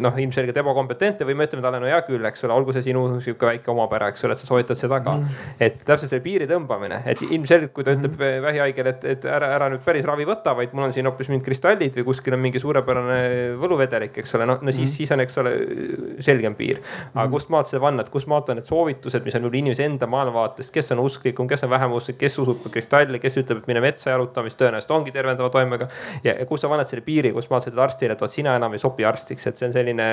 [0.00, 3.04] noh, ilmselgelt ebakompetentne või me ütleme talle, no hea küll, eks ole, olgu see sinu
[3.20, 5.44] sihuke väike omapära, eks ole, et sa soovitad seda ka mm..
[5.68, 8.40] et täpselt see piiri tõmbamine, et ilmselgelt, kui ta ütleb mm.
[8.46, 11.44] vähihaigele, et, et ära, ära nüüd päris ravi võta, vaid mul on siin hoopis mingid
[11.50, 13.20] kristallid või kuskil on mingi suurepärane
[13.60, 15.54] võluvedelik, eks ole, no, no siis mm., siis on, eks ole,
[16.24, 16.80] selgem piir.
[17.12, 17.41] aga mm.
[17.42, 20.06] Kust maalt seda panna, et kust maalt on need soovitused, mis on võib-olla inimese enda
[20.10, 23.82] maailmavaatest, kes on usklikum, kes on vähem usklik, kes usub kristalle, kes ütleb, et mine
[23.82, 25.88] metsa jalutama, mis tõenäoliselt ongi tervendava toimega.
[26.24, 28.54] ja, ja kus sa paned selle piiri, kus maalt sa ütled arstile, et vot sina
[28.58, 30.06] enam ei sobi arstiks, et see on selline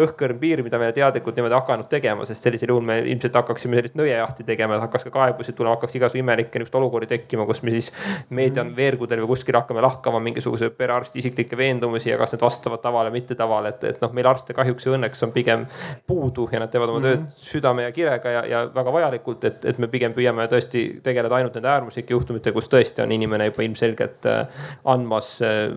[0.00, 3.98] õhkõrn piir, mida me teadlikult niimoodi hakanud tegema, sest sellisel juhul me ilmselt hakkaksime sellist
[4.00, 7.92] nõiajahti tegema, hakkas ka kaebusi tulema, hakkaks igasugu imelikke niisuguseid olukordi tekkima, kus me siis
[8.30, 13.12] meedia veergudel või kuskil hakkame lahkama mingisuguse perearsti isiklikke veendumusi ja kas need vastavad tavale,
[13.14, 15.66] mitte tavale, et, et noh, meil arste kahjuks ja õnneks on pigem
[16.06, 17.50] puudu ja nad teevad oma tööd mm -hmm.
[17.52, 21.54] südame ja kirega ja, ja väga vajalikult, et, et me pigem püüame tõesti tegeleda ainult
[21.54, 25.70] nende äärmuslike juhtumitega, kus tõesti on inimene juba ilmselgelt äh, andmas äh,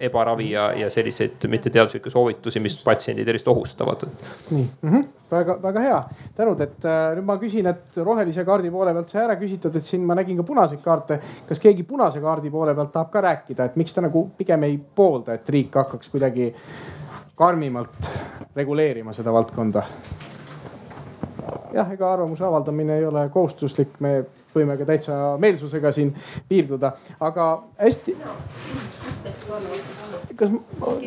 [0.00, 4.08] ebaravi ja, ja selliseid mitteteaduslikke soovitusi, mis patsiendi tervist ohustavad.
[4.50, 5.98] nii mm -hmm väga-väga hea,
[6.36, 9.84] tänud, et äh, nüüd ma küsin, et rohelise kaardi poole pealt sai ära küsitud, et
[9.84, 11.20] siin ma nägin ka punaseid kaarte.
[11.48, 14.78] kas keegi punase kaardi poole pealt tahab ka rääkida, et miks ta nagu pigem ei
[14.78, 16.52] poolda, et riik hakkaks kuidagi
[17.38, 18.10] karmimalt
[18.56, 19.84] reguleerima seda valdkonda.
[21.74, 26.14] Jah, ega arvamuse avaldamine ei ole kohustuslik, me võime ka täitsa meelsusega siin
[26.48, 27.48] piirduda, aga
[27.78, 28.16] hästi.
[30.36, 30.54] kas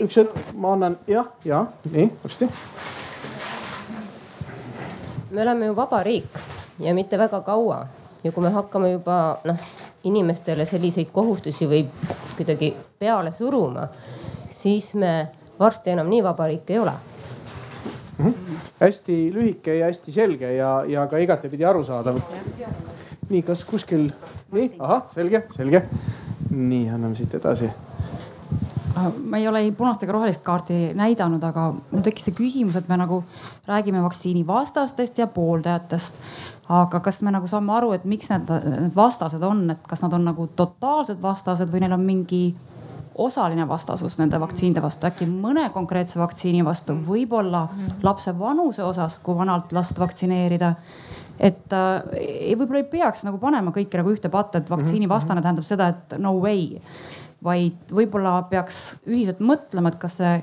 [0.03, 2.49] üks hetk, ma annan jah, ja nii varsti.
[5.31, 6.39] me oleme ju vaba riik
[6.79, 7.85] ja mitte väga kaua
[8.23, 9.69] ja kui me hakkame juba noh,
[10.03, 11.85] inimestele selliseid kohustusi või
[12.37, 13.87] kuidagi peale suruma,
[14.49, 16.93] siis me varsti enam nii vaba riik ei ole
[18.17, 18.25] mm.
[18.25, 18.65] -hmm.
[18.79, 22.19] hästi lühike ja hästi selge ja, ja ka igatepidi arusaadav.
[23.29, 24.11] nii, kas kuskil,
[24.51, 25.83] nii, ahah, selge, selge.
[26.49, 27.71] nii, anname siit edasi
[28.95, 32.77] ah, ma ei ole ei punast ega rohelist kaarti näidanud, aga mul tekkis see küsimus,
[32.77, 33.21] et me nagu
[33.67, 36.19] räägime vaktsiini vastastest ja pooldajatest.
[36.69, 38.51] aga kas me nagu saame aru, et miks need,
[38.81, 42.43] need vastased on, et kas nad on nagu totaalsed vastased või neil on mingi
[43.15, 47.65] osaline vastasus nende vaktsiinide vastu, äkki mõne konkreetse vaktsiini vastu, võib-olla
[48.03, 50.75] lapse vanuse osas, kui vanalt last vaktsineerida.
[51.39, 55.87] et äh, võib-olla ei peaks nagu panema kõike nagu ühte patta, et vaktsiinivastane tähendab seda,
[55.89, 56.79] et no way.
[57.43, 60.41] vaid võib-olla peaks ühiselt mõtlema, et kas see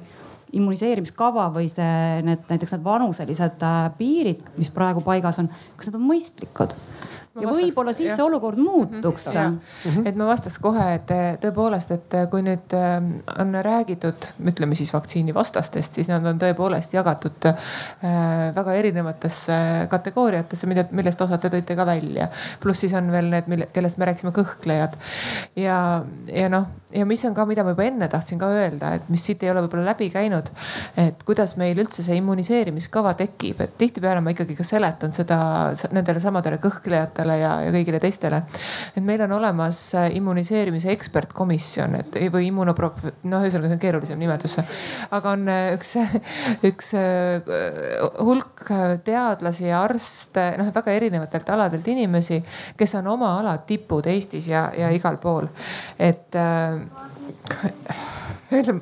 [0.52, 6.00] immuniseerimiskava või see, need näiteks need vanuselised äh, piirid, mis praegu paigas on, kas need
[6.00, 6.74] on mõistlikud
[7.36, 9.58] ja võib-olla siis see olukord muutuks mm.
[9.84, 10.06] -hmm.
[10.08, 12.96] et ma vastaks kohe, et eh, tõepoolest, et eh, kui nüüd eh,
[13.42, 17.50] on räägitud, ütleme siis vaktsiinivastastest, siis nad on tõepoolest jagatud
[18.54, 19.58] väga erinevatesse
[19.90, 22.28] kategooriatesse, mida, millest osad te tõite ka välja.
[22.60, 24.98] pluss siis on veel need, kellest me rääkisime, kõhklejad.
[25.56, 25.78] ja,
[26.32, 29.22] ja noh, ja mis on ka, mida ma juba enne tahtsin ka öelda, et mis
[29.24, 30.48] siit ei ole võib-olla läbi käinud.
[30.96, 35.38] et kuidas meil üldse see immuniseerimiskava tekib, et tihtipeale ma ikkagi ka seletan seda
[35.92, 38.42] nendele samadele kõhklejatele ja, ja kõigile teistele.
[38.96, 42.94] et meil on olemas äh, immuniseerimise ekspertkomisjon, et või immunopro-,
[43.28, 44.56] noh, ühesõnaga see on keerulisem nimetus.
[45.10, 45.94] aga on äh, üks,
[46.70, 47.52] üks äh,
[48.22, 48.64] hulk
[49.04, 52.40] teadlasi ja arste, noh väga erinevatelt aladelt inimesi,
[52.80, 55.52] kes on oma ala tipud Eestis ja, ja igal pool.
[55.98, 56.32] et
[58.50, 58.80] äh, ütleme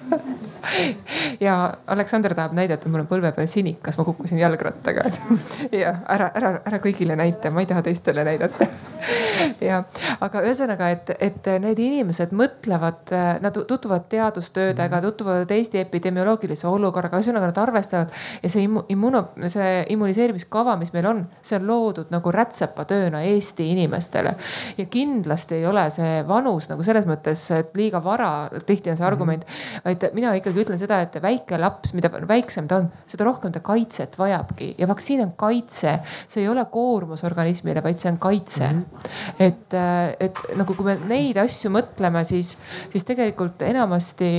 [1.46, 5.08] ja Aleksander tahab näidata, mul on põlve peal sinikas, ma kukkusin jalgrattaga.
[5.82, 8.68] ja ära, ära, ära kõigile näita, ma ei taha teistele näidata.
[9.68, 9.82] ja,
[10.22, 13.12] aga ühesõnaga, et, et need inimesed mõtlevad,
[13.42, 18.12] nad tutvuvad teadustöödega, tutvuvad Eesti epidemioloogilise olukorraga, ühesõnaga nad arvestavad
[18.42, 24.34] ja see immuno, see immuniseerimiskava, mis meil on, see on loodud nagu rätsepatööna Eesti inimestele.
[24.78, 29.06] ja kindlasti ei ole see vanus nagu selles mõttes, et liiga vara, tihti on see
[29.06, 29.46] argument,
[29.84, 33.62] vaid mina ikkagi ütlen seda, et väike laps, mida väiksem ta on, seda rohkem ta
[33.64, 38.68] kaitset vajabki ja vaktsiin on kaitse, see ei ole koormus organismile, vaid see on kaitse
[38.68, 38.82] mm.
[38.82, 39.46] -hmm.
[39.48, 39.78] et,
[40.20, 42.56] et nagu, kui me neid asju mõtleme, siis,
[42.92, 44.32] siis tegelikult enamasti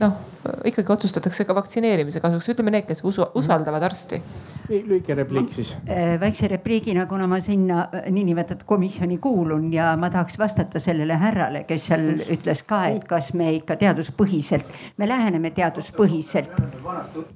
[0.00, 0.26] noh
[0.64, 4.20] ikkagi otsustatakse ka vaktsineerimise kasuks, ütleme need, kes usu, usaldavad arsti.
[4.68, 5.70] lühike repliik siis.
[5.88, 11.16] Äh, väikse repliigina, kuna ma sinna äh, niinimetatud komisjoni kuulun ja ma tahaks vastata sellele
[11.16, 12.04] härrale, kes seal
[12.34, 14.57] ütles ka, et kas me ikka teaduspõhiselt,
[14.96, 16.50] me läheneme teaduspõhiselt.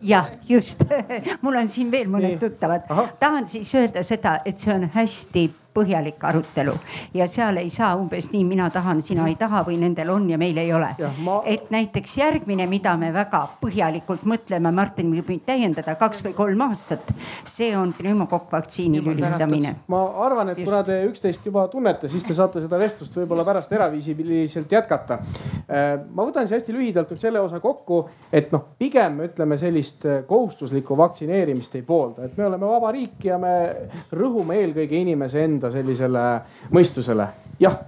[0.02, 0.84] jah, just
[1.42, 2.86] mul on siin veel mõned tuttavad.
[3.20, 6.74] tahan siis öelda seda, et see on hästi põhjalik arutelu
[7.14, 10.38] ja seal ei saa umbes nii, mina tahan, sina ei taha või nendel on ja
[10.40, 10.92] meil ei ole.
[11.24, 11.40] Ma...
[11.48, 16.64] et näiteks järgmine, mida me väga põhjalikult mõtleme, Martin võib mind täiendada, kaks või kolm
[16.68, 17.12] aastat,
[17.48, 19.74] see on pneumokokkvaktsiini lülitamine.
[19.92, 20.70] ma arvan, et Just.
[20.70, 25.18] kuna te üksteist juba tunnete, siis te saate seda vestlust võib-olla pärast eraviisiliselt jätkata.
[25.68, 30.06] Äh, ma võtan siis hästi lühidalt nüüd selle osa kokku, et noh, pigem ütleme sellist
[30.08, 33.54] äh, kohustuslikku vaktsineerimist ei poolda, et me oleme vaba riik ja me
[34.12, 36.24] rõhume eelkõige inimese enda enda sellisele
[36.74, 37.28] mõistusele
[37.62, 37.78] jah.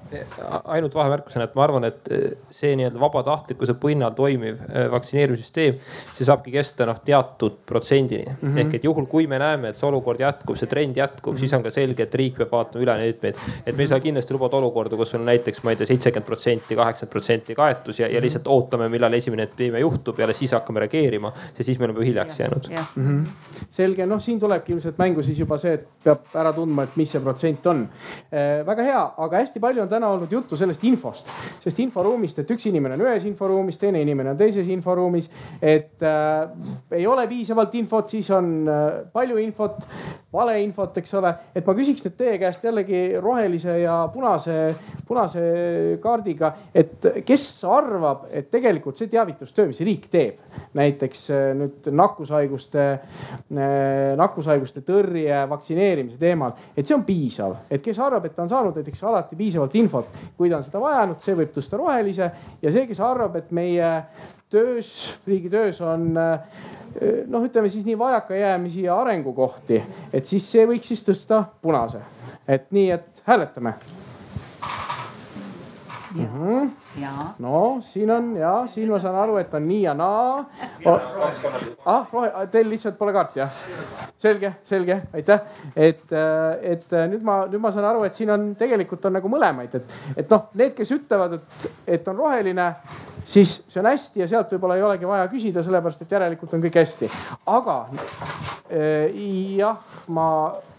[0.65, 2.25] ainult vahemärkusena, et ma arvan, et eh,
[2.55, 5.79] see nii-öelda vabatahtlikkuse pinnal toimiv eh, vaktsineerimissüsteem,
[6.15, 8.37] see saabki kesta noh teatud protsendini mm.
[8.43, 8.61] -hmm.
[8.63, 11.41] ehk et juhul, kui me näeme, et see olukord jätkub, see trend jätkub mm, -hmm.
[11.41, 13.41] siis on ka selge, et riik peab vaatama üle neid meid.
[13.67, 16.77] et me ei saa kindlasti lubada olukorda, kus on näiteks, ma ei tea, seitsekümmend protsenti,
[16.77, 18.25] kaheksakümmend protsenti kaetus ja, ja mhm.
[18.25, 22.07] lihtsalt ootame, millal esimene epideemia juhtub ja alles siis hakkame reageerima, sest siis me oleme
[22.07, 22.71] hiljaks jäänud.
[22.97, 23.67] Mm -hmm.
[23.71, 27.11] selge, noh, siin tulebki ilmselt mängu siis juba see, et peab ära tundma, et mis
[27.11, 27.89] see protsent on.
[28.67, 31.31] väga hea, aga hästi palju on täna olnud juttu sellest infost,
[31.63, 35.31] sellest inforuumist, et üks inimene on ühes inforuumis, teine inimene on teises inforuumis.
[35.63, 38.83] et äh, ei ole piisavalt infot, siis on äh,
[39.13, 39.81] palju infot,
[40.35, 41.33] valeinfot, eks ole.
[41.55, 44.59] et ma küsiks nüüd teie käest jällegi rohelise ja punase,
[45.09, 45.45] punase
[46.03, 50.43] kaardiga, et kes arvab, et tegelikult see teavitustöö, mis riik teeb,
[50.77, 58.03] näiteks äh, nüüd nakkushaiguste, äh, nakkushaiguste tõrje, vaktsineerimise teemal, et see on piisav, et kes
[58.03, 61.37] arvab, et ta on saanud näiteks alati piisavalt infot, kui ta on seda vajanud, see
[61.39, 62.31] võib tõsta rohelise
[62.63, 63.91] ja see, kes arvab, et meie
[64.53, 64.91] töös,
[65.27, 69.83] riigi töös on noh, ütleme siis nii vajakajäämisi ja arengukohti,
[70.13, 72.03] et siis see võiks siis tõsta punase.
[72.49, 73.75] et nii, et hääletame.
[76.15, 76.71] Mm -hmm.
[77.39, 80.45] no siin on ja siin ma saan aru, et on nii ja naa
[80.85, 81.01] oh..
[81.87, 82.07] ah,
[82.51, 83.51] teil lihtsalt pole kaarti jah?
[84.19, 85.41] selge, selge, aitäh.
[85.77, 86.13] et,
[86.63, 89.97] et nüüd ma, nüüd ma saan aru, et siin on tegelikult on nagu mõlemaid, et,
[90.17, 92.69] et noh, need, kes ütlevad, et, et on roheline
[93.25, 96.63] siis see on hästi ja sealt võib-olla ei olegi vaja küsida, sellepärast et järelikult on
[96.65, 97.11] kõik hästi.
[97.47, 97.77] aga
[98.71, 99.19] äh,
[99.57, 100.29] jah, ma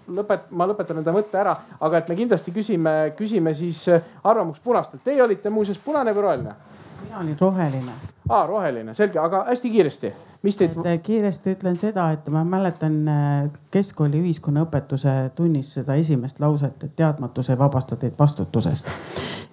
[0.08, 4.64] lõpet-, ma lõpetan enda mõtte ära, aga et me kindlasti küsime, küsime siis äh, arvamust
[4.64, 5.04] punastelt.
[5.04, 6.60] Teie olite muuseas punane või roheline?
[7.06, 8.15] mina olin roheline.
[8.30, 10.14] Aa, roheline, selge, aga hästi kiiresti
[10.46, 10.78] mis teid?
[10.86, 16.96] Äh, kiiresti ütlen seda, et ma mäletan äh, keskkooli ühiskonnaõpetuse tunnis seda esimest lauset, et
[17.00, 18.92] teadmatus ei vabasta teid vastutusest.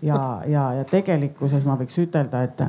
[0.03, 0.19] ja,
[0.51, 2.61] ja, ja tegelikkuses ma võiks ütelda, et,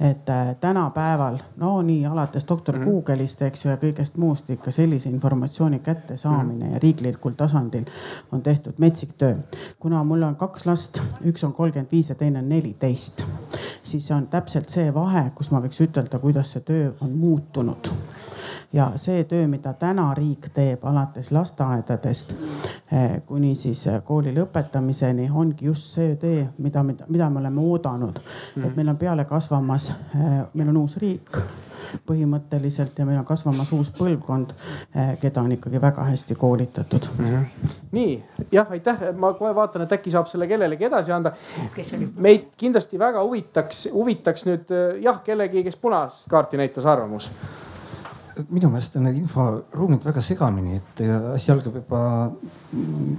[0.00, 2.90] et äh, tänapäeval no nii alates doktor mm -hmm.
[2.90, 6.74] Google'ist, eks ju, ja kõigest muust ikka sellise informatsiooni kättesaamine mm -hmm.
[6.74, 7.84] ja riiklikul tasandil
[8.32, 9.34] on tehtud metsik töö.
[9.78, 13.24] kuna mul on kaks last, üks on kolmkümmend viis ja teine on neliteist,
[13.82, 17.90] siis on täpselt see vahe, kus ma võiks ütelda, kuidas see töö on muutunud.
[18.72, 25.26] Ja see töö, mida täna riik teeb alates lasteaedadest eh, kuni siis eh, kooli lõpetamiseni,
[25.28, 28.22] ongi just see tee, mida, mida, me oleme oodanud.
[28.62, 31.42] Et meil on peale kasvamas, eh, meil on uus riik
[32.08, 34.54] põhimõtteliselt ja meil on kasvamas uus põlvkond,
[35.20, 37.24] keda on ikkagi väga hästi koolitatud mm.
[37.24, 37.74] -hmm.
[37.92, 38.12] nii
[38.52, 41.32] jah, aitäh, ma kohe vaatan, et äkki saab selle kellelegi edasi anda.
[42.16, 44.72] meid kindlasti väga huvitaks, huvitaks nüüd
[45.02, 47.30] jah, kellegi, kes punast kaarti näitas arvamus
[48.48, 51.02] minu meelest on need inforuumid väga segamini, et
[51.34, 52.02] asi algab juba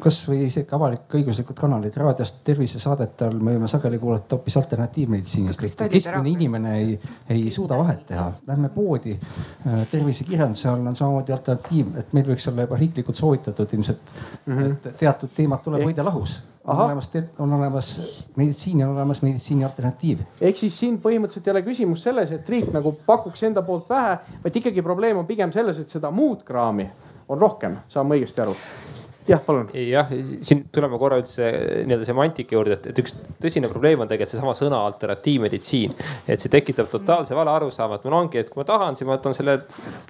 [0.04, 5.66] kasvõi isegi avalik-õiguslikud kanalid raadiost, tervisesaadete all me võime sageli kuulata hoopis alternatiivmeditsiinist.
[5.92, 6.96] keskmine inimene ei,
[7.36, 8.30] ei suuda vahet teha.
[8.48, 13.78] Lähme poodi, äh, tervisekirjanduse all on samamoodi alternatiiv, et meil võiks olla juba riiklikult soovitatud
[13.78, 14.16] ilmselt
[14.46, 14.72] mm, -hmm.
[14.72, 16.86] et teatud teemad tuleb hoida lahus on Aha.
[16.86, 18.02] olemas, on olemas
[18.36, 20.20] meditsiin, on olemas meditsiini alternatiiv.
[20.42, 24.18] ehk siis siin põhimõtteliselt ei ole küsimus selles, et riik nagu pakuks enda poolt vähe,
[24.44, 26.88] vaid ikkagi probleem on pigem selles, et seda muud kraami
[27.28, 28.56] on rohkem, saan ma õigesti aru?
[29.28, 29.70] Jah, palun.
[29.74, 30.10] jah,
[30.42, 31.48] siin tuleme korra üldse
[31.88, 35.94] nii-öelda semantika juurde, et, et üks tõsine probleem on tegelikult seesama sõna alternatiivmeditsiin.
[36.28, 39.16] et see tekitab totaalse vale arusaama, et mul ongi, et kui ma tahan, siis ma
[39.16, 39.60] võtan selle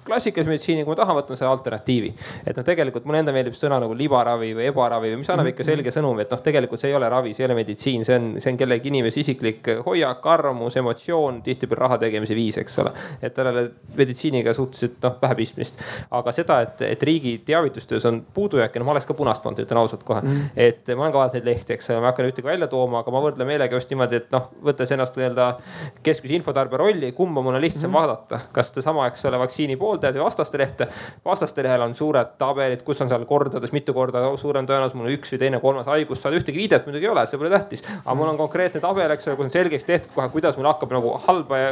[0.06, 2.12] klassikalise meditsiini, kui ma tahan, võtan selle alternatiivi.
[2.44, 5.66] et noh, tegelikult mulle enda meeldib sõna nagu libaravi või ebaravi või mis annab ikka
[5.66, 8.30] selge sõnumi, et noh, tegelikult see ei ole ravi, see ei ole meditsiin, see on,
[8.42, 12.94] see on kellegi inimese isiklik hoiak, arvamus, emotsioon, tihtipeale raha tegemise viis, eks ole.
[13.22, 13.64] et tal ei ole
[13.98, 15.80] meditsiiniga suhteliselt noh, vähe pistmist.
[16.10, 19.80] aga seda, et, et riigi teavitustöös on puudujääke, no ma oleks ka punast pannud, ütlen
[19.80, 20.28] ausalt kohe mm.
[20.28, 20.50] -hmm.
[20.56, 23.14] et ma olen ka vaadanud neid lehti, eks ma ei hakka ühtegi välja tooma, aga
[23.14, 25.48] ma võrdlen meelega just niimoodi, et noh, võttes ennast nii-öelda
[26.06, 27.98] keskmise infotarbija rolli, kumba mul on lihtsam mm -hmm.
[28.00, 28.40] vaadata.
[28.52, 30.88] kas sedasama, eks ole, vaktsiini pooldajad või vastaste lehte.
[31.24, 35.16] vastaste lehel on suured tabelid, kus on seal kordades mitu korda suurem tõenäosus, mul on
[35.18, 37.82] üks või teine, kolmas haigus, seal ühtegi viidet muidugi ei ole, see pole tähtis.
[38.04, 40.92] aga mul on konkreetne tabel, eks ole, kus on selgeks tehtud kohe, kuidas mul hakkab
[40.96, 41.70] nagu halba ja,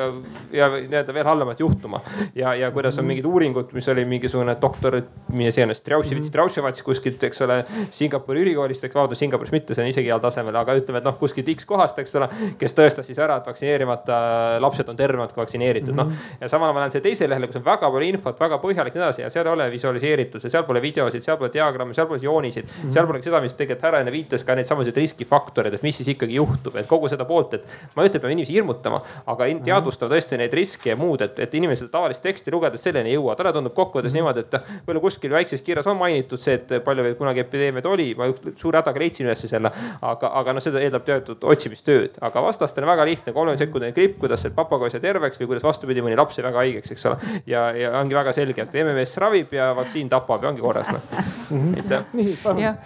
[0.53, 2.01] ja nii-öelda veel halvemat juhtuma.
[2.35, 5.01] ja, ja kuidas on mingid uuringud, mis oli mingisugune doktor,
[5.33, 9.85] mis iganes, Straussevits, Straussevats kuskilt kuskilt, eks ole, Singapuri ülikoolist, eks vabandust, Singapuris mitte, see
[9.85, 12.29] on isegi heal tasemel, aga ütleme, et noh, kuskilt X kohast, eks ole,
[12.59, 14.19] kes tõestas siis ära, et vaktsineerimata
[14.63, 16.11] lapsed on tervemad kui vaktsineeritud mm, -hmm.
[16.11, 16.41] noh.
[16.41, 18.95] ja samal ajal ma lähen siia teisele lehele, kus on väga palju infot, väga põhjalik
[18.95, 22.09] ja nii edasi ja seal ei ole visualiseeritud, seal pole videosid, seal pole diagramme, seal
[22.11, 22.93] pole joonisid mm, -hmm.
[22.93, 26.09] seal pole seda, mis tegelikult härra enne viitas ka neid samasid riskifaktoreid, et mis siis
[26.09, 27.67] ikkagi juhtub, et kogu seda poolt, et
[27.97, 29.63] ma ei ütle, et peame inimesi hirmutama, aga mhm.
[29.69, 33.37] teadvustama tõesti neid riske ja muud, et, et inimesed tavalist teksti lugedes selleni ei jõua.
[33.37, 34.33] talle tundub kokkuvõttes mm -hmm.
[34.33, 38.29] niimoodi, et võib-olla kuskil väikses kirjas on mainitud see, et palju kunagi epideemiad oli, ma
[38.57, 39.73] suure hädaga leidsin üles selle.
[40.03, 44.45] aga, aga noh, seda eeldab teatud otsimistööd, aga vastastel on väga lihtne, kolmesekundine gripp, kuidas
[44.45, 47.19] see papagoi sai terveks või kuidas vastupidi, mõni laps jäi väga haigeks, eks ole.
[47.47, 51.09] ja, ja ongi väga selge, et MMS ravib ja vaktsiin tapab ja ongi korras noh.
[51.53, 52.59] Mhm.
[52.63, 52.77] jah,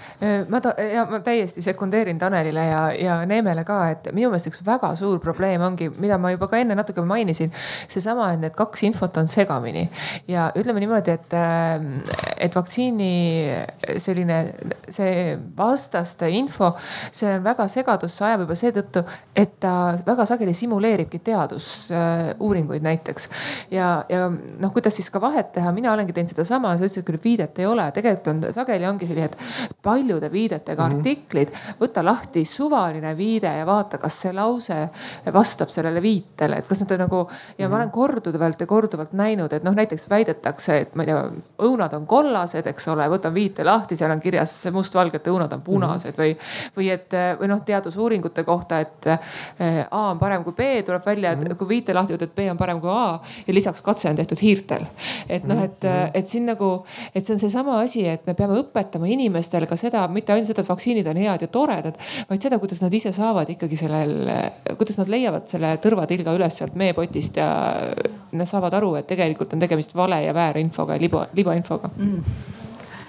[0.51, 4.63] ma ta, ja ma täiesti sekundeerin Tanelile ja, ja Neemele ka, et minu meelest üks
[4.67, 7.53] väga suur probleem ongi, mida ma juba ka enne natuke mainisin.
[7.89, 9.87] seesama, et need kaks infot on segamini
[10.29, 11.37] ja ütleme niimoodi, et,
[12.49, 13.13] et vaktsiini
[14.17, 14.55] selline
[14.93, 16.73] see vastaste info,
[17.13, 19.03] see on väga segadusse ajav juba seetõttu,
[19.37, 19.73] et ta
[20.07, 23.29] väga sageli simuleeribki teadusuuringuid näiteks.
[23.71, 27.21] ja, ja noh, kuidas siis ka vahet teha, mina olengi teinud sedasama, sa ütlesid küll,
[27.23, 29.37] viidet ei ole, tegelikult on sageli ongi sellised
[29.83, 30.99] paljude viidetega mm -hmm.
[30.99, 31.53] artiklid.
[31.81, 34.89] võta lahti suvaline viide ja vaata, kas see lause
[35.33, 37.29] vastab sellele viitele, et kas nad on nagu
[37.59, 41.23] ja ma olen korduvalt ja korduvalt näinud, et noh, näiteks väidetakse, et ma ei tea,
[41.59, 46.13] õunad on kollased, eks ole, võtan viite lahti, seal on kirjas mustvalged õunad on punased
[46.13, 46.23] mm -hmm.
[46.23, 51.07] või, või et või noh, teadusuuringute kohta, et eh, A on parem kui B, tuleb
[51.07, 51.57] välja, et -hmm.
[51.57, 54.87] kui viite lahti võtad, B on parem kui A ja lisaks katse on tehtud hiirtel.
[55.29, 56.11] et noh, et, mhm.
[56.15, 56.85] et siin nagu,
[57.15, 60.63] et see on seesama asi, et me peame õpetama inimestele ka seda, mitte ainult seda,
[60.63, 61.99] et vaktsiinid on head ja toredad,
[62.31, 64.31] vaid seda, kuidas nad ise saavad ikkagi sellel,
[64.77, 67.49] kuidas nad leiavad selle tõrvatilga üles sealt meepotist ja
[68.33, 72.23] nad saavad aru, et tegelikult on tegemist vale ja väärinfoga ja liba, libainfoga mm.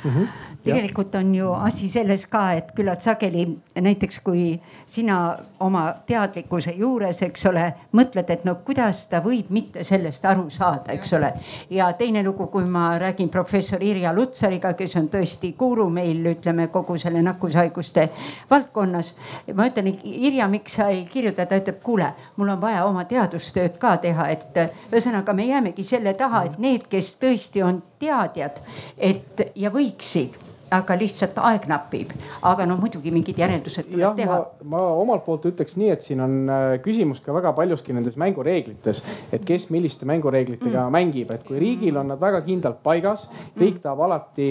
[0.03, 5.83] Mm -hmm tegelikult on ju asi selles ka, et küllalt sageli näiteks kui sina oma
[6.07, 7.65] teadlikkuse juures, eks ole,
[7.97, 11.31] mõtled, et no kuidas ta võib mitte sellest aru saada, eks ole.
[11.69, 16.67] ja teine lugu, kui ma räägin professor Irja Lutsariga, kes on tõesti guru meil, ütleme
[16.73, 18.09] kogu selle nakkushaiguste
[18.49, 19.15] valdkonnas.
[19.53, 23.77] ma ütlen, Irja, miks sa ei kirjuta, ta ütleb, kuule, mul on vaja oma teadustööd
[23.81, 24.61] ka teha, et
[24.91, 28.61] ühesõnaga me jäämegi selle taha, et need, kes tõesti on teadjad,
[28.97, 30.37] et ja võiksid
[30.71, 32.11] aga lihtsalt aeg napib.
[32.41, 34.37] aga no muidugi mingid järeldused tuleb ja, teha.
[34.67, 39.01] ma omalt poolt ütleks nii, et siin on äh, küsimus ka väga paljuski nendes mängureeglites,
[39.31, 40.93] et kes milliste mängureeglitega mm.
[40.93, 43.27] mängib, et kui riigil on nad väga kindlalt paigas,
[43.57, 43.83] riik mm.
[43.85, 44.49] tahab alati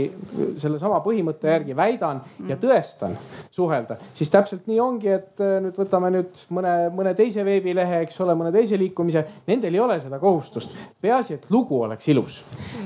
[0.61, 2.51] sellesama põhimõtte järgi väidan mm.
[2.53, 3.17] ja tõestan
[3.55, 8.21] suhelda, siis täpselt nii ongi, et äh, nüüd võtame nüüd mõne, mõne teise veebilehe, eks
[8.25, 10.77] ole, mõne teise liikumise, nendel ei ole seda kohustust.
[11.01, 12.41] peaasi, et lugu oleks ilus.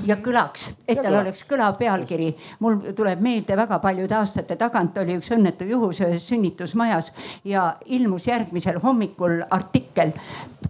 [0.07, 2.33] ja kõlaks, et tal oleks kõlav pealkiri.
[2.61, 7.13] mul tuleb tuleb meelde väga paljude aastate tagant oli üks õnnetu juhus ühes sünnitusmajas
[7.45, 10.13] ja ilmus järgmisel hommikul artikkel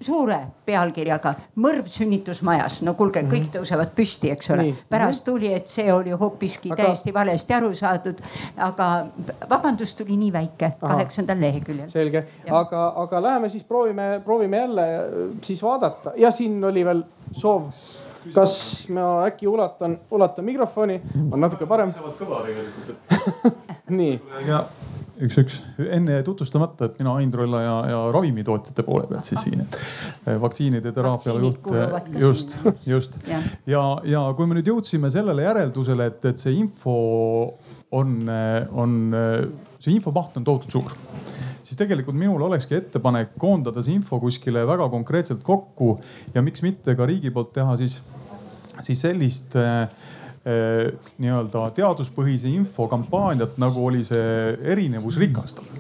[0.01, 2.83] suure pealkirjaga mõrv sünnitusmajas.
[2.83, 3.53] no kuulge, kõik mhm.
[3.57, 4.75] tõusevad püsti, eks ole.
[4.89, 6.83] pärast tuli, et see oli hoopiski aga...
[6.83, 8.21] täiesti valesti aru saadud.
[8.57, 9.07] aga
[9.51, 11.91] vabandus tuli nii väike, kaheksandal leheküljel.
[11.91, 14.87] selge, aga, aga läheme siis proovime, proovime jälle
[15.43, 17.71] siis vaadata ja siin oli veel soov
[18.35, 18.55] kas
[18.93, 21.93] ma äkki ulatan, ulatan mikrofoni, on natuke parem.
[22.19, 23.45] kõva tegelikult
[24.01, 24.19] nii.
[24.49, 24.65] ja
[25.21, 25.57] üks, üks
[25.91, 29.79] enne tutvustamata, et mina Ain Trolla ja, ja ravimitootjate poole pealt siis siin, et
[30.27, 31.73] eh, vaktsiinide teraapia juht.
[32.21, 32.57] just,
[32.87, 33.85] just ja, ja,
[34.17, 37.01] ja kui me nüüd jõudsime sellele järeldusele, et, et see info
[37.97, 38.17] on,
[38.71, 38.97] on
[39.81, 40.97] see infomaht on tohutult suur
[41.71, 45.93] siis tegelikult minul olekski ettepanek koondada see info kuskile väga konkreetselt kokku
[46.35, 48.01] ja miks mitte ka riigi poolt teha siis,
[48.87, 50.91] siis sellist äh, äh,
[51.23, 55.79] nii-öelda teaduspõhise info kampaaniat, nagu oli see erinevus rikastab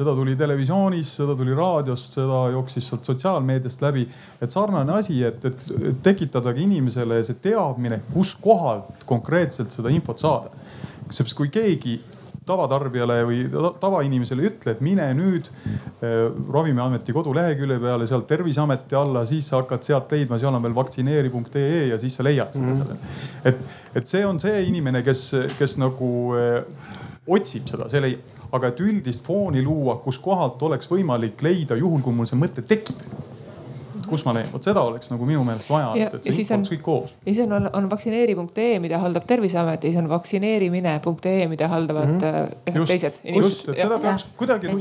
[0.00, 4.06] seda tuli televisioonis, seda tuli raadiost, seda jooksis sealt sotsiaalmeediast läbi.
[4.40, 10.54] et sarnane asi, et, et tekitadagi inimesele see teadmine, kuskohalt konkreetselt seda infot saada.
[11.10, 11.98] seepärast kui keegi
[12.50, 13.40] tavatarbijale või
[13.80, 19.62] tavainimesele ei ütle, et mine nüüd äh, Ravimiameti kodulehekülje peale, sealt Terviseameti alla, siis sa
[19.62, 22.82] hakkad sealt leidma, seal on veel vaktsineeri.ee ja siis sa leiad seda mm.
[22.82, 23.46] -hmm.
[23.52, 23.64] et,
[24.02, 26.60] et see on see inimene, kes, kes nagu äh,
[27.26, 32.14] otsib seda, see leiab aga et üldist fooni luua, kuskohalt oleks võimalik leida, juhul kui
[32.14, 32.98] mul see mõte tekib
[34.10, 36.72] kus ma leian, vot seda oleks nagu minu meelest vaja, et, et see info oleks
[36.74, 37.14] kõik koos.
[37.26, 42.18] ja siis on, on vaktsineeri.ee, mida haldab Terviseamet ja siis on vaktsineerimine.ee, mida haldavad mm
[42.18, 42.78] -hmm.
[42.78, 43.50] just, teised inimesed.
[43.50, 44.74] just, et seda peaks kuidagi.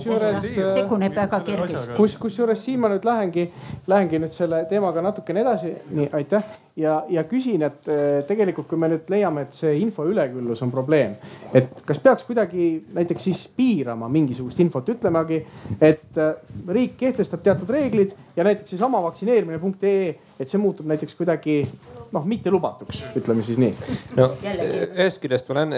[0.74, 1.98] seguneb väga kergesti.
[1.98, 3.52] kus, kusjuures siin ma nüüd lähengi,
[3.88, 5.76] lähengi nüüd selle teemaga natukene edasi.
[5.92, 6.44] nii, aitäh
[6.80, 10.72] ja, ja küsin, et äh, tegelikult, kui me nüüd leiame, et see info üleküllus on
[10.74, 11.16] probleem,
[11.56, 15.42] et kas peaks kuidagi näiteks siis piirama mingisugust infot, ütlemegi,
[15.82, 16.34] et äh,
[16.68, 21.64] riik kehtestab teatud reeglid ja näiteks seesama vaktsineerimine.ee, et see muutub näiteks kuidagi
[22.14, 23.74] noh, mitte lubatuks, ütleme siis nii.
[24.18, 25.74] no ühest küljest ma olen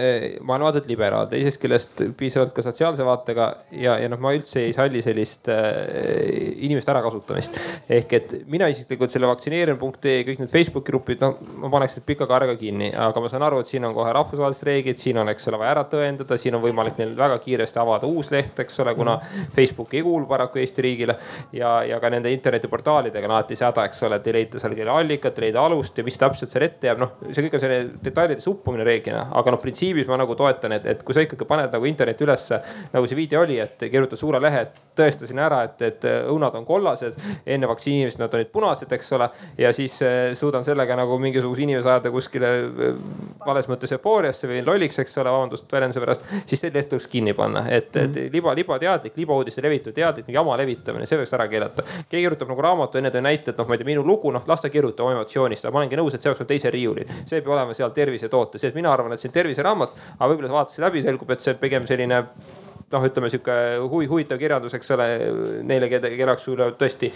[0.48, 5.02] maailmavaadet liberaal, teisest küljest piisavalt ka sotsiaalse vaatega ja, ja noh, ma üldse ei salli
[5.04, 5.68] sellist äh,
[6.64, 7.60] inimeste ärakasutamist.
[7.90, 12.28] ehk et mina isiklikult selle vaktsineerimine.ee kõik need Facebooki grupid, noh ma paneks need pika
[12.30, 15.50] kaarega kinni, aga ma saan aru, et siin on kohe rahvusvahelised reeglid, siin on, eks
[15.52, 18.96] ole, vaja ära tõendada, siin on võimalik neil väga kiiresti avada uus leht, eks ole,
[18.98, 19.18] kuna
[19.56, 21.18] Facebook ei kuulu paraku Eesti riigile
[21.56, 24.76] ja, ja ka nende internetiportaalidega on alati see häda, eks ole, et ei leita seal
[24.78, 27.64] kelle allikat, ei leida alust ja mis täpselt seal ette jääb, noh, see kõik on
[27.64, 31.48] selline detailide suppumine reeglina, aga noh, printsiibis ma nagu toetan, et, et kui sa ikkagi
[31.50, 32.62] paned nagu internetti ülesse,
[32.94, 36.66] nagu see video oli, et kirjutad suure lehe, et tõestasin ära, et, et õunad on
[36.68, 39.30] kollased, enne vaktsineerimist nad olid punased, eks ole.
[39.58, 43.00] ja siis eh, suudan sellega nagu mingisuguse inimese ajada kuskile eh,
[43.46, 47.36] vales mõttes eufooriasse või lolliks, eks ole, vabandust väljenduse pärast, siis see leht tuleks kinni
[47.38, 48.34] panna, et, et mhm.
[48.36, 51.86] liba, libateadlik, libauudiste levitamine, teadlik jama levitamine, see võiks ära keelata.
[52.10, 54.48] keegi kirjutab nagu raamatu, enne tõi näite, et noh, ma ei tea, minu lugu, noh
[54.48, 57.14] las ta kirjutab oma emotsioonist, aga ma olengi nõus, et see peaks olema teisel riiulil.
[57.26, 60.32] see ei pea olema seal tervisetoote, see, et mina arvan, et see on terviseraamat, aga
[60.32, 62.24] võib-olla vaatasin läbi, selgub, et see pigem selline
[62.92, 63.56] noh, ütleme sihuke
[63.86, 65.08] huvi, huvitav kirjandus, eks ole,
[65.68, 66.48] neile, kelle jaoks
[66.80, 67.12] tõesti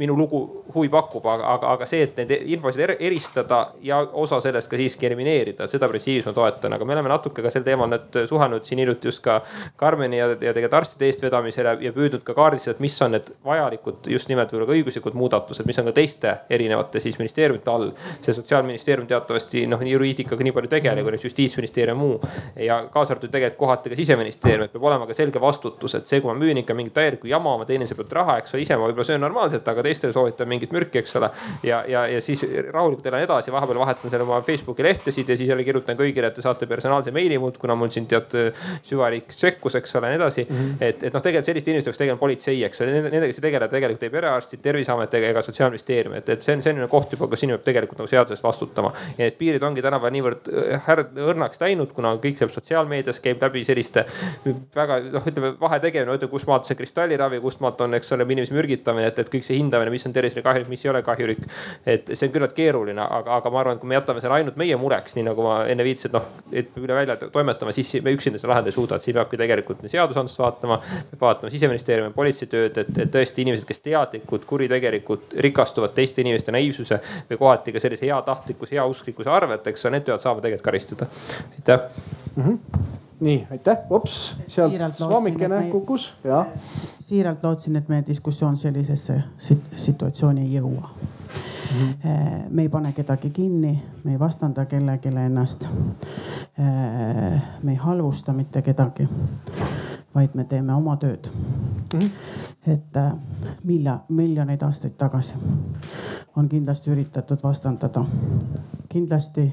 [0.00, 0.42] minu lugu
[0.74, 5.08] huvi pakub, aga, aga, aga see, et neid infosid eristada ja osa sellest ka siiski
[5.08, 8.82] elimineerida, seda printsiibis ma toetan, aga me oleme natuke ka sel teemal nüüd suhelnud siin
[8.82, 9.40] hiljuti just ka
[9.80, 14.10] Karmeni ja, ja tegelikult arstide eestvedamisel ja, ja püüdnud ka kaardistada, mis on need vajalikud
[14.12, 17.90] just nimelt võib-olla ka õiguslikud muudatused, mis on ka teiste erinevate siis ministeeriumite all.
[18.22, 22.20] see sotsiaalministeerium teatavasti noh, juriidikaga nii palju tegeleb, justiitsministeerium muu
[22.56, 26.08] ja kaasa arvatud tegelikult kohati ka siseministeerium, et peab olema ka ka selge vastutus, et
[26.08, 28.64] see, kui ma müün ikka mingit täielikku jama, ma teenin selle pealt raha, eks ole,
[28.64, 31.30] ise ma võib-olla söön normaalselt, aga teistele soovitan mingit mürki, eks ole.
[31.66, 35.52] ja, ja, ja siis rahulikult elan edasi, vahepeal vahetan seal oma Facebooki lehtesid ja siis
[35.52, 38.32] jälle kirjutan kõigile, et te saate personaalse meili mult, kuna mul siin tead
[38.86, 40.56] süvariik sekkus, eks ole, ja nii edasi mm.
[40.56, 40.84] -hmm.
[40.88, 44.14] et, et noh, tegelikult selliste inimestega tegeleb politsei, eks ole, nendega ei tegele tegelikult ei
[44.16, 48.02] perearstid, terviseamet ega sotsiaalministeerium, et, et see on selline koht juba, kus inimene peab tegelikult
[48.02, 48.92] nagu seadusest vastutama.
[49.18, 50.50] ja need piirid ongi tänapäeval niivõrd
[51.28, 54.06] õrnaks läinud, kuna kõik see sotsiaalmeedias käib läbi selliste
[54.76, 58.26] väga noh, ütleme vahe tegemine, ütleme kust maalt see kristalliravi, kust maalt on, eks ole,
[58.28, 61.42] inimese mürgitamine, et, et kõik see hindamine, mis on tervisele kahjulik, mis ei ole kahjulik.
[61.86, 64.58] et see on küllalt keeruline, aga, aga ma arvan, et kui me jätame selle ainult
[64.60, 66.28] meie mureks, nii nagu ma enne viitasin, et noh,
[66.62, 69.84] et üle välja toimetama, siis me üksinda seda lahendada ei suuda, et siin peabki tegelikult
[69.92, 70.80] seadusandlust vaatama.
[71.20, 76.98] vaatama siseministeeriumi, politsei tööd, et, et tõesti inimesed, kes teadlikult, kuritegelikult rikastuvad teiste inimeste naiivsuse
[77.30, 81.06] või kohati ka sellise heatahtlikkuse, heausklikkuse arvelt, eks ole, need peavad saama tegelikult karistada.
[81.58, 81.88] aitäh
[82.36, 82.42] mm.
[82.42, 86.46] -hmm nii, aitäh, vops, sealt slaamikene kukkus, jah.
[87.00, 89.22] siiralt lootsin, et meie diskussioon sellisesse
[89.76, 90.88] situatsiooni ei jõua
[91.72, 92.50] Mm -hmm.
[92.50, 95.64] me ei pane kedagi kinni, me ei vastanda kellelegi ennast.
[97.62, 99.08] me ei halvusta mitte kedagi,
[100.14, 101.32] vaid me teeme oma tööd
[101.94, 102.00] mm.
[102.00, 102.10] -hmm.
[102.66, 103.12] et äh,
[103.64, 105.34] milja, miljoneid aastaid tagasi
[106.36, 108.04] on kindlasti üritatud vastandada.
[108.88, 109.52] kindlasti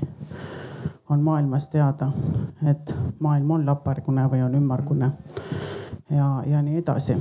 [1.09, 2.11] on maailmas teada,
[2.69, 5.11] et maailm on lapargune või on ümmargune
[6.09, 7.17] ja, ja nii edasi.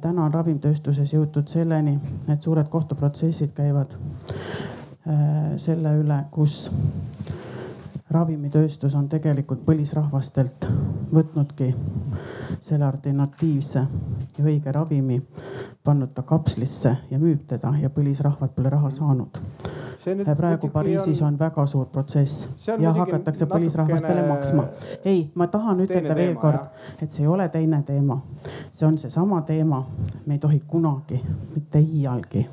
[0.00, 1.98] täna on ravimtööstuses jõutud selleni,
[2.28, 6.70] et suured kohtuprotsessid käivad äh, selle üle, kus
[8.10, 10.68] ravimitööstus on tegelikult põlisrahvastelt
[11.14, 11.74] võtnudki
[12.60, 13.86] selle alternatiivse
[14.38, 15.18] ja õige ravimi,
[15.84, 19.42] pannud ta kapslisse ja müüb teda ja põlisrahvad pole raha saanud
[20.36, 21.28] praegu Pariisis on...
[21.28, 22.48] on väga suur protsess.
[22.78, 24.66] Ja hakatakse põlisrahvastele maksma.
[25.04, 26.66] ei, ma tahan ütelda veel kord,
[27.02, 28.20] et see ei ole teine teema.
[28.72, 29.82] see on seesama teema,
[30.26, 31.20] me ei tohi kunagi,
[31.54, 32.46] mitte iialgi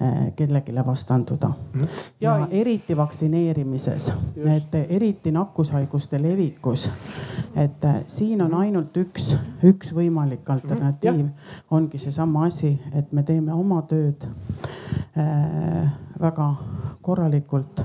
[0.00, 1.48] eh, kellelegi vastanduda.
[1.48, 1.84] Mhm.
[2.20, 4.12] ja, ja eriti vaktsineerimises,
[4.56, 6.90] et eriti nakkushaiguste levikus,
[7.56, 9.34] et eh, siin on ainult üks,
[9.64, 11.26] üks võimalik alternatiiv,
[11.70, 14.28] ongi seesama asi, et me teeme oma tööd
[16.20, 16.48] väga
[17.02, 17.84] korralikult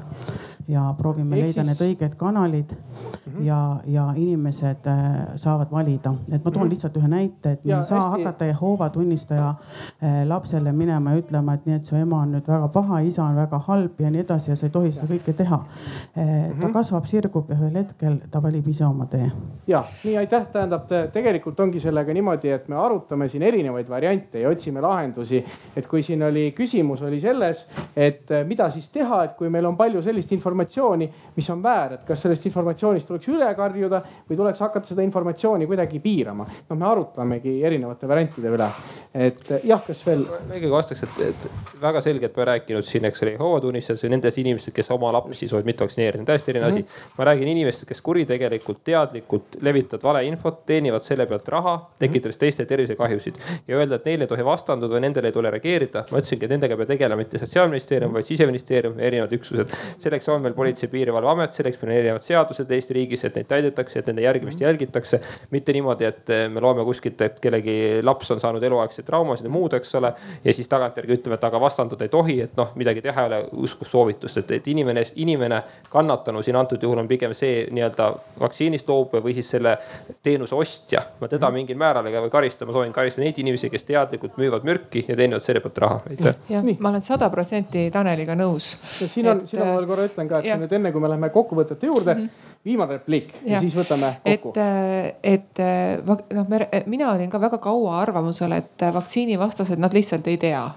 [0.70, 1.68] ja proovime Ehk leida siis...
[1.70, 3.44] need õiged kanalid mm -hmm.
[3.46, 6.14] ja, ja inimesed äh, saavad valida.
[6.32, 6.70] et ma toon mm -hmm.
[6.70, 8.24] lihtsalt ühe näite, et me ei saa hästi...
[8.24, 12.48] hakata Jehoova tunnistaja äh, lapsele minema ja ütlema, et nii, et su ema on nüüd
[12.48, 15.34] väga paha, isa on väga halb ja nii edasi ja sa ei tohi seda kõike
[15.34, 15.58] teha.
[15.58, 16.60] Mm -hmm.
[16.60, 16.74] ta mhm.
[16.74, 19.32] kasvab, sirgub ja ühel hetkel ta valib ise oma tee.
[19.68, 24.50] ja nii aitäh, tähendab tegelikult ongi sellega niimoodi, et me arutame siin erinevaid variante ja
[24.50, 25.46] otsime lahendusi.
[25.76, 29.78] et kui siin oli küsimus oli selles, et mida siis teha, et kui meil on
[29.78, 34.38] palju sellist informatsiooni informatsiooni, mis on väär, et kas sellest informatsioonist tuleks üle karjuda või
[34.38, 36.46] tuleks hakata seda informatsiooni kuidagi piirama.
[36.70, 38.68] noh, me arutamegi erinevate variantide üle.
[39.14, 40.26] et jah, kas veel?
[40.48, 44.14] ma ikkagi vastaks, et, et väga selgelt me rääkinud siin, eks ole, Jehoova tunnistajad või
[44.16, 47.00] nendest inimestest, kes oma lapsi soovivad mitte vaktsineerida, on täiesti erinev mm -hmm.
[47.08, 47.14] asi.
[47.18, 53.36] ma räägin inimestest, kes kuritegelikult, teadlikult levitavad valeinfot, teenivad selle pealt raha, tekitades teiste tervisekahjusid
[53.68, 56.06] ja öelda, et neile ei tohi vastanduda või nendele ei tule reageerida.
[56.12, 59.76] ma ütlesingi, et nendega peab tegelema mitte sotsiaalministeerium, vaid siseministeerium ja erinevad üksused.
[59.98, 63.38] selleks on meil meil Politsei- ja Piirivalveamet, selleks meil on erinevad seadused Eesti riigis, et
[63.38, 65.22] neid täidetakse, et nende järgimist jälgitakse.
[65.52, 69.54] mitte niimoodi, et eh, me loeme kuskilt, et kellegi laps on saanud eluaegseid traumasid ja
[69.54, 70.14] muud, eks ole.
[70.44, 73.42] ja siis tagantjärgi ütleme, et aga vastanduda ei tohi, et noh, midagi teha ei ole,
[73.66, 78.10] usku soovitust, et, et inimene, inimene kannatanu siin antud juhul on pigem see nii-öelda
[78.40, 79.78] vaktsiinist loobuja või siis selle
[80.24, 81.02] teenuse ostja.
[81.20, 81.56] ma teda mhm.
[81.56, 85.16] mingil määral ei või karista, ma soovin karistada neid inimesi, kes teadlikult müüvad mürki ja
[85.16, 86.02] teenivad selle pealt raha.
[86.50, 88.72] jah, ma olen sada protsenti Taneliga nõus.
[89.00, 90.58] siin on, siin ma veel korra ütlen ka, et ja.
[90.60, 92.66] nüüd enne kui me läheme kokkuvõtete juurde mm, -hmm.
[92.66, 93.54] viimane repliik ja.
[93.56, 94.54] ja siis võtame kokku.
[94.56, 96.54] et, äh, et äh, noh,
[96.86, 100.70] mina olin ka väga kaua arvamusel, et vaktsiinivastased, nad lihtsalt ei tea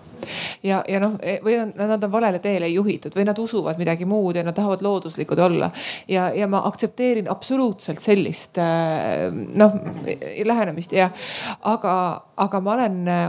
[0.62, 4.36] ja, ja noh, e, või nad on valele teele juhitud või nad usuvad midagi muud
[4.36, 5.70] ja nad tahavad looduslikud olla.
[6.08, 9.76] ja, ja ma aktsepteerin absoluutselt sellist äh, noh
[10.44, 11.10] lähenemist ja,
[11.60, 11.94] aga,
[12.36, 13.28] aga ma olen äh,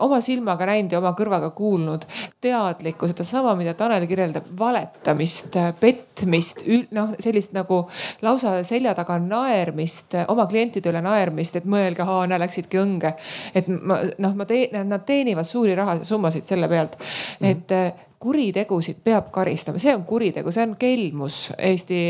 [0.00, 2.06] oma silmaga näinud ja oma kõrvaga kuulnud
[2.40, 6.64] teadlikku sedasama, mida Tanel kirjeldab, valetamist, petmist,
[6.96, 7.82] noh sellist nagu
[8.24, 13.14] lausa selja taga naermist, oma klientide üle naermist, et mõelge, näe läksidki õnge.
[13.54, 17.50] et ma noh, ma teen, nad teenivad suuri rahasid summasid selle pealt mm, -hmm.
[17.50, 22.00] et äh, kuritegusid peab karistama, see on kuritegu, see on kelmus Eesti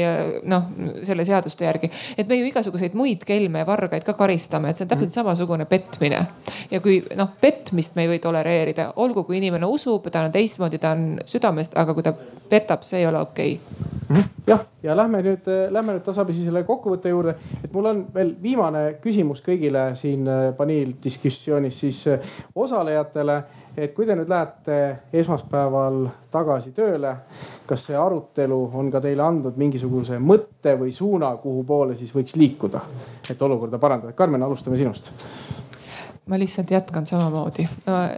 [0.43, 0.65] noh,
[1.07, 1.91] selle seaduste järgi.
[2.19, 5.15] et me ju igasuguseid muid kelme ja vargaid ka karistame, et see on täpselt mhm.
[5.15, 6.27] samasugune petmine.
[6.71, 10.79] ja kui noh, petmist me ei või tolereerida, olgu, kui inimene usub, ta on teistmoodi,
[10.79, 12.13] ta on südamest, aga kui ta
[12.51, 14.23] petab, see ei ole okei okay Mhm.
[14.47, 18.97] jah, ja lähme nüüd, lähme nüüd tasapisi selle kokkuvõtte juurde, et mul on veel viimane
[19.05, 20.27] küsimus kõigile siin
[20.59, 22.01] paneeldiskussioonis siis
[22.55, 23.37] osalejatele.
[23.77, 24.79] Et kui te nüüd lähete
[25.13, 26.03] esmaspäeval
[26.33, 27.15] tagasi tööle,
[27.67, 32.37] kas see arutelu on ka teile andnud mingisuguse mõtte või suuna, kuhu poole siis võiks
[32.37, 32.83] liikuda,
[33.31, 34.17] et olukorda parandada?
[34.17, 35.13] Karmen, alustame sinust
[36.31, 37.65] ma lihtsalt jätkan samamoodi,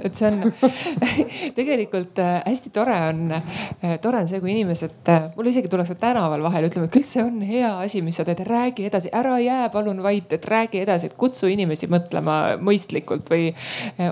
[0.05, 0.53] et see on
[1.59, 5.97] tegelikult äh, hästi tore on, äh, tore on see, kui inimesed, äh, mulle isegi tullakse
[6.01, 9.71] tänaval vahel, ütleme, küll see on hea asi, mis sa teed, räägi edasi, ära jää
[9.73, 13.49] palun vait, et räägi edasi, et kutsu inimesi mõtlema mõistlikult või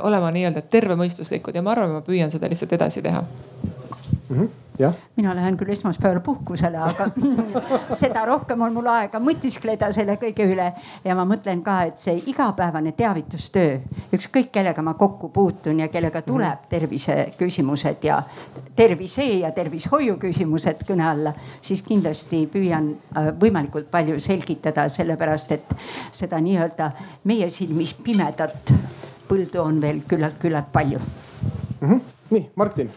[0.01, 1.61] olema nii-öelda tervemõistuslikud.
[1.61, 3.21] Ja ma arvan, ma püüan seda lihtsalt edasi teha.
[3.21, 4.37] Mm.
[4.37, 4.70] -hmm
[5.17, 7.11] mina lähen küll esmaspäeval puhkusele, aga
[8.01, 10.71] seda rohkem on mul aega mõtiskleda selle kõige üle.
[11.05, 13.79] ja ma mõtlen ka, et see igapäevane teavitustöö,
[14.17, 16.71] ükskõik kellega ma kokku puutun ja kellega tuleb mhm.
[16.71, 18.23] terviseküsimused ja
[18.77, 25.77] tervise ja tervishoiu küsimused kõne alla, siis kindlasti püüan äh, võimalikult palju selgitada, sellepärast et
[26.13, 26.91] seda nii-öelda
[27.25, 28.73] meie silmis pimedat
[29.31, 31.89] põldu on veel küllalt-küllalt palju mm.
[31.89, 32.01] -hmm.
[32.31, 32.91] nii, Martin.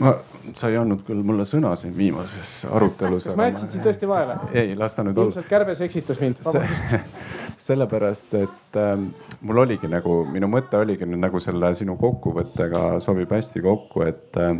[0.00, 0.14] ma
[0.54, 3.28] sa ei andnud küll mulle sõna siin viimases arutelus.
[3.30, 4.36] kas ma jätsin sind tõesti vahele?
[4.52, 5.32] ei, las ta nüüd olla.
[5.32, 6.98] ilmselt kärbes eksitas mind, vabandust
[7.64, 8.92] sellepärast, et äh,
[9.40, 14.40] mul oligi nagu, minu mõte oligi nüüd nagu selle sinu kokkuvõttega sobib hästi kokku, et
[14.40, 14.56] äh,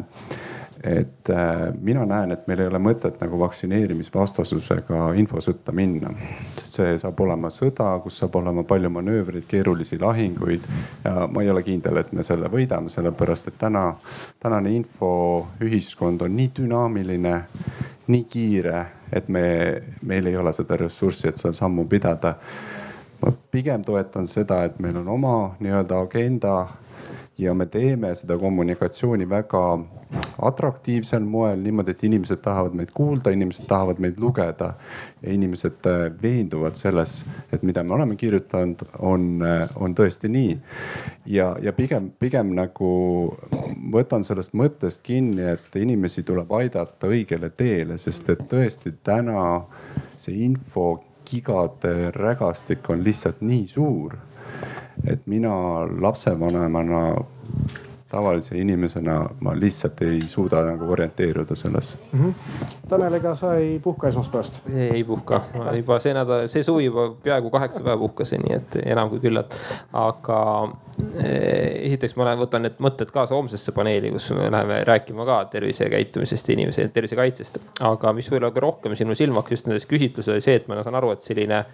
[0.85, 6.11] et äh, mina näen, et meil ei ole mõtet nagu vaktsineerimisvastasusega infosõtta minna.
[6.59, 10.66] sest see saab olema sõda, kus saab olema palju manöövreid, keerulisi lahinguid
[11.05, 13.86] ja ma ei ole kindel, et me selle võidame, sellepärast et täna,
[14.43, 17.35] tänane infoühiskond on nii dünaamiline,
[18.12, 19.44] nii kiire, et me,
[20.05, 22.36] meil ei ole seda ressurssi, et seda sammu pidada.
[23.23, 26.56] ma pigem toetan seda, et meil on oma nii-öelda agenda
[27.39, 29.62] ja me teeme seda kommunikatsiooni väga
[30.43, 34.74] atraktiivsel moel, niimoodi, et inimesed tahavad meid kuulda, inimesed tahavad meid lugeda.
[35.24, 40.59] inimesed äh, veenduvad selles, et mida me oleme kirjutanud, on, äh, on tõesti nii.
[41.27, 43.36] ja, ja pigem, pigem nagu
[43.93, 49.65] võtan sellest mõttest kinni, et inimesi tuleb aidata õigele teele, sest et tõesti täna
[50.16, 54.19] see info gigade rägastik on lihtsalt nii suur
[55.06, 55.55] et mina
[56.01, 57.05] lapsevanemana
[58.14, 62.20] tavalise inimesena ma lihtsalt ei suuda nagu orienteeruda selles mm.
[62.20, 62.66] -hmm.
[62.89, 64.60] Tanel, ega sa ei puhka esmaspäevast?
[64.74, 68.78] ei puhka, ma juba see nädal, see suvi juba peaaegu kaheksa päeva puhkasin, nii et
[68.85, 69.56] enam kui küllalt.
[69.93, 70.39] aga
[71.14, 76.48] eh, esiteks ma võtan need mõtted kaasa homsesse paneeli, kus me läheme rääkima ka tervisekäitumisest
[76.48, 77.59] ja inimese tervisekaitsest.
[77.81, 80.82] aga mis võib-olla ka rohkem sinu silma hakkas just nendes küsitlustes oli see, et ma
[80.82, 81.64] saan aru, et selline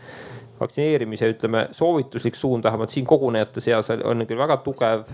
[0.61, 5.05] vaktsineerimise, ütleme soovituslik suund vähemalt siin kogunejate seas on küll väga tugev.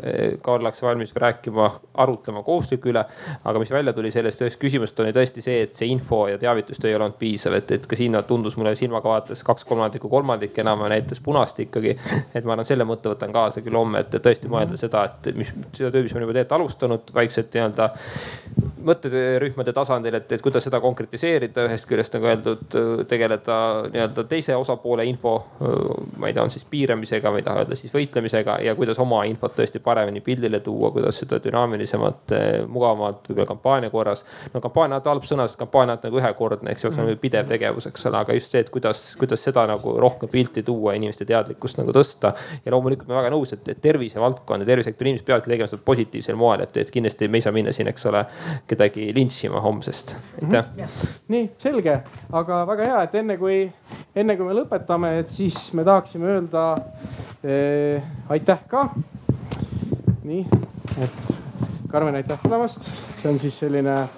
[0.43, 3.05] ka ollakse valmis rääkima, arutlema kohustusliku üle.
[3.45, 6.91] aga mis välja tuli sellest ühest küsimusest oli tõesti see, et see info ja teavitustöö
[6.91, 10.85] ei olnud piisav, et, et ka siin tundus mulle silmaga vaadates kaks kolmandikku, kolmandik enam
[10.91, 11.97] näitas punast ikkagi.
[12.35, 15.53] et ma arvan, selle mõtte võtan kaasa küll homme, et tõesti mõelda seda, et mis
[15.73, 17.91] seda töö, mis me juba tegelikult alustanud vaikselt nii-öelda
[18.87, 22.77] mõtterühmade tasandil, et, et kuidas seda konkretiseerida, ühest küljest nagu öeldud,
[23.11, 23.59] tegeleda
[23.93, 25.36] nii-öelda teise osapoole info,
[26.19, 29.23] ma ei tea, on siis piiramisega, ma ei taha öelda siis võitlemisega ja kuidas oma
[29.29, 32.35] infot tõesti paremini pildile tuua, kuidas seda dünaamilisemalt,
[32.69, 34.25] mugavamalt, võib-olla kampaania korras.
[34.55, 37.49] no kampaania on halb sõna, sest kampaania on nagu ühekordne, eks see peaks olema pidev
[37.51, 41.27] tegevus, eks ole, aga just see, et kuidas, kuidas seda nagu rohkem pilti tuua, inimeste
[41.29, 42.35] teadlikkust nagu tõsta.
[42.65, 46.39] ja loomulikult ma väga nõus, et, et tervisevaldkond ja tervisesektori inimesed peavadki tegema seda positiivsel
[46.39, 48.25] moel, et, et kindlasti me ei saa minna siin, eks ole
[48.69, 50.83] kedagi lintšima homsest, aitäh mm.
[50.83, 51.15] -hmm.
[51.35, 51.99] nii selge,
[52.33, 53.59] aga väga hea, et enne kui,
[54.17, 56.77] enne kui me lõpetame, et siis me tahaksime öelda
[57.45, 58.89] eh, aitäh ka.
[60.25, 60.47] nii,
[61.03, 61.11] et
[61.89, 62.85] Karmen, aitäh tulemast,
[63.23, 63.95] see on siis selline.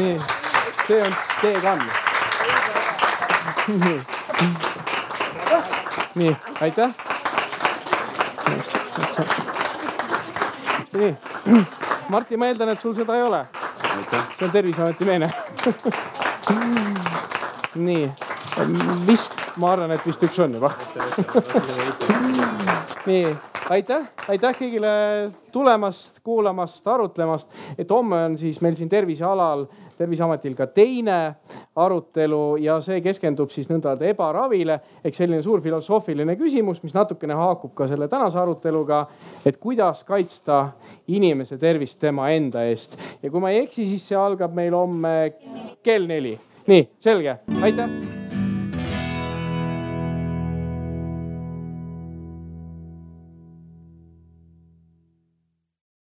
[0.00, 0.20] nii,
[0.86, 1.82] see on teekann.
[3.68, 4.00] nii,
[6.22, 6.90] nii, aitäh
[10.92, 11.16] nii,
[12.08, 13.46] Martti, ma eeldan, et sul seda ei ole.
[14.38, 15.30] see on Terviseameti meene
[17.84, 18.08] nii,
[19.06, 20.72] vist, ma arvan, et vist üks on juba
[23.08, 23.34] nii,
[23.74, 24.92] aitäh, aitäh kõigile
[25.52, 27.52] tulemast, kuulamast, arutlemast.
[27.78, 29.66] et homme on siis meil siin tervisealal
[29.98, 31.18] terviseametil ka teine
[31.78, 34.78] arutelu ja see keskendub siis nõnda-öelda ebaravile.
[35.04, 39.06] ehk selline suur filosoofiline küsimus, mis natukene haakub ka selle tänase aruteluga.
[39.46, 40.72] et kuidas kaitsta
[41.06, 45.32] inimese tervist tema enda eest ja kui ma ei eksi, siis see algab meil homme
[45.82, 46.38] kell neli.
[46.68, 47.88] Nii, selge, aitäh